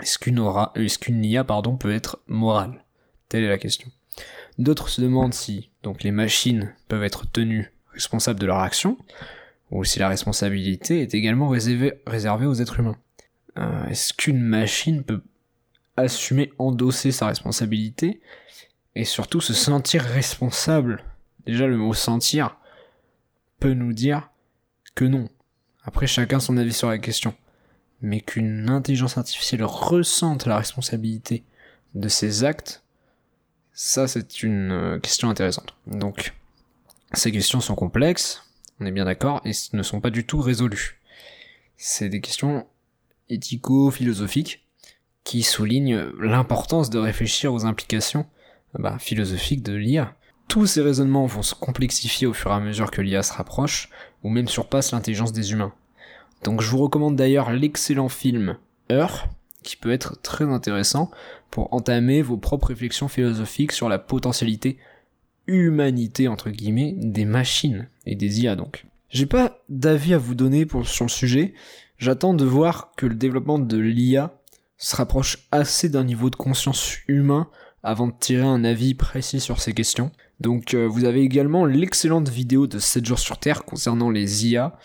Est-ce 0.02 0.20
qu'une 0.20 0.40
aura, 0.40 0.74
est-ce 0.76 1.00
qu'une 1.00 1.24
IA, 1.24 1.44
pardon, 1.44 1.78
peut 1.78 1.94
être 1.94 2.20
morale? 2.28 2.84
Telle 3.30 3.44
est 3.44 3.50
la 3.50 3.58
question. 3.58 3.90
D'autres 4.58 4.90
se 4.90 5.02
demandent 5.02 5.34
si, 5.34 5.70
donc, 5.84 6.04
les 6.04 6.12
machines 6.12 6.74
peuvent 6.88 7.04
être 7.04 7.26
tenues 7.32 7.72
responsables 7.94 8.40
de 8.40 8.46
leur 8.46 8.60
action, 8.60 8.98
ou 9.70 9.84
si 9.86 10.00
la 10.00 10.10
responsabilité 10.10 11.02
est 11.02 11.14
également 11.14 11.48
réservée, 11.48 12.46
aux 12.46 12.54
êtres 12.56 12.80
humains. 12.80 12.98
Euh, 13.58 13.86
est-ce 13.86 14.14
qu'une 14.14 14.42
machine 14.42 15.04
peut 15.04 15.24
assumer, 15.96 16.52
endosser 16.60 17.12
sa 17.12 17.28
responsabilité, 17.28 18.22
et 18.96 19.06
surtout 19.06 19.40
se 19.40 19.54
sentir 19.54 20.04
responsable? 20.04 21.04
Déjà, 21.46 21.68
le 21.68 21.78
mot 21.78 21.94
sentir, 21.94 22.58
peut 23.62 23.74
nous 23.74 23.94
dire 23.94 24.30
que 24.96 25.06
non. 25.06 25.30
Après, 25.84 26.08
chacun 26.08 26.42
son 26.42 26.58
avis 26.58 26.74
sur 26.74 26.90
la 26.90 26.98
question. 26.98 27.34
Mais 28.02 28.20
qu'une 28.20 28.70
intelligence 28.70 29.18
artificielle 29.18 29.64
ressente 29.64 30.48
la 30.48 30.58
responsabilité 30.58 31.46
de 31.94 32.10
ses 32.10 32.44
actes, 32.44 32.84
ça 33.74 34.08
c'est 34.08 34.42
une 34.44 34.72
euh, 34.72 35.00
question 35.00 35.30
intéressante. 35.30 35.76
Donc, 35.86 36.34
ces 37.14 37.32
questions 37.32 37.62
sont 37.62 37.76
complexes, 37.76 38.44
on 38.80 38.86
est 38.86 38.92
bien 38.92 39.06
d'accord, 39.06 39.42
et 39.46 39.52
ne 39.74 39.84
sont 39.84 40.02
pas 40.02 40.10
du 40.10 40.26
tout 40.26 40.42
résolues. 40.42 41.00
C'est 41.78 42.10
des 42.10 42.22
questions 42.22 42.66
éthico-philosophiques 43.30 44.66
qui 45.24 45.44
soulignent 45.44 46.10
l'importance 46.20 46.90
de 46.90 46.98
réfléchir 46.98 47.54
aux 47.54 47.66
implications 47.66 48.26
bah, 48.74 48.98
philosophiques 49.00 49.62
de 49.62 49.74
l'IA. 49.74 50.16
Tous 50.52 50.68
ces 50.68 50.82
raisonnements 50.82 51.28
vont 51.28 51.44
se 51.44 51.56
complexifier 51.56 52.28
au 52.28 52.34
fur 52.34 52.52
et 52.52 52.56
à 52.56 52.60
mesure 52.60 52.92
que 52.92 53.02
l'IA 53.02 53.24
se 53.24 53.32
rapproche, 53.32 53.88
ou 54.22 54.30
même 54.30 54.50
surpasse 54.50 54.92
l'intelligence 54.92 55.32
des 55.32 55.54
humains. 55.54 55.72
Donc 56.44 56.60
je 56.60 56.70
vous 56.70 56.80
recommande 56.80 57.16
d'ailleurs 57.16 57.54
l'excellent 57.54 58.10
film 58.10 58.58
Heure, 58.92 59.30
qui 59.64 59.78
peut 59.78 59.94
être 59.94 60.22
très 60.22 60.44
intéressant 60.44 61.10
pour 61.52 61.74
entamer 61.74 62.22
vos 62.22 62.36
propres 62.36 62.68
réflexions 62.68 63.08
philosophiques 63.08 63.72
sur 63.72 63.88
la 63.88 63.98
potentialité 63.98 64.78
humanité 65.48 66.28
entre 66.28 66.50
guillemets 66.50 66.96
des 66.98 67.24
machines 67.24 67.88
et 68.06 68.16
des 68.16 68.42
IA 68.42 68.58
donc. 68.58 68.88
J'ai 69.08 69.28
pas 69.28 69.62
d'avis 69.70 70.16
à 70.16 70.18
vous 70.18 70.36
donner 70.36 70.68
sur 70.84 71.06
le 71.06 71.10
sujet, 71.10 71.54
j'attends 71.98 72.34
de 72.34 72.44
voir 72.44 72.92
que 72.98 73.06
le 73.06 73.16
développement 73.16 73.58
de 73.58 73.78
l'IA 73.78 74.38
se 74.76 74.98
rapproche 74.98 75.48
assez 75.54 75.88
d'un 75.88 76.04
niveau 76.04 76.30
de 76.30 76.36
conscience 76.36 76.98
humain 77.08 77.48
avant 77.84 78.08
de 78.08 78.14
tirer 78.20 78.46
un 78.46 78.66
avis 78.66 78.96
précis 78.96 79.40
sur 79.40 79.62
ces 79.62 79.74
questions. 79.74 80.12
Donc 80.42 80.74
euh, 80.74 80.88
vous 80.88 81.06
avez 81.06 81.22
également 81.22 81.66
l'excellente 81.66 82.28
vidéo 82.28 82.66
de 82.66 82.80
7 82.80 83.06
jours 83.06 83.20
sur 83.20 83.38
Terre 83.38 83.64
concernant 83.64 84.10
les 84.10 84.48
IA, 84.48 84.76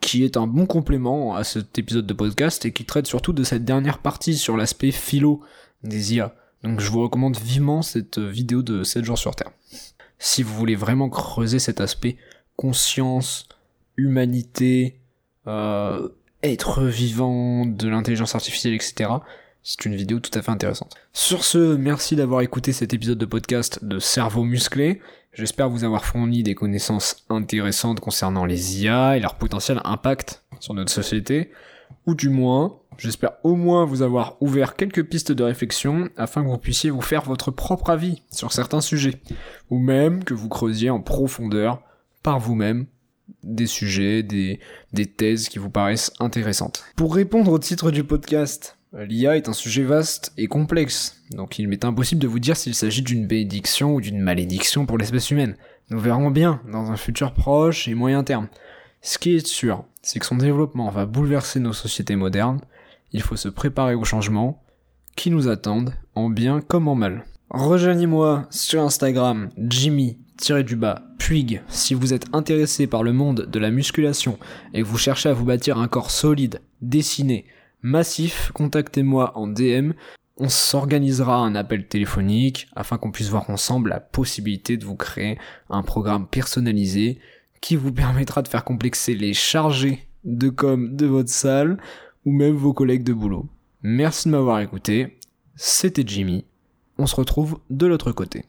qui 0.00 0.22
est 0.22 0.36
un 0.36 0.46
bon 0.46 0.66
complément 0.66 1.34
à 1.34 1.42
cet 1.42 1.78
épisode 1.78 2.06
de 2.06 2.14
podcast 2.14 2.64
et 2.64 2.72
qui 2.72 2.84
traite 2.84 3.08
surtout 3.08 3.32
de 3.32 3.42
cette 3.42 3.64
dernière 3.64 3.98
partie 3.98 4.36
sur 4.36 4.56
l'aspect 4.56 4.92
philo 4.92 5.40
des 5.82 6.14
IA. 6.14 6.36
Donc 6.62 6.78
je 6.78 6.88
vous 6.90 7.02
recommande 7.02 7.36
vivement 7.36 7.82
cette 7.82 8.20
vidéo 8.20 8.62
de 8.62 8.84
7 8.84 9.04
jours 9.04 9.18
sur 9.18 9.34
Terre. 9.34 9.50
Si 10.20 10.44
vous 10.44 10.54
voulez 10.54 10.76
vraiment 10.76 11.08
creuser 11.08 11.58
cet 11.58 11.80
aspect 11.80 12.16
conscience, 12.54 13.48
humanité, 13.96 15.00
euh, 15.48 16.08
être 16.44 16.84
vivant, 16.84 17.66
de 17.66 17.88
l'intelligence 17.88 18.36
artificielle, 18.36 18.74
etc., 18.74 19.10
C'est 19.62 19.84
une 19.84 19.94
vidéo 19.94 20.20
tout 20.20 20.36
à 20.38 20.42
fait 20.42 20.50
intéressante. 20.50 20.94
Sur 21.12 21.44
ce, 21.44 21.76
merci 21.76 22.16
d'avoir 22.16 22.40
écouté 22.40 22.72
cet 22.72 22.94
épisode 22.94 23.18
de 23.18 23.26
podcast 23.26 23.84
de 23.84 23.98
Cerveau 23.98 24.42
musclé. 24.42 25.02
J'espère 25.34 25.68
vous 25.68 25.84
avoir 25.84 26.04
fourni 26.06 26.42
des 26.42 26.54
connaissances 26.54 27.24
intéressantes 27.28 28.00
concernant 28.00 28.46
les 28.46 28.82
IA 28.82 29.16
et 29.16 29.20
leur 29.20 29.36
potentiel 29.36 29.80
impact 29.84 30.42
sur 30.60 30.74
notre 30.74 30.90
société, 30.90 31.50
ou 32.06 32.14
du 32.14 32.30
moins, 32.30 32.78
j'espère 32.98 33.32
au 33.44 33.54
moins 33.54 33.84
vous 33.84 34.02
avoir 34.02 34.36
ouvert 34.40 34.76
quelques 34.76 35.04
pistes 35.04 35.32
de 35.32 35.44
réflexion 35.44 36.08
afin 36.16 36.42
que 36.42 36.48
vous 36.48 36.58
puissiez 36.58 36.90
vous 36.90 37.02
faire 37.02 37.22
votre 37.22 37.50
propre 37.50 37.90
avis 37.90 38.22
sur 38.30 38.52
certains 38.52 38.80
sujets, 38.80 39.20
ou 39.68 39.78
même 39.78 40.24
que 40.24 40.34
vous 40.34 40.48
creusiez 40.48 40.90
en 40.90 41.00
profondeur 41.00 41.82
par 42.22 42.40
vous-même 42.40 42.86
des 43.42 43.66
sujets, 43.66 44.22
des, 44.22 44.58
des 44.92 45.06
thèses 45.06 45.48
qui 45.48 45.58
vous 45.58 45.70
paraissent 45.70 46.12
intéressantes. 46.18 46.84
Pour 46.96 47.14
répondre 47.14 47.52
au 47.52 47.58
titre 47.58 47.90
du 47.90 48.04
podcast, 48.04 48.76
L'IA 48.92 49.36
est 49.36 49.48
un 49.48 49.52
sujet 49.52 49.84
vaste 49.84 50.32
et 50.36 50.48
complexe, 50.48 51.22
donc 51.30 51.60
il 51.60 51.68
m'est 51.68 51.84
impossible 51.84 52.20
de 52.20 52.26
vous 52.26 52.40
dire 52.40 52.56
s'il 52.56 52.74
s'agit 52.74 53.02
d'une 53.02 53.26
bénédiction 53.26 53.94
ou 53.94 54.00
d'une 54.00 54.20
malédiction 54.20 54.84
pour 54.84 54.98
l'espèce 54.98 55.30
humaine. 55.30 55.54
Nous 55.90 56.00
verrons 56.00 56.32
bien 56.32 56.60
dans 56.70 56.90
un 56.90 56.96
futur 56.96 57.32
proche 57.32 57.86
et 57.86 57.94
moyen 57.94 58.24
terme. 58.24 58.48
Ce 59.00 59.18
qui 59.18 59.36
est 59.36 59.46
sûr, 59.46 59.84
c'est 60.02 60.18
que 60.18 60.26
son 60.26 60.36
développement 60.36 60.90
va 60.90 61.06
bouleverser 61.06 61.60
nos 61.60 61.72
sociétés 61.72 62.16
modernes. 62.16 62.60
Il 63.12 63.22
faut 63.22 63.36
se 63.36 63.48
préparer 63.48 63.94
aux 63.94 64.04
changements 64.04 64.60
qui 65.14 65.30
nous 65.30 65.48
attendent, 65.48 65.94
en 66.16 66.28
bien 66.28 66.60
comme 66.60 66.88
en 66.88 66.96
mal. 66.96 67.24
Rejoignez-moi 67.50 68.48
sur 68.50 68.82
Instagram, 68.82 69.50
Jimmy 69.56 70.18
du 70.66 70.74
bas 70.74 71.02
Puig 71.18 71.60
si 71.68 71.92
vous 71.94 72.14
êtes 72.14 72.26
intéressé 72.32 72.86
par 72.86 73.02
le 73.02 73.12
monde 73.12 73.46
de 73.50 73.58
la 73.58 73.70
musculation 73.70 74.38
et 74.72 74.80
que 74.80 74.86
vous 74.86 74.98
cherchez 74.98 75.28
à 75.28 75.34
vous 75.34 75.44
bâtir 75.44 75.78
un 75.78 75.86
corps 75.86 76.10
solide, 76.10 76.62
dessiné, 76.80 77.44
massif, 77.82 78.50
contactez-moi 78.52 79.36
en 79.36 79.46
DM. 79.46 79.92
On 80.36 80.48
s'organisera 80.48 81.36
un 81.36 81.54
appel 81.54 81.86
téléphonique 81.86 82.68
afin 82.74 82.96
qu'on 82.96 83.10
puisse 83.10 83.28
voir 83.28 83.50
ensemble 83.50 83.90
la 83.90 84.00
possibilité 84.00 84.76
de 84.76 84.84
vous 84.84 84.96
créer 84.96 85.38
un 85.68 85.82
programme 85.82 86.26
personnalisé 86.26 87.18
qui 87.60 87.76
vous 87.76 87.92
permettra 87.92 88.42
de 88.42 88.48
faire 88.48 88.64
complexer 88.64 89.14
les 89.14 89.34
chargés 89.34 90.08
de 90.24 90.48
com 90.48 90.96
de 90.96 91.06
votre 91.06 91.28
salle 91.28 91.78
ou 92.24 92.32
même 92.32 92.54
vos 92.54 92.72
collègues 92.72 93.04
de 93.04 93.12
boulot. 93.12 93.48
Merci 93.82 94.28
de 94.28 94.32
m'avoir 94.32 94.60
écouté. 94.60 95.18
C'était 95.56 96.04
Jimmy. 96.06 96.44
On 96.98 97.06
se 97.06 97.16
retrouve 97.16 97.60
de 97.70 97.86
l'autre 97.86 98.12
côté. 98.12 98.44